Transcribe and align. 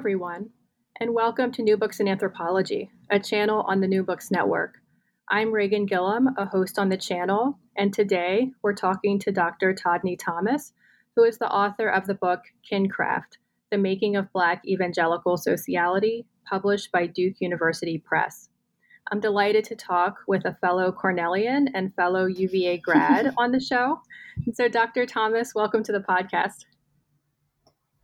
Everyone, 0.00 0.48
and 0.98 1.12
welcome 1.12 1.52
to 1.52 1.62
New 1.62 1.76
Books 1.76 2.00
in 2.00 2.08
Anthropology, 2.08 2.90
a 3.10 3.20
channel 3.20 3.66
on 3.68 3.82
the 3.82 3.86
New 3.86 4.02
Books 4.02 4.30
Network. 4.30 4.78
I'm 5.28 5.48
Reighan 5.48 5.86
Gillam, 5.86 6.28
a 6.38 6.46
host 6.46 6.78
on 6.78 6.88
the 6.88 6.96
channel, 6.96 7.58
and 7.76 7.92
today 7.92 8.50
we're 8.62 8.72
talking 8.72 9.18
to 9.18 9.30
Dr. 9.30 9.74
Todne 9.74 10.16
Thomas, 10.16 10.72
who 11.14 11.24
is 11.24 11.36
the 11.36 11.52
author 11.52 11.86
of 11.86 12.06
the 12.06 12.14
book 12.14 12.40
Kincraft 12.72 13.36
The 13.70 13.76
Making 13.76 14.16
of 14.16 14.32
Black 14.32 14.66
Evangelical 14.66 15.36
Sociality, 15.36 16.24
published 16.48 16.90
by 16.90 17.06
Duke 17.06 17.34
University 17.38 17.98
Press. 17.98 18.48
I'm 19.12 19.20
delighted 19.20 19.64
to 19.64 19.76
talk 19.76 20.20
with 20.26 20.46
a 20.46 20.56
fellow 20.62 20.92
Cornellian 20.92 21.66
and 21.74 21.94
fellow 21.94 22.24
UVA 22.24 22.78
grad 22.78 23.34
on 23.38 23.52
the 23.52 23.60
show. 23.60 24.00
And 24.46 24.56
so, 24.56 24.66
Dr. 24.66 25.04
Thomas, 25.04 25.54
welcome 25.54 25.82
to 25.82 25.92
the 25.92 26.00
podcast. 26.00 26.64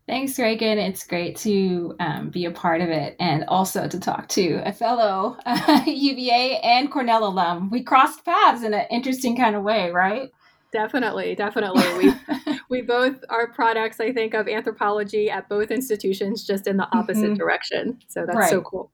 Thanks, 0.06 0.34
Reighan. 0.34 0.77
It's 0.77 1.05
great 1.05 1.37
to 1.38 1.96
um, 1.98 2.30
be 2.30 2.45
a 2.45 2.52
part 2.52 2.80
of 2.80 2.91
it 2.91 3.16
and 3.19 3.45
also 3.48 3.89
to 3.89 3.98
talk 3.98 4.28
to 4.28 4.62
a 4.64 4.72
fellow 4.72 5.36
uh, 5.44 5.83
UVA 5.86 6.61
and 6.62 6.92
Cornell 6.92 7.27
alum. 7.27 7.70
We 7.70 7.83
crossed 7.83 8.25
paths 8.25 8.62
in 8.62 8.72
an 8.72 8.86
interesting 8.89 9.36
kind 9.36 9.56
of 9.56 9.64
way, 9.64 9.91
right? 9.91 10.31
Definitely, 10.72 11.34
definitely. 11.34 11.83
We 11.98 12.14
we 12.70 12.83
both 12.83 13.16
are 13.31 13.48
products, 13.48 13.98
I 13.98 14.12
think, 14.12 14.34
of 14.34 14.47
anthropology 14.47 15.28
at 15.28 15.48
both 15.48 15.72
institutions, 15.72 16.47
just 16.47 16.69
in 16.69 16.77
the 16.77 16.88
opposite 16.97 17.25
mm-hmm. 17.25 17.34
direction. 17.34 17.98
So 18.06 18.27
that's 18.27 18.36
right. 18.36 18.50
so 18.50 18.61
cool. 18.61 18.92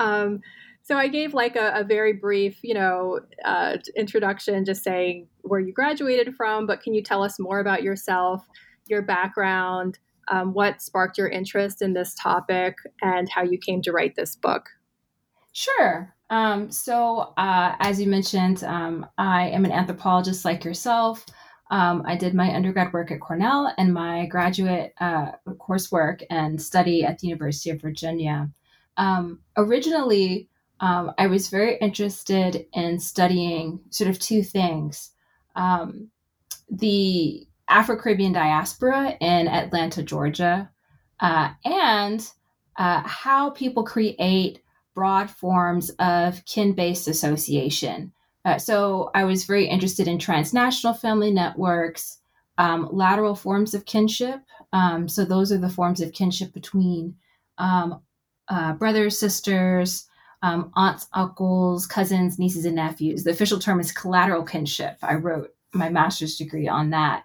Um, 0.00 0.40
so 0.82 0.96
I 0.96 1.08
gave 1.08 1.32
like 1.32 1.56
a, 1.56 1.72
a 1.76 1.84
very 1.84 2.12
brief, 2.12 2.58
you 2.62 2.74
know, 2.74 3.20
uh, 3.44 3.78
introduction, 3.96 4.64
just 4.64 4.82
saying 4.82 5.28
where 5.42 5.60
you 5.60 5.72
graduated 5.72 6.34
from. 6.34 6.66
But 6.66 6.82
can 6.82 6.92
you 6.92 7.02
tell 7.02 7.22
us 7.22 7.38
more 7.38 7.60
about 7.60 7.82
yourself? 7.82 8.44
Your 8.88 9.02
background, 9.02 9.98
um, 10.30 10.52
what 10.52 10.82
sparked 10.82 11.18
your 11.18 11.28
interest 11.28 11.82
in 11.82 11.94
this 11.94 12.14
topic, 12.14 12.76
and 13.02 13.28
how 13.28 13.42
you 13.42 13.58
came 13.58 13.82
to 13.82 13.92
write 13.92 14.14
this 14.16 14.36
book. 14.36 14.68
Sure. 15.52 16.14
Um, 16.30 16.70
so, 16.70 17.32
uh, 17.36 17.74
as 17.80 18.00
you 18.00 18.06
mentioned, 18.06 18.62
um, 18.64 19.06
I 19.16 19.48
am 19.48 19.64
an 19.64 19.72
anthropologist 19.72 20.44
like 20.44 20.64
yourself. 20.64 21.24
Um, 21.70 22.02
I 22.06 22.16
did 22.16 22.34
my 22.34 22.54
undergrad 22.54 22.92
work 22.92 23.10
at 23.10 23.20
Cornell 23.20 23.72
and 23.76 23.92
my 23.92 24.26
graduate 24.26 24.94
uh, 25.00 25.32
coursework 25.46 26.22
and 26.30 26.60
study 26.60 27.04
at 27.04 27.18
the 27.18 27.28
University 27.28 27.70
of 27.70 27.80
Virginia. 27.80 28.50
Um, 28.96 29.40
originally, 29.56 30.48
um, 30.80 31.12
I 31.18 31.26
was 31.26 31.48
very 31.48 31.76
interested 31.78 32.66
in 32.72 33.00
studying 33.00 33.80
sort 33.90 34.10
of 34.10 34.18
two 34.18 34.42
things 34.42 35.10
the 36.70 37.47
Afro 37.68 37.96
Caribbean 37.96 38.32
diaspora 38.32 39.16
in 39.20 39.48
Atlanta, 39.48 40.02
Georgia, 40.02 40.70
uh, 41.20 41.50
and 41.64 42.30
uh, 42.76 43.02
how 43.04 43.50
people 43.50 43.82
create 43.82 44.62
broad 44.94 45.30
forms 45.30 45.90
of 45.98 46.44
kin 46.44 46.72
based 46.72 47.08
association. 47.08 48.12
Uh, 48.44 48.58
so 48.58 49.10
I 49.14 49.24
was 49.24 49.44
very 49.44 49.66
interested 49.66 50.08
in 50.08 50.18
transnational 50.18 50.94
family 50.94 51.30
networks, 51.30 52.18
um, 52.56 52.88
lateral 52.90 53.34
forms 53.34 53.74
of 53.74 53.84
kinship. 53.84 54.40
Um, 54.72 55.08
so 55.08 55.24
those 55.24 55.52
are 55.52 55.58
the 55.58 55.68
forms 55.68 56.00
of 56.00 56.12
kinship 56.12 56.52
between 56.52 57.16
um, 57.58 58.00
uh, 58.48 58.72
brothers, 58.74 59.18
sisters, 59.18 60.08
um, 60.42 60.70
aunts, 60.74 61.08
uncles, 61.12 61.86
cousins, 61.86 62.38
nieces, 62.38 62.64
and 62.64 62.76
nephews. 62.76 63.24
The 63.24 63.30
official 63.30 63.58
term 63.58 63.80
is 63.80 63.92
collateral 63.92 64.44
kinship. 64.44 64.96
I 65.02 65.14
wrote 65.14 65.54
my 65.74 65.88
master's 65.88 66.36
degree 66.36 66.68
on 66.68 66.90
that. 66.90 67.24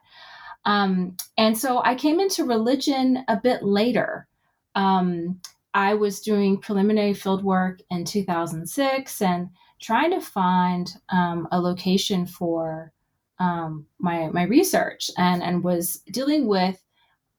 Um, 0.65 1.17
and 1.37 1.57
so 1.57 1.81
I 1.83 1.95
came 1.95 2.19
into 2.19 2.45
religion 2.45 3.23
a 3.27 3.37
bit 3.37 3.63
later. 3.63 4.27
Um, 4.75 5.41
I 5.73 5.95
was 5.95 6.19
doing 6.19 6.59
preliminary 6.59 7.13
field 7.13 7.43
work 7.43 7.81
in 7.89 8.05
2006 8.05 9.21
and 9.21 9.49
trying 9.81 10.11
to 10.11 10.21
find 10.21 10.93
um, 11.09 11.47
a 11.51 11.59
location 11.59 12.25
for 12.25 12.93
um, 13.39 13.87
my 13.99 14.29
my 14.29 14.43
research, 14.43 15.09
and 15.17 15.43
and 15.43 15.63
was 15.63 15.97
dealing 16.11 16.47
with 16.47 16.81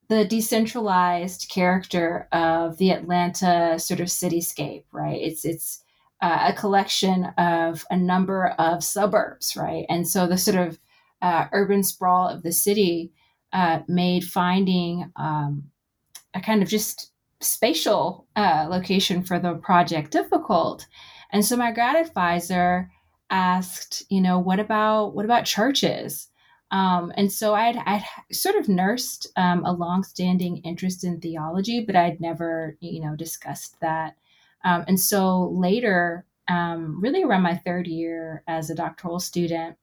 the 0.09 0.25
decentralized 0.25 1.49
character 1.49 2.29
of 2.33 2.77
the 2.77 2.91
Atlanta 2.91 3.79
sort 3.79 4.01
of 4.01 4.09
cityscape. 4.09 4.85
Right, 4.91 5.21
it's 5.21 5.45
it's 5.45 5.83
uh, 6.21 6.49
a 6.49 6.53
collection 6.53 7.27
of 7.39 7.85
a 7.91 7.97
number 7.97 8.49
of 8.59 8.85
suburbs, 8.85 9.57
right, 9.57 9.87
and 9.89 10.07
so 10.07 10.27
the 10.27 10.37
sort 10.37 10.57
of 10.57 10.79
uh, 11.25 11.49
urban 11.53 11.83
sprawl 11.83 12.29
of 12.29 12.43
the 12.43 12.53
city 12.53 13.11
uh, 13.55 13.81
made 13.89 14.25
finding 14.25 15.11
um, 15.17 15.65
a 16.35 16.41
kind 16.41 16.63
of 16.63 16.69
just 16.69 17.13
spatial 17.41 18.27
uh, 18.37 18.67
location 18.69 19.25
for 19.25 19.39
the 19.39 19.55
project 19.55 20.11
difficult. 20.11 20.87
And 21.33 21.43
so 21.43 21.57
my 21.57 21.73
grad 21.73 21.97
advisor 21.97 22.91
asked, 23.31 24.05
you 24.11 24.21
know, 24.21 24.39
what 24.39 24.61
about 24.61 25.15
what 25.15 25.25
about 25.25 25.47
churches? 25.47 26.29
Um, 26.71 27.11
and 27.17 27.33
so 27.33 27.55
I'd, 27.55 27.77
I'd 27.87 28.05
sort 28.31 28.57
of 28.57 28.69
nursed 28.69 29.29
um, 29.37 29.65
a 29.65 29.73
longstanding 29.73 30.59
interest 30.59 31.05
in 31.05 31.21
theology, 31.21 31.81
but 31.87 31.97
I'd 31.97 32.21
never, 32.21 32.77
you 32.81 33.01
know, 33.01 33.17
discussed 33.17 33.81
that. 33.81 34.17
Um, 34.65 34.85
and 34.89 35.01
so 35.01 35.49
later, 35.53 36.27
um, 36.49 37.01
really 37.01 37.23
around 37.23 37.43
my 37.43 37.57
third 37.57 37.87
year 37.87 38.43
as 38.47 38.69
a 38.69 38.75
doctoral 38.75 39.21
student, 39.21 39.77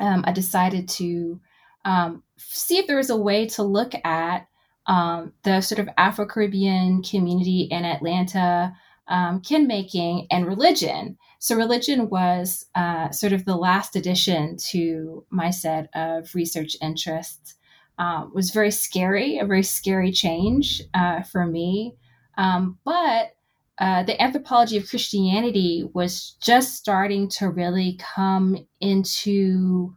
um, 0.00 0.24
I 0.26 0.32
decided 0.32 0.88
to 0.90 1.40
um, 1.84 2.22
see 2.36 2.78
if 2.78 2.86
there 2.86 2.96
was 2.96 3.10
a 3.10 3.16
way 3.16 3.46
to 3.46 3.62
look 3.62 3.92
at 4.04 4.48
um, 4.86 5.32
the 5.42 5.60
sort 5.60 5.78
of 5.78 5.88
Afro 5.96 6.26
Caribbean 6.26 7.02
community 7.02 7.62
in 7.70 7.84
Atlanta, 7.84 8.74
um, 9.08 9.40
kin 9.40 9.66
making, 9.66 10.26
and 10.30 10.46
religion. 10.46 11.16
So, 11.38 11.56
religion 11.56 12.08
was 12.08 12.66
uh, 12.74 13.10
sort 13.10 13.32
of 13.32 13.44
the 13.44 13.56
last 13.56 13.96
addition 13.96 14.56
to 14.68 15.24
my 15.30 15.50
set 15.50 15.88
of 15.94 16.34
research 16.34 16.76
interests. 16.80 17.54
Um, 17.98 18.32
was 18.34 18.50
very 18.50 18.70
scary, 18.70 19.38
a 19.38 19.46
very 19.46 19.62
scary 19.62 20.12
change 20.12 20.82
uh, 20.92 21.22
for 21.22 21.46
me. 21.46 21.94
Um, 22.36 22.78
but 22.84 23.35
uh, 23.78 24.02
the 24.02 24.20
anthropology 24.20 24.76
of 24.76 24.88
Christianity 24.88 25.88
was 25.92 26.36
just 26.40 26.76
starting 26.76 27.28
to 27.30 27.50
really 27.50 27.98
come 28.14 28.56
into 28.80 29.94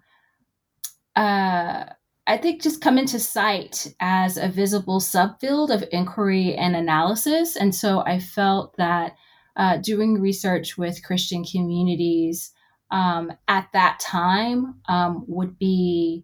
uh, 1.15 1.85
I 2.27 2.37
think 2.37 2.61
just 2.61 2.81
come 2.81 2.99
into 2.99 3.19
sight 3.19 3.91
as 3.99 4.37
a 4.37 4.47
visible 4.47 4.99
subfield 4.99 5.73
of 5.73 5.83
inquiry 5.91 6.53
and 6.53 6.75
analysis. 6.75 7.55
And 7.55 7.73
so 7.73 8.01
I 8.05 8.19
felt 8.19 8.77
that 8.77 9.15
uh, 9.55 9.77
doing 9.77 10.21
research 10.21 10.77
with 10.77 11.03
Christian 11.03 11.43
communities 11.43 12.51
um, 12.91 13.33
at 13.47 13.67
that 13.73 13.99
time 13.99 14.75
um, 14.87 15.25
would 15.27 15.57
be 15.57 16.23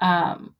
um, 0.00 0.54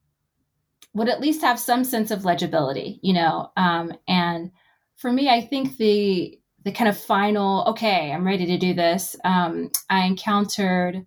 would 0.92 1.08
at 1.08 1.20
least 1.20 1.40
have 1.40 1.58
some 1.58 1.84
sense 1.84 2.10
of 2.10 2.24
legibility, 2.24 3.00
you 3.02 3.14
know. 3.14 3.50
Um, 3.56 3.92
and 4.06 4.50
for 4.96 5.12
me, 5.12 5.28
I 5.28 5.40
think 5.40 5.76
the 5.76 6.38
the 6.64 6.72
kind 6.72 6.88
of 6.88 6.98
final 6.98 7.64
okay, 7.68 8.12
I'm 8.12 8.26
ready 8.26 8.46
to 8.46 8.58
do 8.58 8.74
this. 8.74 9.14
Um, 9.24 9.70
I 9.88 10.04
encountered 10.04 11.06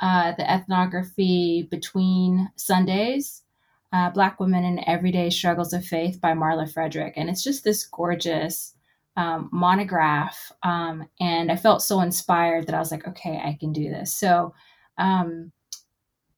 uh, 0.00 0.32
the 0.36 0.50
ethnography 0.50 1.68
between 1.70 2.50
Sundays, 2.56 3.42
uh, 3.92 4.10
Black 4.10 4.40
Women 4.40 4.64
and 4.64 4.82
Everyday 4.86 5.30
Struggles 5.30 5.72
of 5.72 5.84
Faith 5.84 6.20
by 6.20 6.32
Marla 6.32 6.72
Frederick. 6.72 7.14
And 7.16 7.28
it's 7.28 7.42
just 7.42 7.64
this 7.64 7.84
gorgeous 7.86 8.74
um, 9.16 9.50
monograph. 9.52 10.52
Um, 10.62 11.06
and 11.20 11.52
I 11.52 11.56
felt 11.56 11.82
so 11.82 12.00
inspired 12.00 12.66
that 12.66 12.74
I 12.74 12.78
was 12.78 12.90
like, 12.90 13.06
okay, 13.08 13.40
I 13.44 13.56
can 13.58 13.72
do 13.72 13.90
this. 13.90 14.14
So, 14.14 14.54
um, 14.96 15.52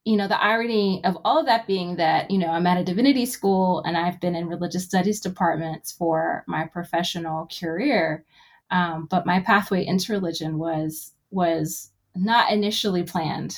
you 0.04 0.16
know, 0.16 0.26
the 0.26 0.42
irony 0.42 1.00
of 1.04 1.16
all 1.24 1.38
of 1.38 1.46
that 1.46 1.66
being 1.66 1.96
that, 1.96 2.30
you 2.30 2.38
know, 2.38 2.48
I'm 2.48 2.66
at 2.66 2.78
a 2.80 2.84
divinity 2.84 3.24
school 3.24 3.82
and 3.86 3.96
I've 3.96 4.20
been 4.20 4.34
in 4.34 4.48
religious 4.48 4.84
studies 4.84 5.20
departments 5.20 5.92
for 5.92 6.44
my 6.48 6.66
professional 6.66 7.48
career. 7.48 8.24
Um, 8.70 9.06
but 9.08 9.26
my 9.26 9.40
pathway 9.40 9.86
into 9.86 10.12
religion 10.12 10.58
was 10.58 11.12
was 11.30 11.90
not 12.14 12.52
initially 12.52 13.02
planned, 13.02 13.56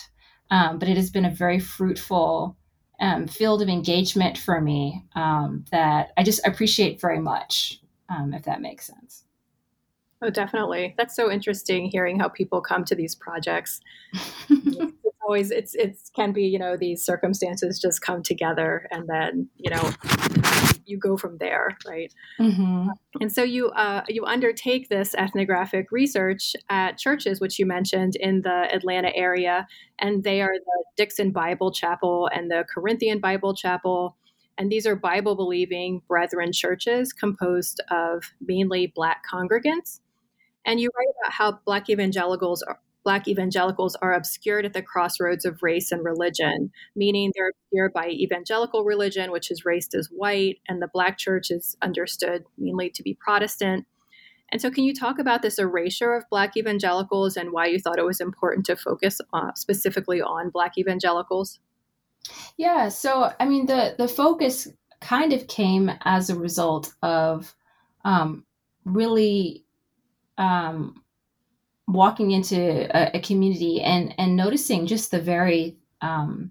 um, 0.50 0.78
but 0.78 0.88
it 0.88 0.96
has 0.96 1.10
been 1.10 1.24
a 1.24 1.30
very 1.30 1.58
fruitful 1.58 2.56
um, 3.00 3.26
field 3.26 3.62
of 3.62 3.68
engagement 3.68 4.38
for 4.38 4.60
me 4.60 5.04
um, 5.16 5.64
that 5.72 6.12
I 6.16 6.22
just 6.22 6.46
appreciate 6.46 7.00
very 7.00 7.18
much, 7.18 7.80
um, 8.08 8.32
if 8.34 8.44
that 8.44 8.60
makes 8.60 8.86
sense. 8.86 9.24
Oh, 10.22 10.30
definitely. 10.30 10.94
That's 10.96 11.16
so 11.16 11.30
interesting 11.30 11.86
hearing 11.86 12.18
how 12.18 12.28
people 12.28 12.60
come 12.60 12.84
to 12.84 12.94
these 12.94 13.14
projects. 13.14 13.80
always 15.26 15.50
it's 15.50 15.74
it's 15.74 16.10
can 16.10 16.32
be 16.32 16.42
you 16.42 16.58
know 16.58 16.76
these 16.76 17.04
circumstances 17.04 17.80
just 17.80 18.00
come 18.00 18.22
together 18.22 18.86
and 18.90 19.08
then 19.08 19.48
you 19.56 19.70
know 19.70 19.92
you 20.86 20.98
go 20.98 21.16
from 21.16 21.38
there, 21.38 21.76
right? 21.86 22.12
Mm-hmm. 22.38 22.88
And 23.20 23.32
so 23.32 23.42
you 23.42 23.70
uh, 23.70 24.02
you 24.08 24.24
undertake 24.24 24.88
this 24.88 25.14
ethnographic 25.14 25.90
research 25.90 26.54
at 26.68 26.98
churches, 26.98 27.40
which 27.40 27.58
you 27.58 27.66
mentioned 27.66 28.16
in 28.16 28.42
the 28.42 28.68
Atlanta 28.72 29.14
area, 29.14 29.66
and 29.98 30.24
they 30.24 30.40
are 30.42 30.54
the 30.54 30.84
Dixon 30.96 31.30
Bible 31.30 31.72
Chapel 31.72 32.28
and 32.32 32.50
the 32.50 32.64
Corinthian 32.72 33.20
Bible 33.20 33.54
Chapel. 33.54 34.16
And 34.56 34.70
these 34.70 34.86
are 34.86 34.94
Bible 34.94 35.34
believing 35.34 36.02
brethren 36.06 36.52
churches 36.52 37.12
composed 37.12 37.80
of 37.90 38.22
mainly 38.40 38.92
Black 38.94 39.22
congregants. 39.32 40.00
And 40.64 40.80
you 40.80 40.90
write 40.96 41.14
about 41.22 41.32
how 41.32 41.58
Black 41.66 41.90
evangelicals 41.90 42.62
are, 42.62 42.78
Black 43.04 43.28
evangelicals 43.28 43.94
are 43.96 44.14
obscured 44.14 44.64
at 44.64 44.72
the 44.72 44.82
crossroads 44.82 45.44
of 45.44 45.62
race 45.62 45.92
and 45.92 46.04
religion, 46.04 46.72
meaning 46.96 47.30
they're 47.34 47.50
obscured 47.50 47.92
by 47.92 48.08
evangelical 48.08 48.84
religion, 48.84 49.30
which 49.30 49.50
is 49.50 49.64
raced 49.64 49.94
as 49.94 50.08
white, 50.10 50.58
and 50.68 50.80
the 50.80 50.88
Black 50.88 51.18
church 51.18 51.50
is 51.50 51.76
understood 51.82 52.44
mainly 52.56 52.90
to 52.90 53.02
be 53.02 53.14
Protestant. 53.14 53.86
And 54.50 54.60
so, 54.60 54.70
can 54.70 54.84
you 54.84 54.94
talk 54.94 55.18
about 55.18 55.42
this 55.42 55.58
erasure 55.58 56.14
of 56.14 56.28
Black 56.30 56.56
evangelicals 56.56 57.36
and 57.36 57.52
why 57.52 57.66
you 57.66 57.78
thought 57.78 57.98
it 57.98 58.04
was 58.04 58.20
important 58.20 58.66
to 58.66 58.76
focus 58.76 59.20
uh, 59.32 59.52
specifically 59.54 60.22
on 60.22 60.50
Black 60.50 60.78
evangelicals? 60.78 61.60
Yeah, 62.56 62.88
so 62.88 63.32
I 63.38 63.44
mean, 63.46 63.66
the 63.66 63.94
the 63.98 64.08
focus 64.08 64.68
kind 65.00 65.32
of 65.32 65.46
came 65.46 65.90
as 66.02 66.30
a 66.30 66.38
result 66.38 66.94
of 67.02 67.54
um, 68.04 68.44
really 68.84 69.64
um, 70.38 71.03
walking 71.86 72.30
into 72.30 72.88
a, 72.96 73.16
a, 73.16 73.20
community 73.20 73.80
and 73.80 74.14
and 74.18 74.36
noticing 74.36 74.86
just 74.86 75.10
the 75.10 75.20
very 75.20 75.76
um, 76.00 76.50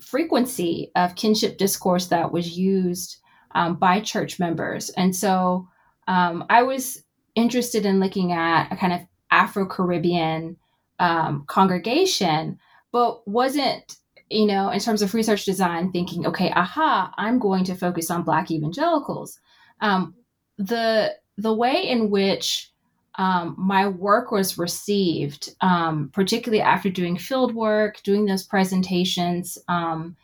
frequency 0.00 0.90
of 0.96 1.14
kinship 1.14 1.58
discourse 1.58 2.06
that 2.06 2.32
was 2.32 2.56
used 2.58 3.18
um, 3.54 3.76
by 3.76 4.00
church 4.00 4.38
members, 4.38 4.90
and 4.90 5.14
so 5.14 5.68
um, 6.08 6.44
I 6.50 6.62
was 6.62 7.02
interested 7.34 7.86
in 7.86 8.00
looking 8.00 8.32
at 8.32 8.70
a 8.72 8.76
kind 8.76 8.92
of 8.92 9.00
Afro 9.30 9.66
Caribbean 9.66 10.56
um, 10.98 11.44
congregation, 11.46 12.58
but 12.90 13.26
wasn't 13.28 13.96
you 14.30 14.46
know 14.46 14.70
in 14.70 14.80
terms 14.80 15.02
of 15.02 15.12
research 15.14 15.44
design 15.44 15.92
thinking 15.92 16.26
okay 16.26 16.50
aha 16.52 17.12
i'm 17.18 17.38
going 17.38 17.64
to 17.64 17.74
focus 17.74 18.10
on 18.10 18.22
black 18.22 18.50
evangelicals. 18.50 19.38
Um, 19.80 20.14
the 20.58 21.14
the 21.36 21.52
way 21.52 21.88
in 21.88 22.10
which 22.10 22.71
um, 23.16 23.54
my 23.58 23.86
work 23.86 24.30
was 24.30 24.56
received, 24.56 25.54
um, 25.60 26.10
particularly 26.12 26.62
after 26.62 26.88
doing 26.88 27.18
field 27.18 27.54
work, 27.54 28.02
doing 28.02 28.24
those 28.24 28.42
presentations. 28.42 29.58
Um, 29.68 30.16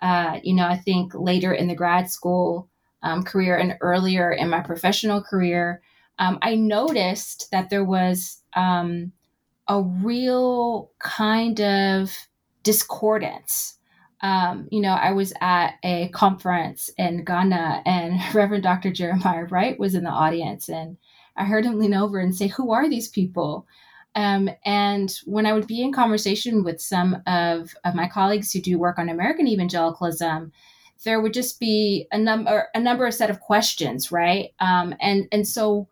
uh, 0.00 0.38
you 0.42 0.54
know, 0.54 0.66
I 0.66 0.76
think 0.76 1.12
later 1.14 1.52
in 1.52 1.66
the 1.66 1.74
grad 1.74 2.08
school 2.10 2.68
um, 3.02 3.24
career 3.24 3.56
and 3.56 3.76
earlier 3.80 4.32
in 4.32 4.48
my 4.48 4.60
professional 4.60 5.22
career, 5.22 5.82
um, 6.18 6.38
I 6.40 6.54
noticed 6.54 7.50
that 7.50 7.68
there 7.68 7.84
was 7.84 8.40
um, 8.54 9.12
a 9.68 9.82
real 9.82 10.90
kind 11.00 11.60
of 11.60 12.12
discordance. 12.62 13.74
you 14.70 14.80
know, 14.80 14.94
I 14.94 15.12
was 15.12 15.32
at 15.40 15.74
a 15.82 16.08
conference 16.08 16.90
in 16.96 17.24
Ghana, 17.24 17.82
and 17.84 18.20
Reverend 18.34 18.62
Dr. 18.62 18.92
Jeremiah 18.92 19.44
Wright 19.46 19.78
was 19.78 19.96
in 19.96 20.04
the 20.04 20.10
audience, 20.10 20.68
and 20.68 20.96
I 21.36 21.44
heard 21.44 21.64
him 21.64 21.78
lean 21.78 21.94
over 21.94 22.18
and 22.18 22.34
say, 22.34 22.48
Who 22.48 22.72
are 22.72 22.88
these 22.88 23.08
people? 23.08 23.66
Um, 24.14 24.48
and 24.64 25.14
when 25.26 25.44
I 25.44 25.52
would 25.52 25.66
be 25.66 25.82
in 25.82 25.92
conversation 25.92 26.64
with 26.64 26.80
some 26.80 27.22
of, 27.26 27.74
of 27.84 27.94
my 27.94 28.08
colleagues 28.08 28.50
who 28.50 28.60
do 28.60 28.78
work 28.78 28.98
on 28.98 29.10
American 29.10 29.46
evangelicalism, 29.46 30.52
there 31.04 31.20
would 31.20 31.34
just 31.34 31.60
be 31.60 32.06
a 32.10 32.18
number 32.18 32.68
a 32.74 32.80
number 32.80 33.06
of 33.06 33.14
set 33.14 33.28
of 33.28 33.40
questions, 33.40 34.10
right? 34.10 34.50
Um, 34.60 34.94
and 35.00 35.26
and 35.30 35.46
so 35.46 35.88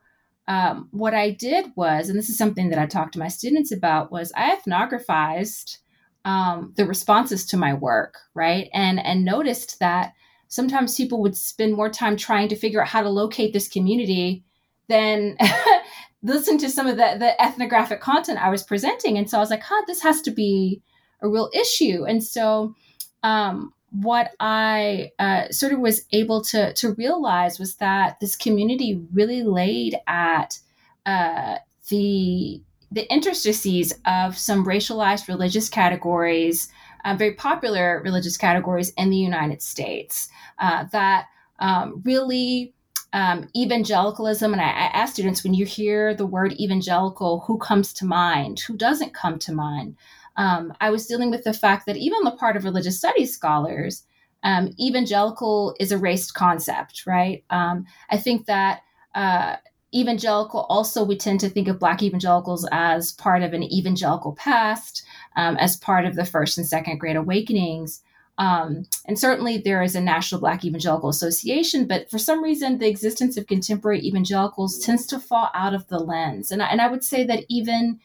um, 0.48 0.88
what 0.90 1.14
I 1.14 1.30
did 1.30 1.72
was, 1.76 2.08
and 2.08 2.18
this 2.18 2.28
is 2.28 2.38
something 2.38 2.70
that 2.70 2.78
I 2.78 2.86
talked 2.86 3.12
to 3.12 3.18
my 3.18 3.28
students 3.28 3.72
about, 3.72 4.10
was 4.10 4.32
I 4.34 4.56
ethnographized 4.56 5.78
um, 6.24 6.72
the 6.76 6.86
responses 6.86 7.44
to 7.46 7.56
my 7.56 7.74
work, 7.74 8.18
right? 8.34 8.68
And 8.72 8.98
and 9.04 9.24
noticed 9.24 9.78
that 9.80 10.14
sometimes 10.48 10.96
people 10.96 11.20
would 11.20 11.36
spend 11.36 11.74
more 11.74 11.90
time 11.90 12.16
trying 12.16 12.48
to 12.48 12.56
figure 12.56 12.80
out 12.80 12.88
how 12.88 13.02
to 13.02 13.08
locate 13.08 13.52
this 13.52 13.68
community 13.68 14.42
then 14.88 15.36
listen 16.22 16.58
to 16.58 16.70
some 16.70 16.86
of 16.86 16.96
the, 16.96 17.16
the 17.18 17.40
ethnographic 17.40 18.00
content 18.00 18.42
I 18.44 18.50
was 18.50 18.62
presenting. 18.62 19.18
And 19.18 19.28
so 19.28 19.36
I 19.36 19.40
was 19.40 19.50
like, 19.50 19.62
huh, 19.62 19.82
this 19.86 20.02
has 20.02 20.20
to 20.22 20.30
be 20.30 20.82
a 21.20 21.28
real 21.28 21.50
issue. 21.52 22.04
And 22.04 22.22
so 22.22 22.74
um, 23.22 23.72
what 23.90 24.32
I 24.40 25.12
uh, 25.18 25.48
sort 25.50 25.72
of 25.72 25.80
was 25.80 26.02
able 26.12 26.42
to, 26.44 26.72
to 26.74 26.94
realize 26.94 27.58
was 27.58 27.76
that 27.76 28.18
this 28.20 28.36
community 28.36 29.00
really 29.12 29.42
laid 29.42 29.96
at 30.06 30.58
uh, 31.06 31.56
the 31.88 32.62
the 32.90 33.12
interstices 33.12 33.92
of 34.06 34.38
some 34.38 34.64
racialized 34.64 35.26
religious 35.26 35.68
categories, 35.68 36.68
uh, 37.04 37.14
very 37.16 37.34
popular 37.34 38.00
religious 38.04 38.36
categories 38.36 38.90
in 38.96 39.10
the 39.10 39.16
United 39.16 39.60
States, 39.60 40.28
uh, 40.60 40.84
that 40.92 41.26
um, 41.58 42.00
really 42.04 42.72
um, 43.14 43.48
evangelicalism, 43.56 44.52
and 44.52 44.60
I, 44.60 44.66
I 44.66 44.90
ask 44.92 45.14
students 45.14 45.44
when 45.44 45.54
you 45.54 45.64
hear 45.64 46.14
the 46.14 46.26
word 46.26 46.52
evangelical, 46.60 47.44
who 47.46 47.58
comes 47.58 47.92
to 47.94 48.04
mind? 48.04 48.58
Who 48.60 48.76
doesn't 48.76 49.14
come 49.14 49.38
to 49.38 49.52
mind? 49.52 49.96
Um, 50.36 50.74
I 50.80 50.90
was 50.90 51.06
dealing 51.06 51.30
with 51.30 51.44
the 51.44 51.52
fact 51.52 51.86
that 51.86 51.96
even 51.96 52.16
on 52.16 52.24
the 52.24 52.32
part 52.32 52.56
of 52.56 52.64
religious 52.64 52.98
studies 52.98 53.32
scholars, 53.32 54.02
um, 54.42 54.74
evangelical 54.80 55.76
is 55.78 55.92
a 55.92 55.96
raced 55.96 56.34
concept, 56.34 57.04
right? 57.06 57.44
Um, 57.50 57.86
I 58.10 58.18
think 58.18 58.46
that 58.46 58.80
uh, 59.14 59.56
evangelical 59.94 60.66
also, 60.68 61.04
we 61.04 61.16
tend 61.16 61.38
to 61.40 61.48
think 61.48 61.68
of 61.68 61.78
Black 61.78 62.02
evangelicals 62.02 62.66
as 62.72 63.12
part 63.12 63.44
of 63.44 63.52
an 63.52 63.62
evangelical 63.62 64.32
past, 64.32 65.04
um, 65.36 65.56
as 65.58 65.76
part 65.76 66.04
of 66.04 66.16
the 66.16 66.24
first 66.26 66.58
and 66.58 66.66
second 66.66 66.98
Great 66.98 67.14
Awakenings. 67.14 68.02
Um, 68.36 68.86
and 69.06 69.18
certainly 69.18 69.58
there 69.58 69.82
is 69.82 69.94
a 69.94 70.00
National 70.00 70.40
Black 70.40 70.64
Evangelical 70.64 71.08
Association, 71.08 71.86
but 71.86 72.10
for 72.10 72.18
some 72.18 72.42
reason, 72.42 72.78
the 72.78 72.88
existence 72.88 73.36
of 73.36 73.46
contemporary 73.46 74.00
evangelicals 74.00 74.80
tends 74.80 75.06
to 75.06 75.20
fall 75.20 75.50
out 75.54 75.72
of 75.72 75.86
the 75.86 75.98
lens. 75.98 76.50
And 76.50 76.62
I, 76.62 76.66
and 76.66 76.80
I 76.80 76.88
would 76.88 77.04
say 77.04 77.24
that 77.24 77.44
even 77.48 78.00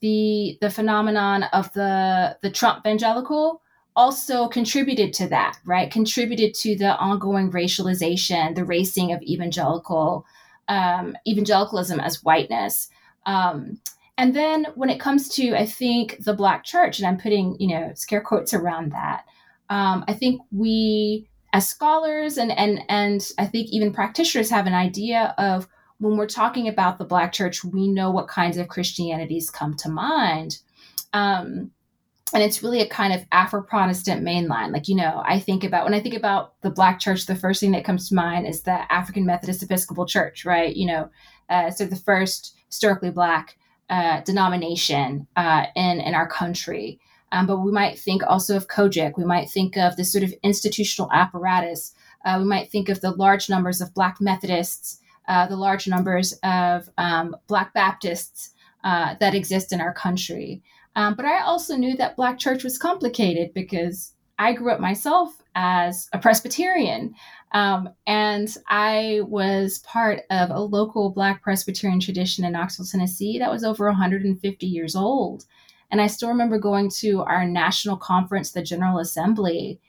the 0.00 0.58
the 0.60 0.70
phenomenon 0.70 1.44
of 1.44 1.72
the 1.72 2.36
the 2.42 2.50
Trump 2.50 2.86
evangelical 2.86 3.62
also 3.94 4.46
contributed 4.48 5.12
to 5.12 5.28
that, 5.28 5.58
right? 5.64 5.90
Contributed 5.90 6.54
to 6.54 6.76
the 6.76 6.96
ongoing 6.96 7.50
racialization, 7.50 8.54
the 8.54 8.64
racing 8.64 9.12
of 9.12 9.20
evangelical 9.22 10.24
um, 10.68 11.16
evangelicalism 11.26 11.98
as 11.98 12.22
whiteness. 12.22 12.90
Um, 13.26 13.80
and 14.16 14.34
then 14.34 14.66
when 14.74 14.90
it 14.90 15.00
comes 15.00 15.28
to, 15.30 15.54
I 15.56 15.66
think, 15.66 16.22
the 16.24 16.34
Black 16.34 16.64
church, 16.64 16.98
and 16.98 17.08
I'm 17.08 17.18
putting, 17.18 17.56
you 17.60 17.68
know, 17.68 17.92
scare 17.94 18.20
quotes 18.20 18.54
around 18.54 18.92
that, 18.92 19.24
um, 19.70 20.04
I 20.08 20.14
think 20.14 20.40
we, 20.50 21.28
as 21.52 21.68
scholars 21.68 22.38
and 22.38 22.52
and 22.52 22.80
and 22.88 23.26
I 23.38 23.46
think 23.46 23.68
even 23.70 23.92
practitioners, 23.92 24.50
have 24.50 24.66
an 24.66 24.74
idea 24.74 25.34
of 25.38 25.68
when 25.98 26.16
we're 26.16 26.26
talking 26.26 26.68
about 26.68 26.98
the 26.98 27.04
Black 27.04 27.32
Church, 27.32 27.64
we 27.64 27.88
know 27.88 28.10
what 28.10 28.28
kinds 28.28 28.56
of 28.56 28.68
Christianities 28.68 29.50
come 29.50 29.74
to 29.76 29.88
mind. 29.88 30.58
Um, 31.12 31.72
and 32.34 32.42
it's 32.42 32.62
really 32.62 32.80
a 32.82 32.88
kind 32.88 33.12
of 33.12 33.24
Afro 33.32 33.62
Protestant 33.62 34.22
mainline. 34.22 34.72
Like, 34.72 34.86
you 34.86 34.94
know, 34.94 35.22
I 35.24 35.40
think 35.40 35.64
about 35.64 35.84
when 35.84 35.94
I 35.94 36.00
think 36.00 36.14
about 36.14 36.60
the 36.60 36.70
Black 36.70 37.00
church, 37.00 37.26
the 37.26 37.34
first 37.34 37.60
thing 37.60 37.72
that 37.72 37.84
comes 37.84 38.08
to 38.08 38.14
mind 38.14 38.46
is 38.46 38.62
the 38.62 38.92
African 38.92 39.24
Methodist 39.24 39.62
Episcopal 39.62 40.06
Church, 40.06 40.44
right? 40.44 40.74
You 40.76 40.86
know, 40.86 41.10
uh, 41.48 41.70
so 41.70 41.86
the 41.86 41.96
first 41.96 42.54
historically 42.66 43.10
Black 43.10 43.56
uh, 43.88 44.20
denomination 44.20 45.26
uh, 45.36 45.66
in, 45.74 46.00
in 46.00 46.14
our 46.14 46.28
country. 46.28 47.00
Um, 47.32 47.46
but 47.46 47.58
we 47.58 47.72
might 47.72 47.98
think 47.98 48.22
also 48.26 48.56
of 48.56 48.68
COGIC. 48.68 49.16
We 49.16 49.24
might 49.24 49.50
think 49.50 49.76
of 49.76 49.96
this 49.96 50.12
sort 50.12 50.24
of 50.24 50.32
institutional 50.42 51.12
apparatus. 51.12 51.94
Uh, 52.24 52.36
we 52.38 52.44
might 52.44 52.70
think 52.70 52.88
of 52.88 53.00
the 53.00 53.10
large 53.10 53.48
numbers 53.48 53.80
of 53.80 53.94
Black 53.94 54.20
Methodists, 54.20 55.00
uh, 55.28 55.46
the 55.46 55.56
large 55.56 55.86
numbers 55.86 56.32
of 56.42 56.88
um, 56.96 57.36
Black 57.46 57.74
Baptists 57.74 58.50
uh, 58.84 59.14
that 59.20 59.34
exist 59.34 59.72
in 59.72 59.80
our 59.80 59.92
country. 59.92 60.62
Um, 60.96 61.14
but 61.14 61.26
I 61.26 61.42
also 61.42 61.76
knew 61.76 61.96
that 61.96 62.16
Black 62.16 62.38
church 62.38 62.64
was 62.64 62.78
complicated 62.78 63.52
because 63.54 64.14
I 64.38 64.52
grew 64.52 64.72
up 64.72 64.80
myself 64.80 65.42
as 65.54 66.08
a 66.12 66.18
Presbyterian. 66.18 67.14
Um, 67.52 67.90
and 68.06 68.48
I 68.68 69.20
was 69.24 69.80
part 69.80 70.20
of 70.30 70.50
a 70.50 70.60
local 70.60 71.10
Black 71.10 71.42
Presbyterian 71.42 72.00
tradition 72.00 72.44
in 72.44 72.52
Knoxville, 72.52 72.86
Tennessee 72.86 73.38
that 73.38 73.50
was 73.50 73.64
over 73.64 73.86
150 73.86 74.66
years 74.66 74.94
old. 74.94 75.44
And 75.90 76.00
I 76.00 76.06
still 76.06 76.28
remember 76.28 76.58
going 76.58 76.90
to 76.98 77.22
our 77.22 77.46
national 77.46 77.96
conference, 77.96 78.52
the 78.52 78.62
General 78.62 78.98
Assembly, 78.98 79.80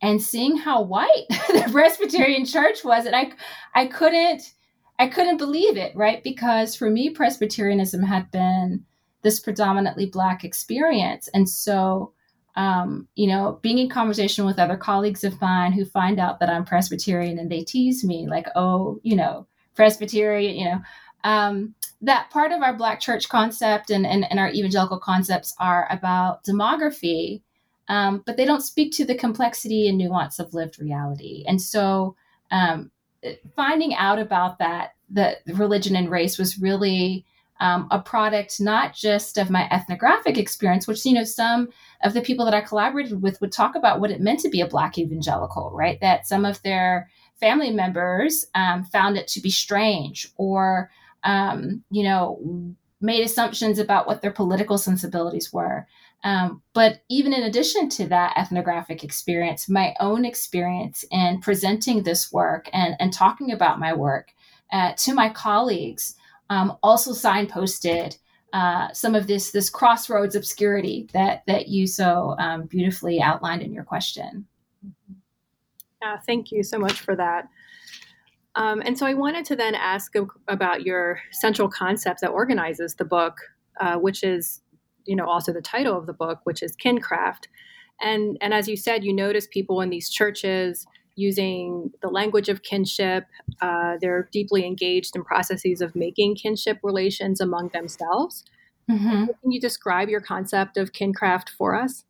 and 0.00 0.22
seeing 0.22 0.56
how 0.56 0.82
white 0.82 1.26
the 1.28 1.68
Presbyterian 1.72 2.44
church 2.44 2.84
was. 2.84 3.06
And 3.06 3.16
I, 3.16 3.32
I 3.74 3.86
couldn't, 3.86 4.54
I 4.98 5.08
couldn't 5.08 5.38
believe 5.38 5.76
it, 5.76 5.94
right? 5.96 6.22
Because 6.22 6.76
for 6.76 6.88
me, 6.88 7.10
Presbyterianism 7.10 8.02
had 8.02 8.30
been 8.30 8.84
this 9.22 9.40
predominantly 9.40 10.06
Black 10.06 10.44
experience. 10.44 11.28
And 11.34 11.48
so, 11.48 12.12
um, 12.56 13.08
you 13.14 13.26
know, 13.26 13.58
being 13.62 13.78
in 13.78 13.88
conversation 13.88 14.46
with 14.46 14.58
other 14.58 14.76
colleagues 14.76 15.24
of 15.24 15.40
mine 15.40 15.72
who 15.72 15.84
find 15.84 16.18
out 16.18 16.40
that 16.40 16.50
I'm 16.50 16.64
Presbyterian 16.64 17.38
and 17.38 17.50
they 17.50 17.62
tease 17.62 18.04
me, 18.04 18.26
like, 18.28 18.46
oh, 18.54 19.00
you 19.02 19.16
know, 19.16 19.46
Presbyterian, 19.74 20.56
you 20.56 20.64
know, 20.64 20.80
um, 21.24 21.74
that 22.00 22.30
part 22.30 22.52
of 22.52 22.62
our 22.62 22.74
Black 22.74 23.00
church 23.00 23.28
concept 23.28 23.90
and, 23.90 24.06
and, 24.06 24.24
and 24.30 24.38
our 24.38 24.50
evangelical 24.50 24.98
concepts 24.98 25.54
are 25.58 25.88
about 25.90 26.44
demography, 26.44 27.42
um, 27.88 28.22
but 28.26 28.36
they 28.36 28.44
don't 28.44 28.62
speak 28.62 28.92
to 28.92 29.04
the 29.04 29.14
complexity 29.14 29.88
and 29.88 29.98
nuance 29.98 30.38
of 30.38 30.54
lived 30.54 30.78
reality. 30.78 31.44
And 31.46 31.60
so, 31.60 32.16
um, 32.50 32.90
finding 33.56 33.94
out 33.94 34.18
about 34.18 34.58
that, 34.58 34.94
that 35.10 35.38
religion 35.46 35.96
and 35.96 36.10
race 36.10 36.38
was 36.38 36.58
really 36.58 37.24
um, 37.60 37.88
a 37.90 37.98
product 37.98 38.60
not 38.60 38.94
just 38.94 39.36
of 39.36 39.50
my 39.50 39.68
ethnographic 39.70 40.38
experience, 40.38 40.86
which 40.86 41.04
you 41.04 41.12
know 41.12 41.24
some 41.24 41.68
of 42.04 42.14
the 42.14 42.20
people 42.20 42.44
that 42.44 42.54
I 42.54 42.60
collaborated 42.60 43.20
with 43.20 43.40
would 43.40 43.52
talk 43.52 43.74
about 43.74 44.00
what 44.00 44.10
it 44.10 44.20
meant 44.20 44.40
to 44.40 44.48
be 44.48 44.60
a 44.60 44.66
Black 44.66 44.98
evangelical, 44.98 45.72
right? 45.74 46.00
That 46.00 46.26
some 46.26 46.44
of 46.44 46.62
their 46.62 47.10
family 47.40 47.70
members 47.70 48.46
um, 48.54 48.84
found 48.84 49.16
it 49.16 49.28
to 49.28 49.40
be 49.40 49.50
strange, 49.50 50.28
or 50.36 50.90
um, 51.24 51.82
you 51.90 52.02
know 52.02 52.74
made 53.00 53.24
assumptions 53.24 53.78
about 53.78 54.06
what 54.06 54.22
their 54.22 54.32
political 54.32 54.76
sensibilities 54.76 55.52
were. 55.52 55.86
Um, 56.24 56.62
but 56.72 57.02
even 57.08 57.32
in 57.32 57.44
addition 57.44 57.88
to 57.90 58.08
that 58.08 58.36
ethnographic 58.36 59.04
experience, 59.04 59.68
my 59.68 59.94
own 60.00 60.24
experience 60.24 61.04
in 61.12 61.40
presenting 61.40 62.02
this 62.02 62.32
work 62.32 62.68
and, 62.72 62.96
and 62.98 63.12
talking 63.12 63.52
about 63.52 63.78
my 63.78 63.92
work 63.92 64.32
uh, 64.72 64.94
to 64.96 65.14
my 65.14 65.28
colleagues 65.28 66.16
um, 66.50 66.76
also 66.82 67.12
signposted 67.12 68.18
uh, 68.52 68.90
some 68.92 69.14
of 69.14 69.26
this 69.26 69.50
this 69.50 69.68
crossroads 69.68 70.34
obscurity 70.34 71.06
that 71.12 71.42
that 71.46 71.68
you 71.68 71.86
so 71.86 72.34
um, 72.38 72.64
beautifully 72.64 73.20
outlined 73.20 73.62
in 73.62 73.72
your 73.72 73.84
question. 73.84 74.46
Yeah, 76.02 76.18
thank 76.26 76.50
you 76.50 76.62
so 76.62 76.78
much 76.78 77.00
for 77.00 77.14
that. 77.16 77.48
Um, 78.58 78.82
and 78.84 78.98
so 78.98 79.06
I 79.06 79.14
wanted 79.14 79.44
to 79.46 79.56
then 79.56 79.76
ask 79.76 80.12
about 80.48 80.82
your 80.82 81.20
central 81.30 81.68
concept 81.68 82.20
that 82.20 82.30
organizes 82.30 82.96
the 82.96 83.04
book, 83.04 83.36
uh, 83.80 83.96
which 83.96 84.24
is, 84.24 84.60
you 85.04 85.14
know, 85.14 85.26
also 85.26 85.52
the 85.52 85.62
title 85.62 85.96
of 85.96 86.06
the 86.06 86.12
book, 86.12 86.40
which 86.42 86.60
is 86.60 86.76
Kincraft. 86.76 87.44
And 88.00 88.36
and 88.40 88.52
as 88.52 88.68
you 88.68 88.76
said, 88.76 89.04
you 89.04 89.12
notice 89.12 89.46
people 89.46 89.80
in 89.80 89.90
these 89.90 90.10
churches 90.10 90.86
using 91.14 91.92
the 92.02 92.08
language 92.08 92.48
of 92.48 92.62
kinship. 92.62 93.26
Uh, 93.60 93.94
they're 94.00 94.28
deeply 94.32 94.66
engaged 94.66 95.14
in 95.14 95.22
processes 95.24 95.80
of 95.80 95.94
making 95.94 96.34
kinship 96.34 96.78
relations 96.82 97.40
among 97.40 97.68
themselves. 97.68 98.44
Mm-hmm. 98.90 99.26
Can 99.40 99.52
you 99.52 99.60
describe 99.60 100.08
your 100.08 100.20
concept 100.20 100.76
of 100.76 100.92
kincraft 100.92 101.50
for 101.50 101.74
us? 101.74 102.04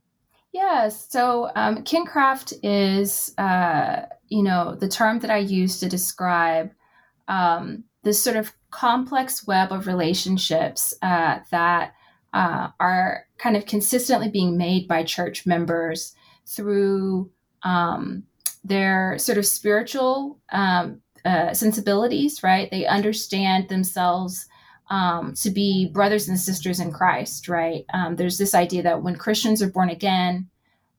Yes. 0.58 1.06
So, 1.08 1.52
um, 1.54 1.84
kincraft 1.84 2.52
is, 2.64 3.32
uh, 3.38 4.06
you 4.26 4.42
know, 4.42 4.74
the 4.74 4.88
term 4.88 5.20
that 5.20 5.30
I 5.30 5.36
use 5.36 5.78
to 5.78 5.88
describe 5.88 6.72
um, 7.28 7.84
this 8.02 8.20
sort 8.20 8.34
of 8.34 8.52
complex 8.72 9.46
web 9.46 9.70
of 9.70 9.86
relationships 9.86 10.94
uh, 11.00 11.38
that 11.52 11.94
uh, 12.34 12.70
are 12.80 13.26
kind 13.38 13.56
of 13.56 13.66
consistently 13.66 14.30
being 14.30 14.58
made 14.58 14.88
by 14.88 15.04
church 15.04 15.46
members 15.46 16.16
through 16.44 17.30
um, 17.62 18.24
their 18.64 19.16
sort 19.16 19.38
of 19.38 19.46
spiritual 19.46 20.40
um, 20.50 21.00
uh, 21.24 21.54
sensibilities, 21.54 22.42
right? 22.42 22.68
They 22.72 22.84
understand 22.84 23.68
themselves 23.68 24.48
um, 24.90 25.34
to 25.34 25.50
be 25.50 25.90
brothers 25.92 26.28
and 26.28 26.38
sisters 26.38 26.80
in 26.80 26.92
Christ, 26.92 27.48
right? 27.48 27.84
Um, 27.92 28.16
there's 28.16 28.38
this 28.38 28.54
idea 28.54 28.82
that 28.82 29.02
when 29.02 29.16
Christians 29.16 29.62
are 29.62 29.70
born 29.70 29.90
again, 29.90 30.48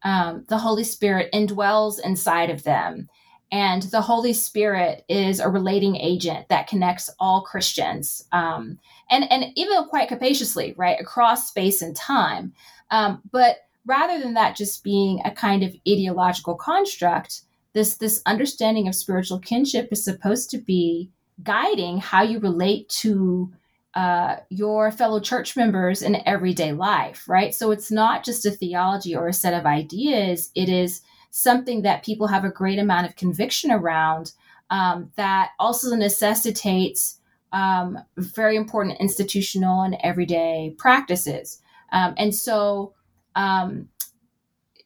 um, 0.04 0.46
the 0.48 0.58
Holy 0.58 0.84
Spirit 0.84 1.32
indwells 1.34 2.00
inside 2.04 2.50
of 2.50 2.64
them. 2.64 3.10
And 3.52 3.84
the 3.84 4.02
Holy 4.02 4.34
Spirit 4.34 5.04
is 5.10 5.40
a 5.40 5.50
relating 5.50 5.96
agent 5.96 6.50
that 6.50 6.68
connects 6.68 7.10
all 7.20 7.42
Christians, 7.42 8.24
um, 8.32 8.78
and 9.10 9.26
and 9.32 9.46
even 9.56 9.86
quite 9.86 10.08
capaciously, 10.08 10.76
right, 10.78 11.02
across 11.02 11.48
space 11.48 11.82
and 11.82 11.96
time. 11.96 12.54
Um, 12.92 13.24
but 13.32 13.58
rather 13.88 14.20
than 14.20 14.36
that 14.36 14.56
just 14.56 14.84
being 14.84 15.20
a 15.26 15.32
kind 15.32 15.64
of 15.64 15.76
ideological 15.88 16.54
construct, 16.54 17.42
this 17.74 17.98
this 17.98 18.22
understanding 18.28 18.88
of 18.88 18.94
spiritual 18.94 19.40
kinship 19.40 19.90
is 19.92 20.04
supposed 20.04 20.52
to 20.52 20.60
be 20.60 21.10
guiding 21.44 21.98
how 21.98 22.22
you 22.22 22.40
relate 22.40 22.88
to 22.90 23.52
uh, 24.00 24.38
your 24.48 24.92
fellow 24.92 25.20
church 25.20 25.58
members 25.58 26.02
in 26.02 26.26
everyday 26.26 26.72
life, 26.72 27.28
right? 27.28 27.54
So 27.54 27.72
it's 27.72 27.92
not 27.92 28.24
just 28.24 28.46
a 28.46 28.52
theology 28.52 29.14
or 29.14 29.28
a 29.28 29.34
set 29.34 29.54
of 29.54 29.66
ideas. 29.66 30.52
It 30.56 30.70
is 30.70 31.02
something 31.32 31.82
that 31.82 32.06
people 32.06 32.28
have 32.28 32.46
a 32.46 32.50
great 32.50 32.80
amount 32.80 33.08
of 33.08 33.18
conviction 33.18 33.72
around 33.72 34.32
um, 34.70 35.12
that 35.18 35.50
also 35.60 35.98
necessitates 35.98 37.20
um, 37.52 37.98
very 38.16 38.56
important 38.56 39.02
institutional 39.02 39.82
and 39.82 39.98
everyday 40.02 40.74
practices. 40.78 41.60
Um, 41.92 42.14
and 42.18 42.34
so, 42.34 42.94
um, 43.36 43.90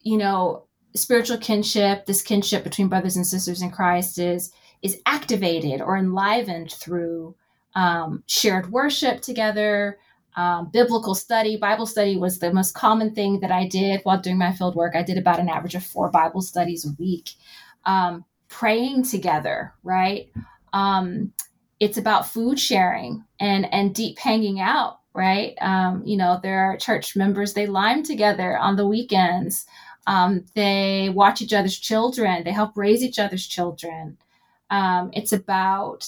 you 0.02 0.18
know, 0.18 0.64
spiritual 0.96 1.38
kinship, 1.38 2.08
this 2.08 2.24
kinship 2.24 2.64
between 2.64 2.88
brothers 2.88 3.16
and 3.16 3.28
sisters 3.28 3.62
in 3.62 3.70
Christ, 3.70 4.18
is 4.18 4.52
is 4.82 5.00
activated 5.06 5.82
or 5.82 5.98
enlivened 5.98 6.72
through 6.72 7.36
um, 7.76 8.24
shared 8.28 8.72
worship 8.72 9.22
together, 9.22 9.98
um, 10.36 10.70
biblical 10.72 11.16
study. 11.16 11.58
Bible 11.58 11.86
study 11.86 12.18
was 12.18 12.40
the 12.40 12.54
most 12.54 12.74
common 12.74 13.14
thing 13.14 13.40
that 13.42 13.52
I 13.52 13.68
did 13.68 14.02
while 14.04 14.20
doing 14.20 14.38
my 14.38 14.52
field 14.52 14.76
work. 14.76 14.96
I 14.96 15.04
did 15.04 15.18
about 15.18 15.40
an 15.40 15.50
average 15.50 15.76
of 15.76 15.84
four 15.84 16.10
Bible 16.10 16.42
studies 16.42 16.86
a 16.86 16.94
week. 17.00 17.32
Um, 17.86 18.26
praying 18.50 19.04
together, 19.04 19.74
right? 19.84 20.32
Um, 20.74 21.34
it's 21.80 21.98
about 21.98 22.28
food 22.28 22.60
sharing 22.60 23.24
and 23.40 23.72
and 23.74 23.94
deep 23.94 24.20
hanging 24.20 24.60
out, 24.60 25.00
right? 25.14 25.56
Um, 25.62 26.04
you 26.06 26.18
know, 26.18 26.40
there 26.42 26.60
are 26.66 26.78
church 26.78 27.16
members 27.16 27.54
they 27.54 27.68
lime 27.68 28.04
together 28.04 28.58
on 28.58 28.76
the 28.76 28.88
weekends. 28.88 29.66
Um, 30.08 30.46
they 30.56 31.10
watch 31.14 31.42
each 31.42 31.54
other's 31.54 31.78
children. 31.78 32.44
They 32.44 32.52
help 32.52 32.78
raise 32.78 33.04
each 33.04 33.20
other's 33.20 33.48
children. 33.48 34.18
It's 35.14 35.34
about 35.34 36.08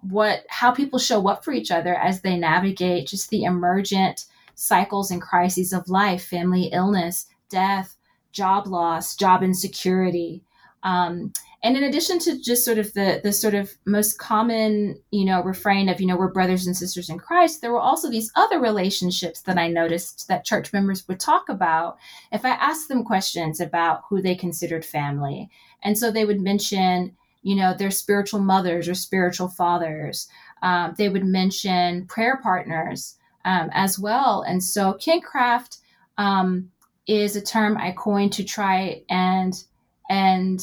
what 0.00 0.44
how 0.48 0.70
people 0.70 0.98
show 0.98 1.28
up 1.28 1.44
for 1.44 1.52
each 1.52 1.70
other 1.70 1.94
as 1.94 2.20
they 2.20 2.36
navigate 2.36 3.08
just 3.08 3.30
the 3.30 3.44
emergent 3.44 4.24
cycles 4.54 5.10
and 5.10 5.22
crises 5.22 5.72
of 5.72 5.88
life, 5.88 6.24
family 6.24 6.64
illness, 6.72 7.26
death, 7.48 7.96
job 8.32 8.66
loss, 8.66 9.14
job 9.16 9.42
insecurity. 9.42 10.42
Um, 10.82 11.32
and 11.62 11.76
in 11.76 11.82
addition 11.82 12.18
to 12.20 12.40
just 12.40 12.64
sort 12.64 12.78
of 12.78 12.92
the 12.94 13.20
the 13.22 13.32
sort 13.32 13.54
of 13.54 13.72
most 13.84 14.18
common 14.18 15.00
you 15.10 15.24
know 15.24 15.42
refrain 15.42 15.88
of 15.88 16.00
you 16.00 16.06
know 16.06 16.16
we're 16.16 16.32
brothers 16.32 16.66
and 16.66 16.76
sisters 16.76 17.08
in 17.08 17.18
christ 17.18 17.60
there 17.60 17.72
were 17.72 17.80
also 17.80 18.08
these 18.08 18.30
other 18.36 18.60
relationships 18.60 19.42
that 19.42 19.58
i 19.58 19.66
noticed 19.66 20.28
that 20.28 20.44
church 20.44 20.72
members 20.72 21.06
would 21.08 21.18
talk 21.18 21.48
about 21.48 21.98
if 22.30 22.44
i 22.44 22.50
asked 22.50 22.88
them 22.88 23.04
questions 23.04 23.60
about 23.60 24.02
who 24.08 24.22
they 24.22 24.34
considered 24.34 24.84
family 24.84 25.50
and 25.82 25.98
so 25.98 26.10
they 26.10 26.24
would 26.24 26.40
mention 26.40 27.16
you 27.48 27.56
know 27.56 27.72
their 27.72 27.90
spiritual 27.90 28.40
mothers 28.40 28.88
or 28.88 28.94
spiritual 28.94 29.48
fathers. 29.48 30.28
Um, 30.62 30.94
they 30.98 31.08
would 31.08 31.24
mention 31.24 32.06
prayer 32.06 32.38
partners 32.42 33.16
um, 33.46 33.70
as 33.72 33.98
well. 33.98 34.42
And 34.42 34.62
so 34.62 34.92
kincraft 34.94 35.78
um, 36.18 36.70
is 37.06 37.36
a 37.36 37.40
term 37.40 37.78
i 37.78 37.90
coined 37.92 38.34
to 38.34 38.44
try 38.44 39.02
and 39.08 39.64
and 40.10 40.60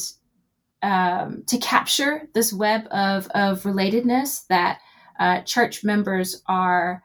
um, 0.84 1.44
to 1.48 1.58
capture 1.58 2.28
this 2.36 2.54
web 2.54 2.86
of, 2.92 3.28
of 3.30 3.64
relatedness 3.64 4.46
that 4.48 4.80
uh, 5.20 5.42
church 5.42 5.84
members 5.84 6.44
are 6.48 7.02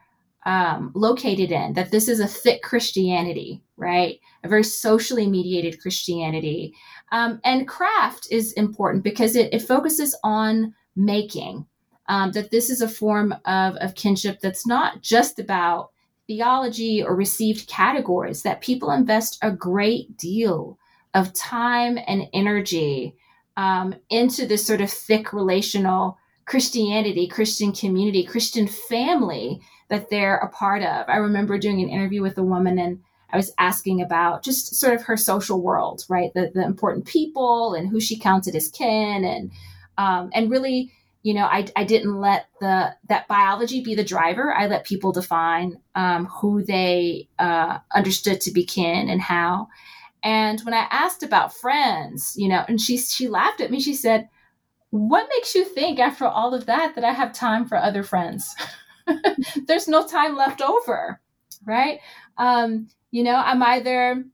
um, 0.47 0.92
located 0.94 1.52
in, 1.52 1.75
that 1.75 1.90
this 1.90 2.09
is 2.09 2.20
a 2.20 2.26
thick 2.26 2.62
Christianity, 2.62 3.62
right? 3.76 4.18
A 4.42 4.49
very 4.49 4.64
socially 4.64 5.26
mediated 5.26 5.80
Christianity. 5.80 6.75
Um, 7.12 7.40
and 7.44 7.68
craft 7.68 8.28
is 8.30 8.52
important 8.52 9.04
because 9.04 9.37
it, 9.37 9.52
it 9.52 9.62
focuses 9.62 10.16
on 10.25 10.75
making, 10.97 11.66
um, 12.09 12.32
that 12.32 12.50
this 12.50 12.70
is 12.70 12.80
a 12.80 12.88
form 12.88 13.35
of, 13.44 13.76
of 13.76 13.94
kinship 13.94 14.40
that's 14.40 14.66
not 14.66 15.02
just 15.02 15.38
about 15.38 15.90
theology 16.26 17.02
or 17.02 17.14
received 17.14 17.68
categories, 17.68 18.42
that 18.42 18.61
people 18.61 18.90
invest 18.92 19.38
a 19.42 19.50
great 19.50 20.16
deal 20.16 20.78
of 21.14 21.32
time 21.35 21.99
and 22.06 22.28
energy 22.32 23.16
um, 23.56 23.94
into 24.11 24.47
this 24.47 24.64
sort 24.64 24.80
of 24.80 24.90
thick 24.90 25.32
relational 25.32 26.16
Christianity, 26.50 27.28
Christian 27.28 27.71
community, 27.71 28.25
Christian 28.25 28.66
family 28.66 29.61
that 29.88 30.11
they're 30.11 30.38
a 30.38 30.49
part 30.49 30.83
of. 30.83 31.09
I 31.09 31.19
remember 31.19 31.59
doing 31.59 31.80
an 31.80 31.88
interview 31.88 32.23
with 32.23 32.37
a 32.38 32.42
woman, 32.42 32.76
and 32.76 32.99
I 33.33 33.37
was 33.37 33.52
asking 33.57 34.02
about 34.02 34.42
just 34.42 34.75
sort 34.75 34.95
of 34.95 35.02
her 35.02 35.16
social 35.16 35.62
world, 35.62 36.02
right? 36.09 36.35
The, 36.35 36.50
the 36.52 36.64
important 36.64 37.07
people 37.07 37.75
and 37.75 37.88
who 37.88 38.00
she 38.00 38.19
counted 38.19 38.57
as 38.57 38.69
kin 38.69 39.25
and, 39.25 39.52
um, 39.97 40.30
and 40.35 40.50
really, 40.50 40.92
you 41.23 41.35
know, 41.35 41.45
I, 41.45 41.69
I 41.76 41.85
didn't 41.85 42.19
let 42.21 42.49
the, 42.61 42.97
that 43.09 43.28
biology 43.28 43.80
be 43.80 43.95
the 43.95 44.02
driver. 44.02 44.52
I 44.52 44.66
let 44.66 44.85
people 44.85 45.12
define, 45.12 45.76
um, 45.95 46.26
who 46.26 46.64
they, 46.64 47.28
uh, 47.38 47.78
understood 47.95 48.40
to 48.40 48.50
be 48.50 48.64
kin 48.64 49.09
and 49.09 49.21
how. 49.21 49.69
And 50.25 50.61
when 50.62 50.75
I 50.75 50.88
asked 50.90 51.23
about 51.23 51.54
friends, 51.54 52.35
you 52.37 52.49
know, 52.49 52.64
and 52.66 52.80
she, 52.80 52.99
she 52.99 53.28
laughed 53.28 53.61
at 53.61 53.71
me, 53.71 53.78
she 53.78 53.95
said, 53.95 54.28
what 54.90 55.28
makes 55.35 55.54
you 55.54 55.64
think 55.64 55.99
after 55.99 56.26
all 56.26 56.54
of 56.54 56.66
that 56.66 56.94
that 56.94 57.04
I 57.04 57.12
have 57.12 57.32
time 57.32 57.66
for 57.66 57.76
other 57.76 58.02
friends? 58.02 58.54
There's 59.66 59.88
no 59.88 60.06
time 60.06 60.37
left 60.37 60.61
over, 60.61 61.20
right? 61.64 62.00
Um, 62.38 62.88
you 63.11 63.23
know, 63.23 63.37
I'm 63.37 63.62
either, 63.62 64.25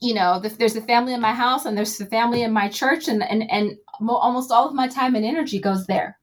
you 0.00 0.14
know, 0.14 0.40
there's 0.40 0.76
a 0.76 0.80
family 0.80 1.12
in 1.12 1.20
my 1.20 1.34
house 1.34 1.64
and 1.64 1.76
there's 1.76 2.00
a 2.00 2.06
family 2.06 2.42
in 2.42 2.52
my 2.52 2.68
church, 2.68 3.08
and 3.08 3.22
and 3.22 3.50
and 3.50 3.76
almost 4.00 4.52
all 4.52 4.68
of 4.68 4.74
my 4.74 4.86
time 4.86 5.16
and 5.16 5.24
energy 5.24 5.58
goes 5.58 5.86
there, 5.86 6.18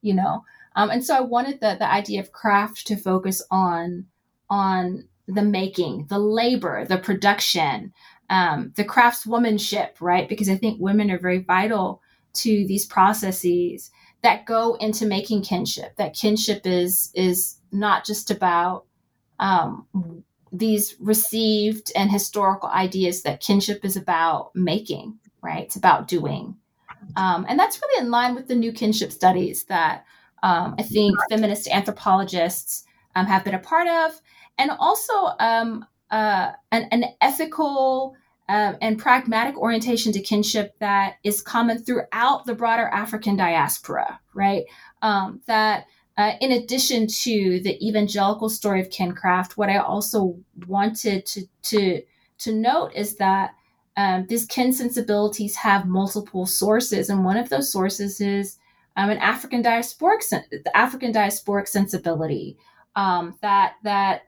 you 0.00 0.14
know. 0.14 0.44
Um, 0.74 0.90
and 0.90 1.04
so 1.04 1.14
I 1.14 1.20
wanted 1.20 1.60
the 1.60 1.76
the 1.78 1.90
idea 1.90 2.20
of 2.20 2.32
craft 2.32 2.86
to 2.88 2.96
focus 2.96 3.40
on 3.50 4.06
on 4.50 5.04
the 5.28 5.42
making, 5.42 6.06
the 6.08 6.18
labor, 6.18 6.84
the 6.84 6.98
production, 6.98 7.92
um, 8.28 8.72
the 8.76 8.84
craftswomanship, 8.84 10.00
right? 10.00 10.28
Because 10.28 10.48
I 10.48 10.56
think 10.56 10.80
women 10.80 11.10
are 11.10 11.18
very 11.18 11.38
vital 11.38 12.01
to 12.34 12.66
these 12.66 12.86
processes 12.86 13.90
that 14.22 14.46
go 14.46 14.74
into 14.74 15.06
making 15.06 15.42
kinship. 15.42 15.96
That 15.96 16.14
kinship 16.14 16.66
is 16.66 17.10
is 17.14 17.56
not 17.72 18.04
just 18.04 18.30
about 18.30 18.84
um, 19.38 19.86
these 20.52 20.94
received 21.00 21.90
and 21.96 22.10
historical 22.10 22.68
ideas 22.68 23.22
that 23.22 23.40
kinship 23.40 23.84
is 23.84 23.96
about 23.96 24.54
making, 24.54 25.18
right? 25.42 25.64
It's 25.64 25.76
about 25.76 26.08
doing. 26.08 26.56
Um, 27.16 27.46
and 27.48 27.58
that's 27.58 27.80
really 27.80 28.04
in 28.04 28.10
line 28.10 28.34
with 28.34 28.48
the 28.48 28.54
new 28.54 28.72
kinship 28.72 29.10
studies 29.10 29.64
that 29.64 30.04
um, 30.42 30.74
I 30.78 30.82
think 30.82 31.16
feminist 31.30 31.68
anthropologists 31.68 32.84
um, 33.14 33.26
have 33.26 33.44
been 33.44 33.54
a 33.54 33.58
part 33.58 33.88
of, 33.88 34.20
and 34.58 34.70
also 34.78 35.12
um, 35.38 35.86
uh, 36.10 36.52
an, 36.70 36.88
an, 36.90 37.04
ethical 37.20 38.14
um, 38.52 38.76
and 38.82 38.98
pragmatic 38.98 39.56
orientation 39.56 40.12
to 40.12 40.20
kinship 40.20 40.78
that 40.78 41.14
is 41.24 41.40
common 41.40 41.82
throughout 41.82 42.44
the 42.44 42.54
broader 42.54 42.86
African 42.88 43.34
diaspora, 43.34 44.20
right? 44.34 44.64
Um, 45.00 45.40
that 45.46 45.86
uh, 46.18 46.32
in 46.42 46.52
addition 46.52 47.06
to 47.06 47.60
the 47.60 47.78
evangelical 47.80 48.50
story 48.50 48.82
of 48.82 48.90
kincraft, 48.90 49.52
what 49.52 49.70
I 49.70 49.78
also 49.78 50.36
wanted 50.66 51.24
to 51.26 51.46
to 51.62 52.02
to 52.40 52.52
note 52.54 52.92
is 52.94 53.16
that 53.16 53.54
um, 53.96 54.26
these 54.28 54.44
kin 54.44 54.74
sensibilities 54.74 55.56
have 55.56 55.88
multiple 55.88 56.44
sources, 56.44 57.08
and 57.08 57.24
one 57.24 57.38
of 57.38 57.48
those 57.48 57.72
sources 57.72 58.20
is 58.20 58.58
um, 58.96 59.08
an 59.08 59.16
African 59.16 59.62
diasporic 59.62 60.28
the 60.28 60.76
African 60.76 61.10
diasporic 61.10 61.68
sensibility 61.68 62.58
um, 62.96 63.34
that 63.40 63.76
that 63.82 64.24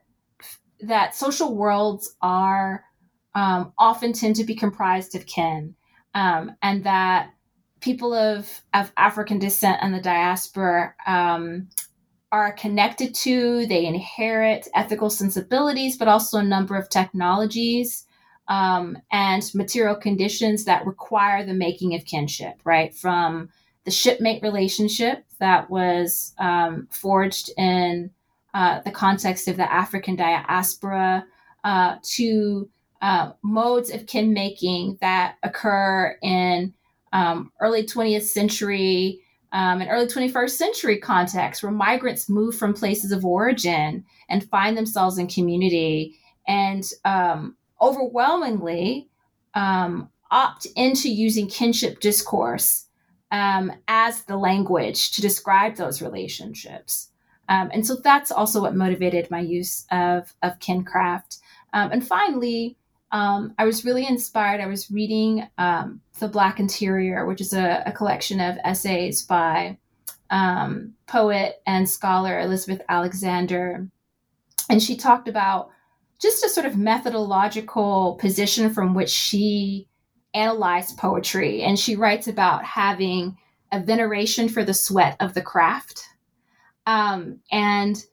that 0.79 1.15
social 1.15 1.55
worlds 1.55 2.15
are 2.23 2.84
um, 3.35 3.73
often 3.77 4.13
tend 4.13 4.35
to 4.37 4.43
be 4.43 4.55
comprised 4.55 5.13
of 5.13 5.25
kin, 5.25 5.75
um, 6.13 6.55
and 6.61 6.83
that 6.85 7.31
people 7.81 8.13
of, 8.13 8.49
of 8.73 8.91
African 8.97 9.37
descent 9.37 9.77
and 9.81 9.93
the 9.93 10.01
diaspora 10.01 10.95
um, 11.05 11.67
are 12.31 12.53
connected 12.53 13.13
to, 13.13 13.67
they 13.67 13.85
inherit 13.85 14.67
ethical 14.73 15.09
sensibilities, 15.09 15.97
but 15.97 16.07
also 16.07 16.39
a 16.39 16.43
number 16.43 16.75
of 16.75 16.89
technologies 16.89 18.05
um, 18.47 18.97
and 19.11 19.51
material 19.53 19.95
conditions 19.95 20.65
that 20.65 20.85
require 20.85 21.45
the 21.45 21.53
making 21.53 21.93
of 21.95 22.05
kinship, 22.05 22.55
right? 22.63 22.95
From 22.95 23.49
the 23.83 23.91
shipmate 23.91 24.41
relationship 24.41 25.23
that 25.39 25.69
was 25.69 26.33
um, 26.39 26.87
forged 26.91 27.51
in 27.57 28.09
uh, 28.53 28.81
the 28.81 28.91
context 28.91 29.47
of 29.47 29.57
the 29.57 29.71
African 29.71 30.15
diaspora 30.15 31.25
uh, 31.63 31.95
to 32.01 32.69
uh, 33.05 33.31
modes 33.43 33.91
of 33.91 34.07
kin 34.07 34.33
making 34.33 34.97
that 34.99 35.35
occur 35.43 36.17
in 36.23 36.73
um, 37.13 37.51
early 37.61 37.83
20th 37.83 38.23
century 38.23 39.19
um, 39.51 39.79
and 39.79 39.91
early 39.91 40.07
21st 40.07 40.49
century 40.49 40.97
contexts 40.97 41.61
where 41.61 41.71
migrants 41.71 42.27
move 42.27 42.55
from 42.55 42.73
places 42.73 43.11
of 43.11 43.23
origin 43.23 44.03
and 44.27 44.49
find 44.49 44.75
themselves 44.75 45.19
in 45.19 45.27
community 45.27 46.15
and 46.47 46.89
um, 47.05 47.55
overwhelmingly 47.79 49.07
um, 49.53 50.09
opt 50.31 50.65
into 50.75 51.07
using 51.07 51.47
kinship 51.47 51.99
discourse 51.99 52.87
um, 53.29 53.71
as 53.87 54.23
the 54.23 54.35
language 54.35 55.11
to 55.11 55.21
describe 55.21 55.75
those 55.75 56.01
relationships. 56.01 57.11
Um, 57.49 57.69
and 57.71 57.85
so 57.85 57.97
that's 57.97 58.31
also 58.31 58.61
what 58.61 58.75
motivated 58.75 59.29
my 59.29 59.41
use 59.41 59.85
of, 59.91 60.33
of 60.41 60.57
kincraft. 60.57 61.37
And 61.71 62.07
finally, 62.07 62.77
um, 63.11 63.53
I 63.57 63.65
was 63.65 63.85
really 63.85 64.07
inspired. 64.07 64.61
I 64.61 64.67
was 64.67 64.91
reading 64.91 65.47
um, 65.57 66.01
The 66.19 66.27
Black 66.27 66.59
Interior, 66.59 67.25
which 67.25 67.41
is 67.41 67.53
a, 67.53 67.83
a 67.85 67.91
collection 67.91 68.39
of 68.39 68.57
essays 68.63 69.23
by 69.23 69.77
um, 70.29 70.93
poet 71.07 71.61
and 71.65 71.87
scholar 71.87 72.39
Elizabeth 72.39 72.81
Alexander. 72.89 73.87
And 74.69 74.81
she 74.81 74.97
talked 74.97 75.27
about 75.27 75.69
just 76.21 76.43
a 76.43 76.49
sort 76.49 76.65
of 76.65 76.77
methodological 76.77 78.17
position 78.19 78.73
from 78.73 78.95
which 78.95 79.09
she 79.09 79.87
analyzed 80.33 80.97
poetry. 80.97 81.61
And 81.61 81.77
she 81.77 81.95
writes 81.95 82.27
about 82.27 82.65
having 82.65 83.37
a 83.71 83.79
veneration 83.79 84.49
for 84.49 84.63
the 84.63 84.73
sweat 84.73 85.15
of 85.19 85.33
the 85.33 85.41
craft. 85.41 86.03
Um, 86.87 87.39
and 87.51 88.03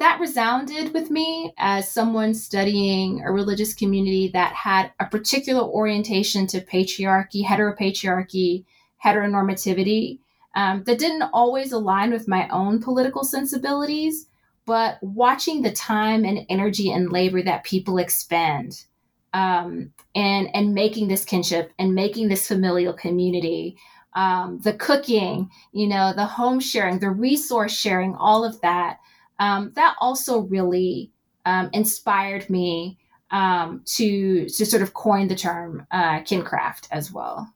that 0.00 0.18
resounded 0.18 0.94
with 0.94 1.10
me 1.10 1.52
as 1.58 1.92
someone 1.92 2.32
studying 2.32 3.22
a 3.22 3.30
religious 3.30 3.74
community 3.74 4.28
that 4.32 4.54
had 4.54 4.92
a 4.98 5.04
particular 5.04 5.62
orientation 5.62 6.46
to 6.48 6.62
patriarchy, 6.62 7.44
heteropatriarchy, 7.44 8.64
heteronormativity 9.04 10.18
um, 10.56 10.82
that 10.84 10.98
didn't 10.98 11.28
always 11.34 11.72
align 11.72 12.10
with 12.10 12.26
my 12.26 12.48
own 12.48 12.80
political 12.80 13.24
sensibilities. 13.24 14.26
But 14.66 14.98
watching 15.02 15.62
the 15.62 15.72
time 15.72 16.24
and 16.24 16.46
energy 16.48 16.90
and 16.90 17.12
labor 17.12 17.42
that 17.42 17.64
people 17.64 17.98
expend 17.98 18.84
um, 19.34 19.92
and 20.14 20.48
and 20.54 20.74
making 20.74 21.08
this 21.08 21.24
kinship 21.26 21.72
and 21.78 21.94
making 21.94 22.28
this 22.28 22.48
familial 22.48 22.94
community, 22.94 23.76
um, 24.14 24.60
the 24.60 24.72
cooking, 24.72 25.50
you 25.72 25.86
know, 25.86 26.12
the 26.14 26.24
home 26.24 26.58
sharing, 26.58 27.00
the 27.00 27.10
resource 27.10 27.72
sharing, 27.72 28.14
all 28.14 28.44
of 28.44 28.60
that 28.62 28.98
um, 29.40 29.72
that 29.74 29.96
also 30.00 30.42
really 30.42 31.10
um, 31.46 31.70
inspired 31.72 32.48
me 32.48 32.98
um, 33.32 33.82
to 33.86 34.48
to 34.48 34.66
sort 34.66 34.82
of 34.82 34.94
coin 34.94 35.26
the 35.26 35.34
term 35.34 35.86
uh, 35.90 36.20
kincraft 36.20 36.86
as 36.92 37.10
well. 37.10 37.52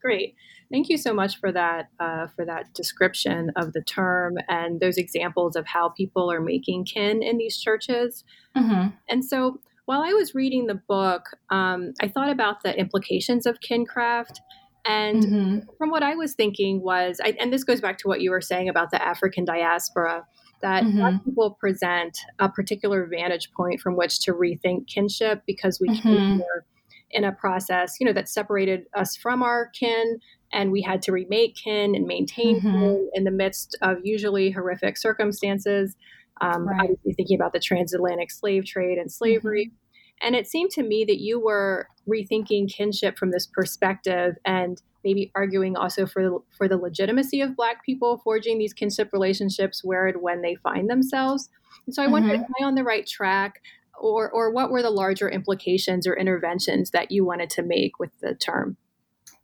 Great. 0.00 0.36
Thank 0.70 0.88
you 0.88 0.98
so 0.98 1.14
much 1.14 1.38
for 1.38 1.50
that 1.50 1.88
uh, 1.98 2.26
for 2.28 2.44
that 2.44 2.72
description 2.74 3.50
of 3.56 3.72
the 3.72 3.82
term 3.82 4.34
and 4.48 4.80
those 4.80 4.98
examples 4.98 5.56
of 5.56 5.66
how 5.66 5.88
people 5.88 6.30
are 6.30 6.40
making 6.40 6.84
kin 6.84 7.22
in 7.22 7.38
these 7.38 7.58
churches. 7.58 8.22
Mm-hmm. 8.56 8.88
And 9.08 9.24
so, 9.24 9.60
while 9.86 10.02
I 10.02 10.12
was 10.12 10.34
reading 10.34 10.66
the 10.66 10.74
book, 10.74 11.30
um, 11.50 11.94
I 12.00 12.08
thought 12.08 12.30
about 12.30 12.62
the 12.62 12.78
implications 12.78 13.46
of 13.46 13.60
kincraft 13.60 14.40
and 14.84 15.22
mm-hmm. 15.22 15.58
from 15.78 15.90
what 15.90 16.02
I 16.02 16.14
was 16.14 16.34
thinking 16.34 16.82
was, 16.82 17.20
I, 17.24 17.34
and 17.40 17.52
this 17.52 17.64
goes 17.64 17.80
back 17.80 17.98
to 17.98 18.08
what 18.08 18.20
you 18.20 18.30
were 18.30 18.40
saying 18.40 18.68
about 18.68 18.90
the 18.90 19.02
African 19.02 19.44
diaspora, 19.44 20.26
that 20.64 20.82
mm-hmm. 20.82 21.18
people 21.18 21.50
present 21.60 22.18
a 22.38 22.48
particular 22.48 23.06
vantage 23.06 23.52
point 23.52 23.80
from 23.80 23.96
which 23.96 24.18
to 24.20 24.32
rethink 24.32 24.88
kinship 24.88 25.42
because 25.46 25.78
we 25.78 25.90
mm-hmm. 25.90 26.08
came 26.08 26.36
here 26.36 26.64
in 27.10 27.22
a 27.22 27.32
process, 27.32 27.96
you 28.00 28.06
know, 28.06 28.14
that 28.14 28.30
separated 28.30 28.86
us 28.96 29.14
from 29.14 29.42
our 29.42 29.68
kin 29.78 30.18
and 30.54 30.72
we 30.72 30.80
had 30.80 31.02
to 31.02 31.12
remake 31.12 31.54
kin 31.54 31.94
and 31.94 32.06
maintain 32.06 32.60
mm-hmm. 32.60 32.72
kin 32.72 33.10
in 33.12 33.24
the 33.24 33.30
midst 33.30 33.76
of 33.82 33.98
usually 34.04 34.50
horrific 34.50 34.96
circumstances. 34.96 35.94
Um, 36.40 36.66
right. 36.66 36.80
Obviously, 36.80 37.12
thinking 37.12 37.38
about 37.38 37.52
the 37.52 37.60
transatlantic 37.60 38.30
slave 38.30 38.64
trade 38.64 38.96
and 38.96 39.12
slavery. 39.12 39.66
Mm-hmm. 39.66 40.26
And 40.26 40.34
it 40.34 40.46
seemed 40.46 40.70
to 40.72 40.82
me 40.82 41.04
that 41.04 41.20
you 41.20 41.38
were 41.38 41.88
rethinking 42.08 42.72
kinship 42.72 43.18
from 43.18 43.32
this 43.32 43.46
perspective 43.46 44.36
and 44.46 44.80
maybe 45.04 45.30
arguing 45.34 45.76
also 45.76 46.06
for 46.06 46.22
the, 46.22 46.38
for 46.56 46.68
the 46.68 46.76
legitimacy 46.76 47.40
of 47.40 47.56
Black 47.56 47.84
people 47.84 48.20
forging 48.24 48.58
these 48.58 48.72
kinship 48.72 49.10
relationships 49.12 49.84
where 49.84 50.06
and 50.06 50.20
when 50.22 50.42
they 50.42 50.54
find 50.56 50.88
themselves. 50.88 51.48
And 51.86 51.94
so 51.94 52.02
I 52.02 52.06
mm-hmm. 52.06 52.12
wondered, 52.12 52.40
am 52.40 52.52
I 52.60 52.64
on 52.64 52.74
the 52.74 52.84
right 52.84 53.06
track? 53.06 53.62
Or, 54.00 54.30
or 54.30 54.50
what 54.50 54.70
were 54.70 54.82
the 54.82 54.90
larger 54.90 55.28
implications 55.28 56.06
or 56.06 56.14
interventions 56.14 56.90
that 56.90 57.12
you 57.12 57.24
wanted 57.24 57.48
to 57.50 57.62
make 57.62 57.98
with 58.00 58.10
the 58.20 58.34
term? 58.34 58.76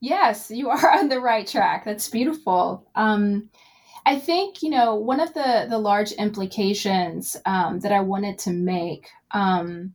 Yes, 0.00 0.50
you 0.50 0.70
are 0.70 0.90
on 0.98 1.08
the 1.08 1.20
right 1.20 1.46
track. 1.46 1.84
That's 1.84 2.08
beautiful. 2.08 2.86
Um, 2.94 3.48
I 4.06 4.18
think 4.18 4.62
you 4.62 4.70
know 4.70 4.94
one 4.94 5.20
of 5.20 5.34
the 5.34 5.66
the 5.68 5.76
large 5.76 6.12
implications 6.12 7.36
um, 7.44 7.80
that 7.80 7.92
I 7.92 8.00
wanted 8.00 8.38
to 8.38 8.50
make 8.50 9.08
um, 9.32 9.92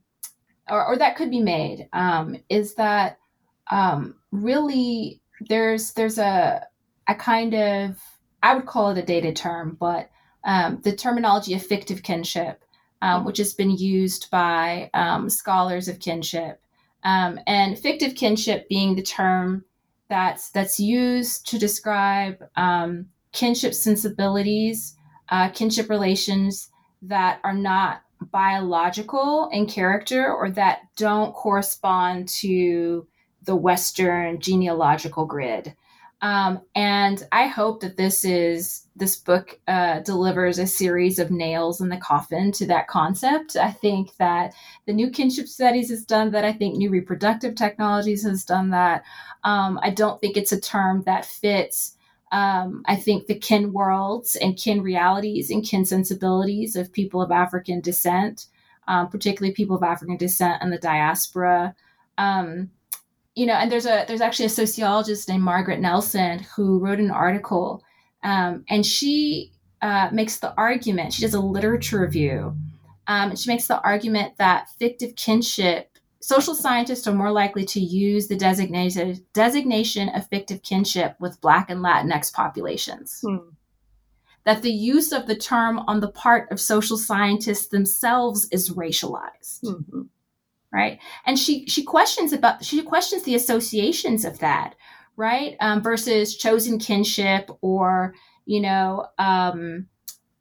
or, 0.68 0.86
or 0.86 0.98
that 0.98 1.16
could 1.16 1.30
be 1.30 1.40
made, 1.40 1.88
um, 1.92 2.36
is 2.48 2.74
that 2.74 3.18
um, 3.70 4.14
really 4.30 5.20
there's 5.40 5.92
there's 5.92 6.18
a 6.18 6.66
a 7.08 7.14
kind 7.14 7.54
of 7.54 8.00
I 8.42 8.54
would 8.54 8.66
call 8.66 8.90
it 8.90 8.98
a 8.98 9.02
dated 9.02 9.36
term, 9.36 9.76
but 9.78 10.10
um, 10.44 10.80
the 10.82 10.94
terminology 10.94 11.54
of 11.54 11.66
fictive 11.66 12.02
kinship, 12.02 12.62
um, 13.02 13.24
which 13.24 13.38
has 13.38 13.54
been 13.54 13.70
used 13.70 14.30
by 14.30 14.90
um, 14.94 15.28
scholars 15.28 15.88
of 15.88 15.98
kinship, 15.98 16.60
um, 17.02 17.40
and 17.46 17.78
fictive 17.78 18.14
kinship 18.14 18.68
being 18.68 18.94
the 18.94 19.02
term 19.02 19.64
that's 20.08 20.50
that's 20.50 20.78
used 20.78 21.48
to 21.48 21.58
describe 21.58 22.42
um, 22.56 23.06
kinship 23.32 23.74
sensibilities, 23.74 24.96
uh, 25.30 25.48
kinship 25.50 25.90
relations 25.90 26.70
that 27.02 27.40
are 27.44 27.54
not 27.54 28.02
biological 28.32 29.48
in 29.52 29.66
character 29.66 30.32
or 30.32 30.50
that 30.50 30.80
don't 30.96 31.34
correspond 31.34 32.28
to 32.28 33.06
the 33.46 33.56
Western 33.56 34.40
genealogical 34.40 35.24
grid. 35.24 35.74
Um, 36.22 36.62
and 36.74 37.22
I 37.30 37.46
hope 37.46 37.80
that 37.80 37.98
this 37.98 38.24
is 38.24 38.86
this 38.96 39.16
book 39.16 39.60
uh, 39.68 40.00
delivers 40.00 40.58
a 40.58 40.66
series 40.66 41.18
of 41.18 41.30
nails 41.30 41.80
in 41.82 41.90
the 41.90 41.98
coffin 41.98 42.52
to 42.52 42.66
that 42.66 42.88
concept. 42.88 43.54
I 43.54 43.70
think 43.70 44.16
that 44.16 44.54
the 44.86 44.94
new 44.94 45.10
kinship 45.10 45.46
studies 45.46 45.90
has 45.90 46.06
done 46.06 46.30
that. 46.30 46.44
I 46.44 46.54
think 46.54 46.76
new 46.76 46.88
reproductive 46.88 47.54
technologies 47.54 48.24
has 48.24 48.44
done 48.44 48.70
that. 48.70 49.04
Um, 49.44 49.78
I 49.82 49.90
don't 49.90 50.18
think 50.20 50.36
it's 50.36 50.52
a 50.52 50.60
term 50.60 51.02
that 51.02 51.26
fits. 51.26 51.96
Um, 52.32 52.82
I 52.86 52.96
think 52.96 53.26
the 53.26 53.38
kin 53.38 53.74
worlds 53.74 54.36
and 54.36 54.56
kin 54.56 54.82
realities 54.82 55.50
and 55.50 55.62
kin 55.62 55.84
sensibilities 55.84 56.76
of 56.76 56.92
people 56.92 57.20
of 57.20 57.30
African 57.30 57.80
descent, 57.80 58.46
um, 58.88 59.08
particularly 59.08 59.54
people 59.54 59.76
of 59.76 59.82
African 59.82 60.16
descent 60.16 60.62
and 60.62 60.72
the 60.72 60.78
diaspora. 60.78 61.74
Um, 62.16 62.70
you 63.36 63.44
know, 63.44 63.52
and 63.52 63.70
there's 63.70 63.86
a 63.86 64.04
there's 64.08 64.22
actually 64.22 64.46
a 64.46 64.50
sociologist 64.50 65.28
named 65.28 65.42
Margaret 65.42 65.78
Nelson 65.78 66.40
who 66.56 66.78
wrote 66.78 66.98
an 66.98 67.10
article, 67.10 67.84
um, 68.24 68.64
and 68.70 68.84
she 68.84 69.52
uh, 69.82 70.08
makes 70.10 70.38
the 70.38 70.54
argument. 70.56 71.12
She 71.12 71.22
does 71.22 71.34
a 71.34 71.40
literature 71.40 72.00
review, 72.00 72.56
um, 73.06 73.30
and 73.30 73.38
she 73.38 73.50
makes 73.50 73.66
the 73.66 73.80
argument 73.82 74.38
that 74.38 74.70
fictive 74.78 75.14
kinship. 75.16 75.90
Social 76.20 76.54
scientists 76.54 77.06
are 77.06 77.14
more 77.14 77.30
likely 77.30 77.64
to 77.66 77.78
use 77.78 78.26
the 78.26 78.36
designated 78.36 79.22
designation 79.34 80.08
of 80.08 80.26
fictive 80.28 80.62
kinship 80.62 81.14
with 81.20 81.40
Black 81.42 81.68
and 81.68 81.84
Latinx 81.84 82.32
populations. 82.32 83.20
Hmm. 83.20 83.50
That 84.44 84.62
the 84.62 84.72
use 84.72 85.12
of 85.12 85.26
the 85.26 85.36
term 85.36 85.80
on 85.80 86.00
the 86.00 86.10
part 86.10 86.50
of 86.50 86.60
social 86.60 86.96
scientists 86.96 87.66
themselves 87.66 88.48
is 88.50 88.70
racialized. 88.70 89.60
Mm-hmm 89.62 90.02
right? 90.76 91.00
And 91.24 91.38
she 91.38 91.66
she 91.66 91.82
questions 91.82 92.32
about 92.32 92.64
she 92.64 92.82
questions 92.82 93.22
the 93.22 93.34
associations 93.34 94.24
of 94.24 94.38
that 94.40 94.74
right? 95.18 95.56
Um, 95.60 95.82
versus 95.82 96.36
chosen 96.36 96.78
kinship 96.78 97.50
or 97.62 98.14
you 98.44 98.60
know 98.60 99.06
um, 99.18 99.86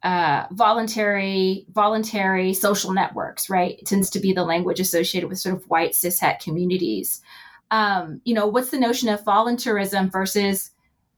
uh, 0.03 0.45
voluntary 0.51 1.65
voluntary 1.69 2.53
social 2.53 2.91
networks 2.91 3.49
right? 3.49 3.79
It 3.79 3.87
tends 3.87 4.09
to 4.11 4.19
be 4.19 4.33
the 4.33 4.43
language 4.43 4.81
associated 4.81 5.29
with 5.29 5.39
sort 5.39 5.55
of 5.55 5.69
white 5.69 5.93
cishet 5.93 6.41
communities. 6.41 7.21
Um, 7.71 8.21
you 8.25 8.35
know 8.35 8.47
what's 8.47 8.69
the 8.69 8.79
notion 8.79 9.09
of 9.09 9.23
voluntarism 9.23 10.11
versus 10.11 10.71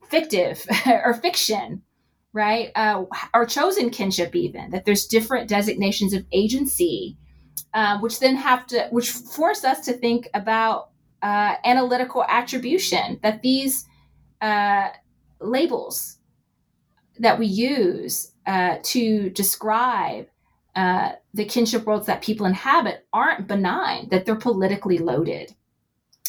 fictive 0.10 0.66
or 0.86 1.16
fiction 1.16 1.82
right? 2.34 2.72
Uh, 2.76 3.04
or 3.34 3.48
chosen 3.48 3.90
kinship 3.90 4.36
even 4.36 4.70
that 4.70 4.86
there's 4.86 5.08
different 5.08 5.50
designations 5.50 6.14
of 6.14 6.24
agency 6.32 7.18
uh, 7.74 8.00
which 8.00 8.20
then 8.20 8.36
have 8.36 8.66
to, 8.68 8.88
which 8.92 9.12
force 9.12 9.64
us 9.64 9.86
to 9.86 9.94
think 9.94 10.28
about 10.34 10.90
uh, 11.22 11.56
analytical 11.66 12.24
attribution 12.28 13.20
that 13.24 13.42
these 13.42 13.86
uh, 14.42 14.90
labels 15.40 16.18
that 17.20 17.40
we 17.40 17.48
use 17.48 18.32
uh, 18.46 18.78
to 18.84 19.30
describe 19.32 20.28
uh, 20.76 21.14
the 21.34 21.46
kinship 21.46 21.86
worlds 21.86 22.06
that 22.06 22.22
people 22.22 22.46
inhabit 22.46 23.06
aren't 23.12 23.48
benign, 23.48 24.08
that 24.10 24.26
they're 24.26 24.36
politically 24.36 25.00
loaded. 25.00 25.54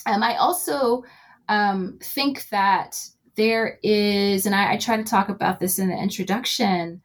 Um, 0.07 0.23
I 0.23 0.37
also 0.37 1.05
um, 1.49 1.99
think 2.03 2.49
that 2.49 2.99
there 3.37 3.79
is, 3.83 4.47
and 4.47 4.55
I, 4.55 4.73
I, 4.73 4.77
try 4.79 4.97
to 4.97 5.05
talk 5.05 5.29
about 5.29 5.61
this 5.61 5.79
in 5.79 5.89
the 5.89 5.97
introduction, 5.97 7.03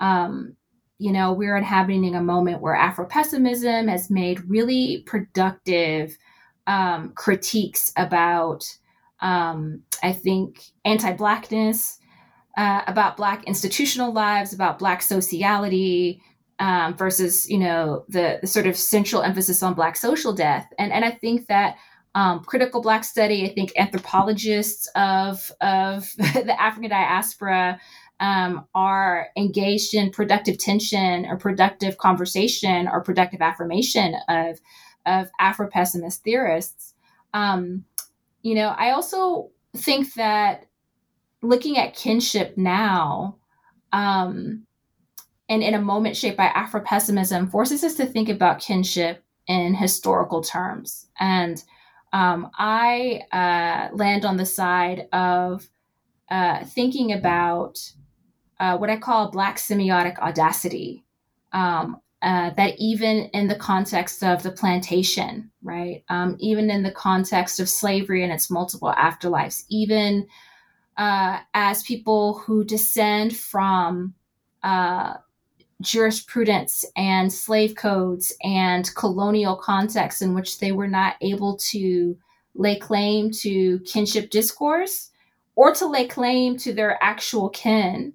um, 0.00 0.56
you 0.98 1.12
know, 1.12 1.32
we're 1.32 1.56
inhabiting 1.56 2.14
a 2.14 2.22
moment 2.22 2.60
where 2.60 2.74
Afro 2.74 3.06
pessimism 3.06 3.88
has 3.88 4.10
made 4.10 4.48
really 4.48 5.02
productive 5.06 6.16
um, 6.66 7.12
critiques 7.14 7.92
about, 7.96 8.64
um, 9.20 9.82
I 10.02 10.12
think, 10.12 10.62
anti 10.84 11.12
Blackness, 11.12 11.98
uh, 12.56 12.82
about 12.86 13.16
Black 13.16 13.44
institutional 13.44 14.12
lives, 14.12 14.52
about 14.52 14.78
Black 14.78 15.02
sociality. 15.02 16.22
Um, 16.60 16.96
versus, 16.96 17.50
you 17.50 17.58
know, 17.58 18.04
the, 18.08 18.38
the 18.40 18.46
sort 18.46 18.68
of 18.68 18.76
central 18.76 19.22
emphasis 19.22 19.60
on 19.60 19.74
Black 19.74 19.96
social 19.96 20.32
death, 20.32 20.72
and 20.78 20.92
and 20.92 21.04
I 21.04 21.10
think 21.10 21.48
that 21.48 21.76
um, 22.14 22.44
critical 22.44 22.80
Black 22.80 23.04
study. 23.04 23.44
I 23.44 23.52
think 23.52 23.72
anthropologists 23.76 24.88
of 24.94 25.50
of 25.60 26.12
the 26.16 26.54
African 26.60 26.90
diaspora 26.90 27.80
um, 28.20 28.66
are 28.74 29.28
engaged 29.36 29.94
in 29.94 30.10
productive 30.10 30.58
tension 30.58 31.26
or 31.26 31.36
productive 31.36 31.98
conversation 31.98 32.88
or 32.88 33.02
productive 33.02 33.40
affirmation 33.40 34.14
of 34.28 34.60
of 35.06 35.28
Afro 35.38 35.68
pessimist 35.68 36.24
theorists. 36.24 36.94
Um, 37.34 37.84
you 38.42 38.54
know, 38.54 38.68
I 38.68 38.90
also 38.90 39.50
think 39.76 40.14
that 40.14 40.66
looking 41.42 41.76
at 41.76 41.94
kinship 41.94 42.56
now, 42.56 43.36
um, 43.92 44.66
and 45.48 45.62
in 45.62 45.74
a 45.74 45.80
moment 45.80 46.16
shaped 46.16 46.38
by 46.38 46.46
Afro 46.46 46.80
pessimism, 46.80 47.50
forces 47.50 47.84
us 47.84 47.96
to 47.96 48.06
think 48.06 48.28
about 48.28 48.60
kinship 48.60 49.22
in 49.46 49.74
historical 49.74 50.42
terms. 50.42 51.06
And 51.20 51.62
um, 52.12 52.50
I 52.56 53.22
uh, 53.32 53.94
land 53.94 54.24
on 54.24 54.36
the 54.36 54.46
side 54.46 55.08
of 55.12 55.68
uh, 56.30 56.64
thinking 56.64 57.12
about 57.12 57.78
uh, 58.60 58.76
what 58.76 58.90
I 58.90 58.96
call 58.96 59.30
black 59.30 59.56
semiotic 59.58 60.18
audacity. 60.18 61.04
Um, 61.52 62.00
uh, 62.22 62.50
that 62.56 62.74
even 62.78 63.26
in 63.34 63.48
the 63.48 63.54
context 63.54 64.24
of 64.24 64.42
the 64.42 64.50
plantation, 64.50 65.50
right? 65.62 66.02
Um, 66.08 66.36
even 66.40 66.70
in 66.70 66.82
the 66.82 66.90
context 66.90 67.60
of 67.60 67.68
slavery 67.68 68.24
and 68.24 68.32
its 68.32 68.50
multiple 68.50 68.94
afterlives, 68.96 69.64
even 69.68 70.26
uh, 70.96 71.40
as 71.52 71.82
people 71.82 72.38
who 72.38 72.64
descend 72.64 73.36
from 73.36 74.14
uh, 74.62 75.14
jurisprudence 75.82 76.86
and 76.96 77.30
slave 77.30 77.74
codes 77.74 78.32
and 78.42 78.94
colonial 78.94 79.56
contexts 79.56 80.22
in 80.22 80.34
which 80.34 80.60
they 80.60 80.72
were 80.72 80.88
not 80.88 81.16
able 81.20 81.58
to 81.58 82.16
lay 82.54 82.78
claim 82.78 83.30
to 83.30 83.80
kinship 83.80 84.30
discourse 84.30 85.10
or 85.56 85.74
to 85.74 85.86
lay 85.86 86.06
claim 86.06 86.56
to 86.56 86.72
their 86.72 87.02
actual 87.02 87.50
kin 87.50 88.14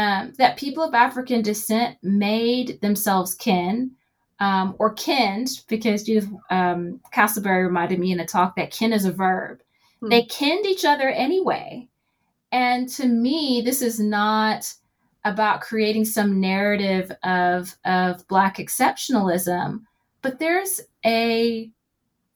um, 0.00 0.32
that 0.38 0.56
people 0.56 0.82
of 0.82 0.94
African 0.94 1.42
descent 1.42 1.98
made 2.02 2.80
themselves 2.80 3.34
kin 3.34 3.90
um, 4.38 4.74
or 4.78 4.94
kinned, 4.94 5.48
because 5.68 6.04
Judith 6.04 6.30
um, 6.50 7.00
Casselberry 7.14 7.64
reminded 7.64 7.98
me 7.98 8.10
in 8.10 8.20
a 8.20 8.26
talk 8.26 8.56
that 8.56 8.70
kin 8.70 8.92
is 8.94 9.04
a 9.04 9.12
verb. 9.12 9.60
Hmm. 10.00 10.08
They 10.08 10.22
kinned 10.24 10.64
each 10.64 10.84
other 10.86 11.10
anyway. 11.10 11.88
And 12.50 12.88
to 12.96 13.06
me, 13.06 13.62
this 13.64 13.82
is 13.82 14.00
not 14.00 14.72
about 15.24 15.60
creating 15.60 16.06
some 16.06 16.40
narrative 16.40 17.12
of, 17.22 17.76
of 17.84 18.26
Black 18.28 18.56
exceptionalism, 18.56 19.82
but 20.22 20.38
there's 20.38 20.80
a 21.04 21.70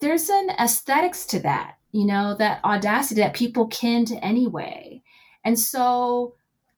there's 0.00 0.29
an 0.29 0.50
aesthetics 0.61 1.24
to 1.27 1.40
that, 1.40 1.79
you 1.92 2.05
know, 2.05 2.37
that 2.38 2.62
audacity 2.62 3.22
that 3.22 3.33
people 3.33 3.66
kinned 3.68 4.12
anyway. 4.20 5.00
And 5.44 5.59
so 5.59 6.35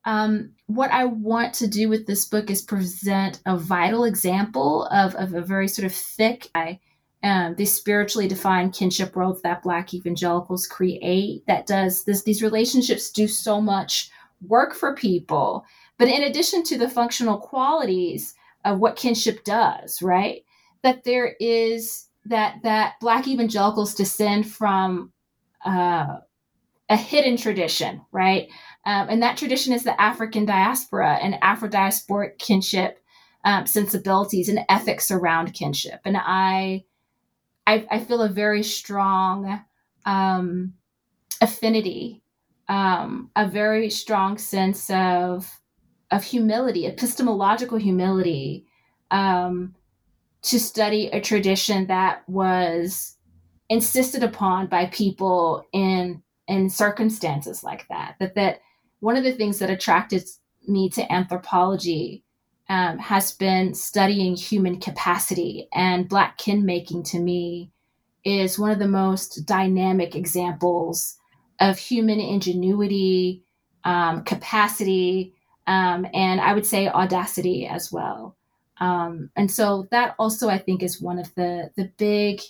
um, 0.06 0.52
what 0.66 0.90
I 0.92 1.04
want 1.04 1.52
to 1.54 1.66
do 1.66 1.88
with 1.88 2.06
this 2.06 2.24
book 2.24 2.48
is 2.48 2.62
present 2.62 3.40
a 3.44 3.58
vital 3.58 4.04
example 4.04 4.86
of, 4.86 5.16
of 5.16 5.34
a 5.34 5.42
very 5.42 5.66
sort 5.66 5.84
of 5.84 5.92
thick, 5.92 6.48
um, 7.24 7.56
these 7.56 7.74
spiritually 7.74 8.28
defined 8.28 8.72
kinship 8.72 9.16
worlds 9.16 9.42
that 9.42 9.64
Black 9.64 9.92
evangelicals 9.92 10.66
create. 10.66 11.44
That 11.48 11.66
does 11.66 12.04
this; 12.04 12.22
these 12.22 12.42
relationships 12.42 13.10
do 13.10 13.26
so 13.26 13.60
much 13.60 14.10
work 14.46 14.74
for 14.74 14.94
people. 14.94 15.64
But 15.98 16.08
in 16.08 16.22
addition 16.22 16.62
to 16.64 16.78
the 16.78 16.88
functional 16.88 17.38
qualities 17.38 18.34
of 18.64 18.78
what 18.78 18.96
kinship 18.96 19.42
does, 19.42 20.00
right? 20.02 20.44
That 20.82 21.02
there 21.02 21.34
is 21.40 22.08
that 22.26 22.58
that 22.62 22.94
Black 23.00 23.26
evangelicals 23.26 23.94
descend 23.94 24.48
from 24.48 25.12
uh, 25.64 26.18
a 26.88 26.96
hidden 26.96 27.36
tradition, 27.36 28.02
right? 28.12 28.48
Um, 28.86 29.08
and 29.10 29.22
that 29.22 29.36
tradition 29.36 29.72
is 29.72 29.82
the 29.82 30.00
African 30.00 30.46
diaspora 30.46 31.18
and 31.20 31.36
Afro 31.42 31.68
diasporic 31.68 32.38
kinship 32.38 33.00
um, 33.44 33.66
sensibilities 33.66 34.48
and 34.48 34.60
ethics 34.68 35.10
around 35.10 35.52
kinship. 35.52 36.00
And 36.04 36.16
I, 36.16 36.84
I, 37.66 37.86
I 37.90 37.98
feel 38.00 38.22
a 38.22 38.28
very 38.28 38.62
strong 38.62 39.64
um, 40.04 40.74
affinity, 41.40 42.22
um, 42.68 43.30
a 43.36 43.48
very 43.48 43.90
strong 43.90 44.38
sense 44.38 44.88
of 44.90 45.50
of 46.12 46.22
humility, 46.22 46.86
epistemological 46.86 47.78
humility, 47.78 48.64
um, 49.10 49.74
to 50.42 50.60
study 50.60 51.08
a 51.08 51.20
tradition 51.20 51.88
that 51.88 52.22
was 52.28 53.16
insisted 53.68 54.22
upon 54.22 54.68
by 54.68 54.86
people 54.86 55.64
in 55.72 56.22
in 56.46 56.70
circumstances 56.70 57.64
like 57.64 57.88
that. 57.88 58.14
That 58.20 58.36
that 58.36 58.60
one 59.00 59.16
of 59.16 59.24
the 59.24 59.32
things 59.32 59.58
that 59.58 59.70
attracted 59.70 60.24
me 60.66 60.90
to 60.90 61.12
anthropology 61.12 62.24
um, 62.68 62.98
has 62.98 63.32
been 63.32 63.74
studying 63.74 64.34
human 64.34 64.80
capacity, 64.80 65.68
and 65.72 66.08
Black 66.08 66.38
kin 66.38 66.64
making 66.64 67.04
to 67.04 67.20
me 67.20 67.70
is 68.24 68.58
one 68.58 68.72
of 68.72 68.80
the 68.80 68.88
most 68.88 69.46
dynamic 69.46 70.16
examples 70.16 71.16
of 71.60 71.78
human 71.78 72.18
ingenuity, 72.18 73.44
um, 73.84 74.24
capacity, 74.24 75.32
um, 75.68 76.06
and 76.12 76.40
I 76.40 76.52
would 76.52 76.66
say 76.66 76.88
audacity 76.88 77.66
as 77.66 77.92
well. 77.92 78.36
Um, 78.78 79.30
and 79.36 79.50
so 79.50 79.86
that 79.90 80.16
also, 80.18 80.48
I 80.48 80.58
think, 80.58 80.82
is 80.82 81.00
one 81.00 81.18
of 81.18 81.32
the 81.34 81.70
the 81.76 81.90
big 81.96 82.40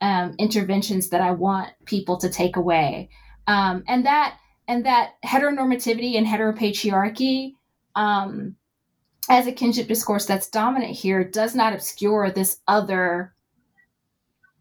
um, 0.00 0.34
interventions 0.38 1.10
that 1.10 1.20
I 1.20 1.30
want 1.30 1.70
people 1.84 2.16
to 2.18 2.28
take 2.28 2.56
away, 2.56 3.08
um, 3.46 3.84
and 3.86 4.04
that 4.06 4.36
and 4.70 4.86
that 4.86 5.14
heteronormativity 5.26 6.16
and 6.16 6.24
heteropatriarchy 6.24 7.54
um, 7.96 8.54
as 9.28 9.48
a 9.48 9.52
kinship 9.52 9.88
discourse 9.88 10.26
that's 10.26 10.48
dominant 10.48 10.92
here 10.92 11.24
does 11.24 11.56
not 11.56 11.72
obscure 11.72 12.30
this 12.30 12.58
other 12.68 13.34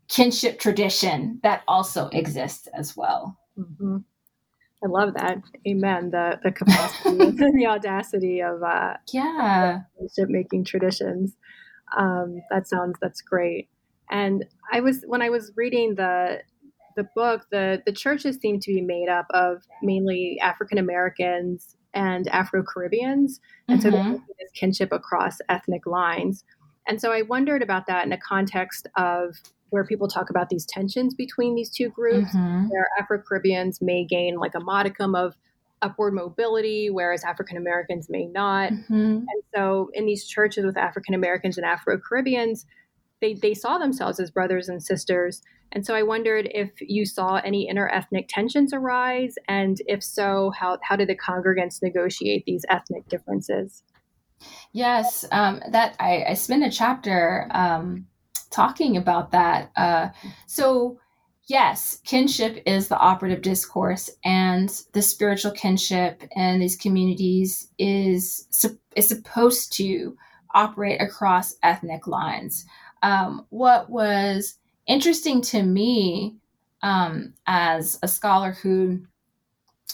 kinship 0.08 0.60
tradition 0.60 1.39
that 1.43 1.62
also 1.67 2.08
exists 2.08 2.67
as 2.74 2.98
well. 2.98 3.38
Mm-hmm. 3.56 3.98
I 4.84 4.88
love 4.88 5.13
that. 5.13 5.43
Amen. 5.67 6.10
The 6.10 6.39
the 6.41 6.52
capacity 6.54 7.19
and 7.19 7.38
the 7.60 7.67
audacity 7.67 8.41
of 8.41 8.63
uh, 8.63 8.95
yeah 9.13 9.82
kinship 10.00 10.30
making 10.30 10.63
traditions. 10.63 11.38
Um, 11.95 12.41
that 12.50 12.67
sounds 12.67 12.98
that's 13.00 13.22
great. 13.22 13.69
And 14.10 14.45
I 14.74 14.80
was 14.80 15.04
when 15.06 15.22
I 15.22 15.30
was 15.30 15.52
reading 15.56 15.93
the 15.93 16.39
the 17.00 17.08
book, 17.16 17.48
the 17.52 17.82
the 17.86 17.94
churches 17.94 18.38
seem 18.42 18.60
to 18.60 18.74
be 18.74 18.82
made 18.82 19.08
up 19.10 19.26
of 19.32 19.64
mainly 19.82 20.38
African 20.42 20.78
Americans 20.78 21.76
and 21.94 22.28
Afro 22.28 22.62
Caribbeans, 22.62 23.40
and 23.68 23.80
mm-hmm. 23.80 23.90
so 23.90 23.96
there's 23.96 24.20
this 24.40 24.52
kinship 24.54 24.92
across 24.92 25.38
ethnic 25.48 25.88
lines. 25.88 26.44
And 26.88 27.00
so 27.00 27.12
I 27.12 27.22
wondered 27.22 27.62
about 27.62 27.88
that 27.88 28.06
in 28.06 28.12
a 28.12 28.18
context 28.18 28.88
of 28.98 29.36
where 29.70 29.86
people 29.86 30.08
talk 30.08 30.30
about 30.30 30.50
these 30.50 30.66
tensions 30.66 31.14
between 31.14 31.56
these 31.56 31.70
two 31.70 31.90
groups, 31.90 32.36
mm-hmm. 32.36 32.68
where 32.70 32.88
Afro 33.00 33.22
Caribbeans 33.22 33.80
may 33.82 34.06
gain 34.06 34.36
like 34.38 34.56
a 34.56 34.60
modicum 34.60 35.16
of 35.16 35.36
upward 35.82 36.14
mobility, 36.14 36.90
whereas 36.90 37.24
African 37.24 37.56
Americans 37.56 38.08
may 38.10 38.26
not. 38.26 38.72
Mm-hmm. 38.72 38.94
And 38.94 39.44
so 39.56 39.90
in 39.94 40.06
these 40.06 40.28
churches 40.28 40.66
with 40.66 40.78
African 40.78 41.14
Americans 41.14 41.58
and 41.58 41.66
Afro 41.66 41.98
Caribbeans, 41.98 42.66
they, 43.21 43.34
they 43.34 43.53
saw 43.53 43.77
themselves 43.77 44.19
as 44.19 44.32
brothers 44.32 44.69
and 44.69 44.82
sisters. 44.82 45.41
And 45.71 45.86
so 45.86 45.93
I 45.93 46.03
wondered 46.03 46.49
if 46.53 46.71
you 46.82 47.05
saw 47.05 47.36
any 47.38 47.71
interethnic 47.71 48.25
tensions 48.27 48.73
arise, 48.73 49.36
and 49.47 49.77
if 49.86 50.03
so, 50.03 50.51
how, 50.58 50.79
how 50.82 50.95
did 50.95 51.10
the 51.10 51.15
congregants 51.15 51.84
negotiate 51.84 52.43
these 52.45 52.65
ethnic 52.69 53.08
differences? 53.08 53.84
Yes, 54.71 55.25
um, 55.32 55.62
that 55.71 55.95
I, 55.99 56.23
I 56.29 56.34
spent 56.34 56.63
a 56.63 56.71
chapter 56.71 57.47
um, 57.51 58.08
talking 58.51 58.97
about 58.97 59.32
that. 59.32 59.71
Uh, 59.75 60.10
so, 60.47 60.97
yes, 61.47 61.99
kinship 62.05 62.63
is 62.65 62.88
the 62.88 62.97
operative 62.97 63.41
discourse, 63.41 64.10
and 64.23 64.69
the 64.93 65.01
spiritual 65.01 65.51
kinship 65.51 66.23
in 66.36 66.60
these 66.60 66.75
communities 66.77 67.69
is 67.77 68.47
is 68.95 69.08
supposed 69.08 69.73
to 69.73 70.17
operate 70.55 71.01
across 71.01 71.55
ethnic 71.62 72.08
lines. 72.08 72.65
Um, 73.02 73.46
what 73.50 73.90
was 73.90 74.56
interesting 74.88 75.42
to 75.42 75.64
me 75.64 76.36
um, 76.82 77.34
as 77.48 78.00
a 78.04 78.08
scholar 78.08 78.52
who 78.52 79.02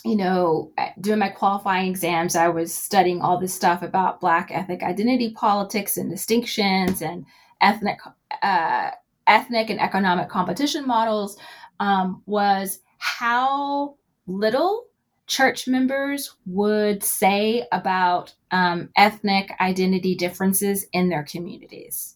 you 0.03 0.15
know, 0.15 0.71
doing 1.01 1.17
my 1.17 1.29
qualifying 1.29 1.89
exams, 1.89 2.35
I 2.35 2.47
was 2.47 2.71
studying 2.71 3.21
all 3.21 3.39
this 3.39 3.55
stuff 3.55 3.81
about 3.81 4.21
Black 4.21 4.51
ethnic 4.51 4.83
identity 4.83 5.31
politics 5.31 5.97
and 5.97 6.11
distinctions 6.11 7.01
and 7.01 7.25
ethnic 7.59 7.97
uh, 8.43 8.91
ethnic 9.25 9.71
and 9.71 9.81
economic 9.81 10.29
competition 10.29 10.85
models 10.85 11.37
um, 11.79 12.21
was 12.27 12.79
how 12.99 13.95
little 14.27 14.85
church 15.25 15.67
members 15.67 16.35
would 16.45 17.03
say 17.03 17.65
about 17.71 18.35
um, 18.51 18.89
ethnic 18.95 19.51
identity 19.59 20.13
differences 20.13 20.85
in 20.93 21.09
their 21.09 21.23
communities. 21.23 22.14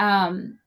Um, 0.00 0.58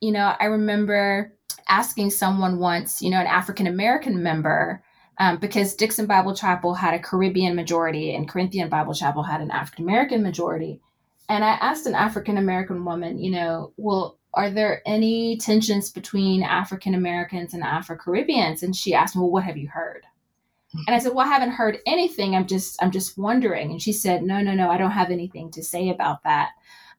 you 0.00 0.12
know, 0.12 0.34
I 0.40 0.46
remember 0.46 1.34
asking 1.68 2.10
someone 2.10 2.58
once, 2.58 3.02
you 3.02 3.10
know, 3.10 3.20
an 3.20 3.26
African 3.26 3.66
American 3.66 4.22
member, 4.22 4.82
um, 5.18 5.38
because 5.38 5.74
Dixon 5.74 6.06
Bible 6.06 6.34
Chapel 6.34 6.74
had 6.74 6.94
a 6.94 6.98
Caribbean 6.98 7.56
majority 7.56 8.14
and 8.14 8.28
Corinthian 8.28 8.68
Bible 8.68 8.94
Chapel 8.94 9.22
had 9.22 9.40
an 9.40 9.50
African 9.50 9.84
American 9.84 10.22
majority. 10.22 10.80
And 11.28 11.42
I 11.42 11.50
asked 11.60 11.86
an 11.86 11.94
African 11.94 12.38
American 12.38 12.84
woman, 12.84 13.18
you 13.18 13.32
know, 13.32 13.72
well, 13.76 14.18
are 14.34 14.50
there 14.50 14.82
any 14.86 15.38
tensions 15.38 15.90
between 15.90 16.42
African 16.42 16.94
Americans 16.94 17.54
and 17.54 17.62
Afro 17.62 17.96
Caribbeans? 17.96 18.62
And 18.62 18.76
she 18.76 18.94
asked 18.94 19.16
me, 19.16 19.22
well, 19.22 19.32
what 19.32 19.44
have 19.44 19.56
you 19.56 19.68
heard? 19.68 20.04
And 20.86 20.94
I 20.94 20.98
said, 20.98 21.14
well, 21.14 21.26
I 21.26 21.30
haven't 21.30 21.52
heard 21.52 21.78
anything. 21.86 22.36
I'm 22.36 22.46
just, 22.46 22.80
I'm 22.82 22.90
just 22.90 23.16
wondering. 23.16 23.70
And 23.70 23.80
she 23.80 23.92
said, 23.92 24.22
no, 24.22 24.40
no, 24.42 24.52
no, 24.52 24.70
I 24.70 24.76
don't 24.76 24.90
have 24.90 25.10
anything 25.10 25.50
to 25.52 25.62
say 25.64 25.88
about 25.88 26.22
that. 26.24 26.50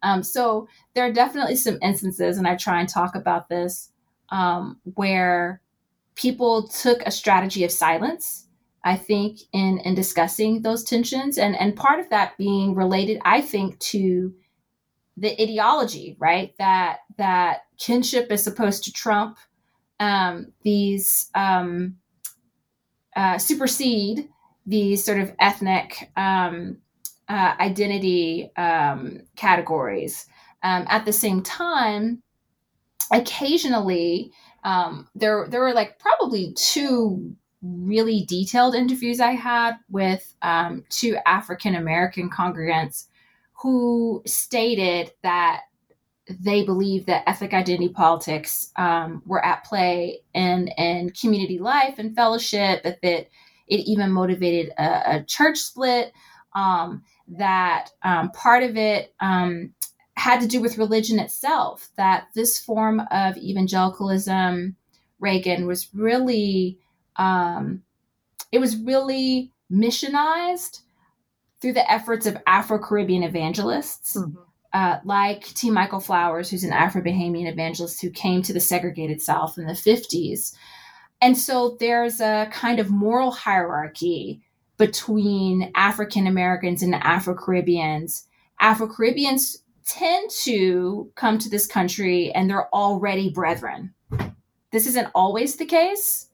Um, 0.04 0.24
so 0.24 0.68
there 0.94 1.06
are 1.06 1.12
definitely 1.12 1.56
some 1.56 1.78
instances, 1.82 2.38
and 2.38 2.48
I 2.48 2.56
try 2.56 2.80
and 2.80 2.90
talk 2.90 3.16
about 3.16 3.50
this, 3.50 3.92
um, 4.30 4.80
where 4.96 5.62
people 6.16 6.68
took 6.68 7.02
a 7.02 7.12
strategy 7.12 7.64
of 7.64 7.72
silence. 7.72 8.46
I 8.84 8.96
think 8.96 9.40
in 9.54 9.80
in 9.80 9.96
discussing 9.96 10.62
those 10.62 10.84
tensions, 10.84 11.38
and 11.38 11.56
and 11.56 11.76
part 11.76 12.00
of 12.00 12.10
that 12.10 12.38
being 12.38 12.76
related, 12.76 13.20
I 13.26 13.42
think, 13.42 13.80
to 13.80 14.34
the 15.18 15.42
ideology, 15.42 16.16
right? 16.20 16.54
That 16.60 17.00
that 17.18 17.64
kinship 17.78 18.32
is 18.32 18.44
supposed 18.44 18.84
to 18.86 18.94
trump 18.94 19.38
um, 20.00 20.54
these 20.64 21.30
um, 21.36 21.98
uh, 23.16 23.38
supersede 23.38 24.30
these 24.68 25.04
sort 25.04 25.18
of 25.18 25.34
ethnic 25.40 26.12
um, 26.18 26.78
uh, 27.30 27.56
identity 27.60 28.52
um, 28.58 29.22
categories. 29.36 30.28
Um, 30.64 30.86
at 30.90 31.06
the 31.06 31.14
same 31.14 31.42
time, 31.44 32.24
occasionally 33.12 34.32
um, 34.64 35.08
there 35.16 35.48
there 35.50 35.62
were 35.62 35.74
like 35.74 36.00
probably 36.00 36.54
two 36.54 37.36
really 37.62 38.26
detailed 38.26 38.76
interviews 38.76 39.20
I 39.20 39.32
had 39.32 39.78
with 39.90 40.34
two 40.90 41.18
African 41.26 41.76
American 41.76 42.30
congregants 42.30 43.08
who 43.54 44.22
stated 44.26 45.12
that 45.24 45.62
they 46.30 46.64
believe 46.64 47.06
that 47.06 47.24
ethnic 47.28 47.54
identity 47.54 47.90
politics 47.90 48.72
um, 48.76 49.24
were 49.26 49.44
at 49.44 49.64
play 49.64 50.20
in, 50.34 50.68
in 50.78 51.10
community 51.12 51.58
life 51.58 51.96
and 51.98 52.16
fellowship, 52.16 52.84
that, 52.84 53.02
that 53.02 53.28
it 53.68 53.78
even 53.88 54.12
motivated 54.12 54.74
a, 54.78 55.18
a 55.18 55.24
church 55.24 55.58
split, 55.58 56.12
um, 56.54 57.04
that 57.28 57.90
um, 58.04 58.32
part 58.32 58.64
of 58.64 58.78
it 58.78 59.14
um, 59.20 59.74
had 60.16 60.42
to 60.42 60.48
do 60.48 60.62
with 60.62 60.78
religion 60.78 61.20
itself, 61.20 61.90
that 61.98 62.28
this 62.34 62.60
form 62.60 63.02
of 63.12 63.38
evangelicalism, 63.38 64.76
Reighan, 65.22 65.66
was 65.66 65.94
really, 65.94 66.80
um, 67.18 67.84
it 68.52 68.60
was 68.60 68.78
really 68.78 69.52
missionized 69.72 70.82
through 71.62 71.74
the 71.74 71.92
efforts 71.92 72.26
of 72.26 72.38
Afro 72.48 72.80
Caribbean 72.80 73.24
evangelists. 73.24 74.16
Mm-hmm. 74.16 74.42
Uh, 74.74 75.00
like 75.06 75.46
T. 75.56 75.72
Michael 75.72 76.02
Flowers, 76.02 76.50
who's 76.50 76.66
an 76.66 76.74
Afro 76.74 77.02
Bahamian 77.02 77.50
evangelist 77.50 78.02
who 78.02 78.12
came 78.12 78.44
to 78.44 78.54
the 78.54 78.60
segregated 78.60 79.22
South 79.22 79.58
in 79.58 79.66
the 79.66 79.74
50s. 79.74 80.54
And 81.22 81.38
so 81.38 81.78
there's 81.80 82.20
a 82.20 82.50
kind 82.52 82.80
of 82.80 82.92
moral 82.92 83.32
hierarchy 83.32 84.44
between 84.78 85.72
African 85.76 86.28
Americans 86.28 86.84
and 86.84 86.96
Afro 86.96 87.36
Caribbeans. 87.36 88.28
Afro 88.60 88.88
Caribbeans 88.88 89.64
tend 89.86 90.30
to 90.30 91.12
come 91.16 91.38
to 91.40 91.50
this 91.50 91.66
country 91.66 92.32
and 92.34 92.50
they're 92.50 92.74
already 92.74 93.30
brethren. 93.30 93.94
This 94.72 94.86
isn't 94.86 95.10
always 95.16 95.56
the 95.56 95.66
case, 95.66 96.28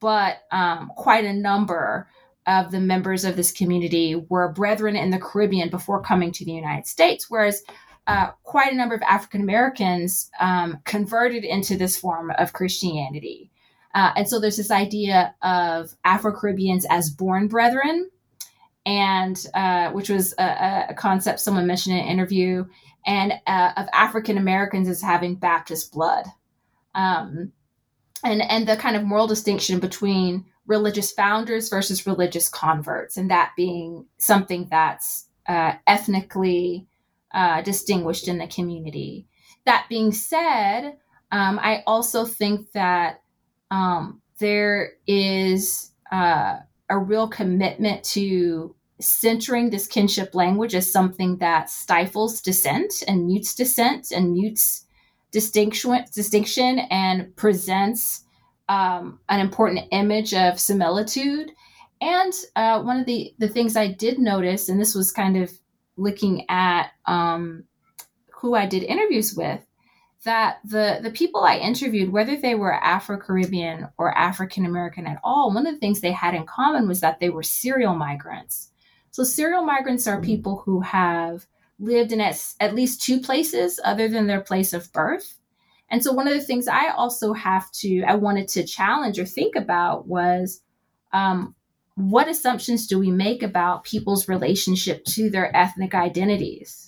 but 0.00 0.38
um, 0.50 0.90
quite 0.96 1.24
a 1.24 1.32
number 1.32 2.08
of 2.46 2.70
the 2.70 2.80
members 2.80 3.24
of 3.24 3.36
this 3.36 3.52
community 3.52 4.16
were 4.28 4.52
brethren 4.52 4.96
in 4.96 5.10
the 5.10 5.18
Caribbean 5.18 5.68
before 5.68 6.02
coming 6.02 6.32
to 6.32 6.44
the 6.44 6.52
United 6.52 6.86
States, 6.86 7.26
whereas 7.28 7.62
uh, 8.06 8.30
quite 8.42 8.72
a 8.72 8.76
number 8.76 8.94
of 8.94 9.02
African 9.02 9.42
Americans 9.42 10.30
um, 10.40 10.78
converted 10.84 11.44
into 11.44 11.76
this 11.76 11.96
form 11.96 12.32
of 12.38 12.54
Christianity. 12.54 13.50
Uh, 13.94 14.12
and 14.16 14.28
so 14.28 14.38
there's 14.38 14.56
this 14.56 14.70
idea 14.70 15.34
of 15.42 15.94
Afro 16.04 16.32
Caribbeans 16.32 16.86
as 16.90 17.10
born 17.10 17.48
brethren, 17.48 18.10
and 18.84 19.44
uh, 19.54 19.90
which 19.90 20.08
was 20.08 20.34
a, 20.38 20.86
a, 20.90 20.94
concept 20.94 21.40
someone 21.40 21.66
mentioned 21.66 21.96
in 21.96 22.04
an 22.04 22.10
interview, 22.10 22.64
and 23.06 23.32
uh, 23.46 23.72
of 23.76 23.86
African 23.92 24.38
Americans 24.38 24.88
as 24.88 25.00
having 25.00 25.34
Baptist 25.34 25.92
blood. 25.92 26.26
Um, 26.94 27.52
and, 28.24 28.42
and 28.42 28.66
the 28.66 28.76
kind 28.76 28.96
of 28.96 29.04
moral 29.04 29.26
distinction 29.26 29.78
between 29.78 30.44
religious 30.66 31.12
founders 31.12 31.68
versus 31.68 32.06
religious 32.06 32.48
converts, 32.48 33.16
and 33.16 33.30
that 33.30 33.52
being 33.56 34.06
something 34.18 34.68
that's 34.70 35.26
uh, 35.48 35.74
ethnically 35.86 36.86
uh, 37.32 37.62
distinguished 37.62 38.28
in 38.28 38.38
the 38.38 38.46
community. 38.46 39.26
That 39.64 39.86
being 39.88 40.12
said, 40.12 40.98
um, 41.32 41.58
I 41.58 41.82
also 41.86 42.24
think 42.24 42.72
that 42.72 43.22
um, 43.70 44.20
there 44.38 44.92
is 45.06 45.92
uh, 46.12 46.58
a 46.88 46.98
real 46.98 47.28
commitment 47.28 48.02
to 48.04 48.74
centering 49.00 49.70
this 49.70 49.86
kinship 49.86 50.34
language 50.34 50.74
as 50.74 50.90
something 50.90 51.38
that 51.38 51.70
stifles 51.70 52.40
dissent 52.40 53.02
and 53.06 53.26
mutes 53.26 53.54
dissent 53.54 54.10
and 54.10 54.32
mutes 54.32 54.86
distinction, 55.30 56.04
distinction 56.14 56.80
and 56.90 57.34
presents 57.36 58.24
um, 58.68 59.20
an 59.28 59.40
important 59.40 59.86
image 59.92 60.34
of 60.34 60.58
similitude. 60.58 61.50
And 62.00 62.32
uh, 62.56 62.82
one 62.82 62.98
of 63.00 63.06
the, 63.06 63.34
the 63.38 63.48
things 63.48 63.76
I 63.76 63.88
did 63.88 64.18
notice, 64.18 64.68
and 64.68 64.80
this 64.80 64.94
was 64.94 65.12
kind 65.12 65.36
of 65.36 65.52
looking 65.96 66.44
at 66.48 66.90
um, 67.06 67.64
who 68.32 68.54
I 68.54 68.66
did 68.66 68.82
interviews 68.84 69.34
with, 69.34 69.60
that 70.28 70.58
the 70.62 71.00
the 71.02 71.10
people 71.10 71.42
I 71.42 71.56
interviewed, 71.56 72.12
whether 72.12 72.36
they 72.36 72.54
were 72.54 72.74
Afro 72.74 73.16
Caribbean 73.16 73.88
or 73.96 74.16
African 74.16 74.66
American 74.66 75.06
at 75.06 75.18
all, 75.24 75.50
one 75.50 75.66
of 75.66 75.72
the 75.72 75.80
things 75.80 76.02
they 76.02 76.12
had 76.12 76.34
in 76.34 76.44
common 76.44 76.86
was 76.86 77.00
that 77.00 77.18
they 77.18 77.30
were 77.30 77.42
serial 77.42 77.94
migrants. 77.94 78.68
So 79.10 79.24
serial 79.24 79.64
migrants 79.64 80.06
are 80.06 80.20
people 80.20 80.58
who 80.58 80.82
have 80.82 81.46
lived 81.78 82.12
in 82.12 82.20
at, 82.20 82.38
at 82.60 82.74
least 82.74 83.00
two 83.00 83.20
places 83.20 83.80
other 83.82 84.06
than 84.06 84.26
their 84.26 84.42
place 84.42 84.74
of 84.74 84.92
birth. 84.92 85.38
And 85.88 86.04
so 86.04 86.12
one 86.12 86.28
of 86.28 86.34
the 86.34 86.42
things 86.42 86.68
I 86.68 86.90
also 86.90 87.32
have 87.32 87.72
to 87.80 88.02
I 88.02 88.16
wanted 88.16 88.48
to 88.48 88.66
challenge 88.66 89.18
or 89.18 89.24
think 89.24 89.56
about 89.56 90.06
was 90.08 90.60
um, 91.14 91.54
what 91.94 92.28
assumptions 92.28 92.86
do 92.86 92.98
we 92.98 93.10
make 93.10 93.42
about 93.42 93.84
people's 93.84 94.28
relationship 94.28 95.06
to 95.06 95.30
their 95.30 95.56
ethnic 95.56 95.94
identities? 95.94 96.87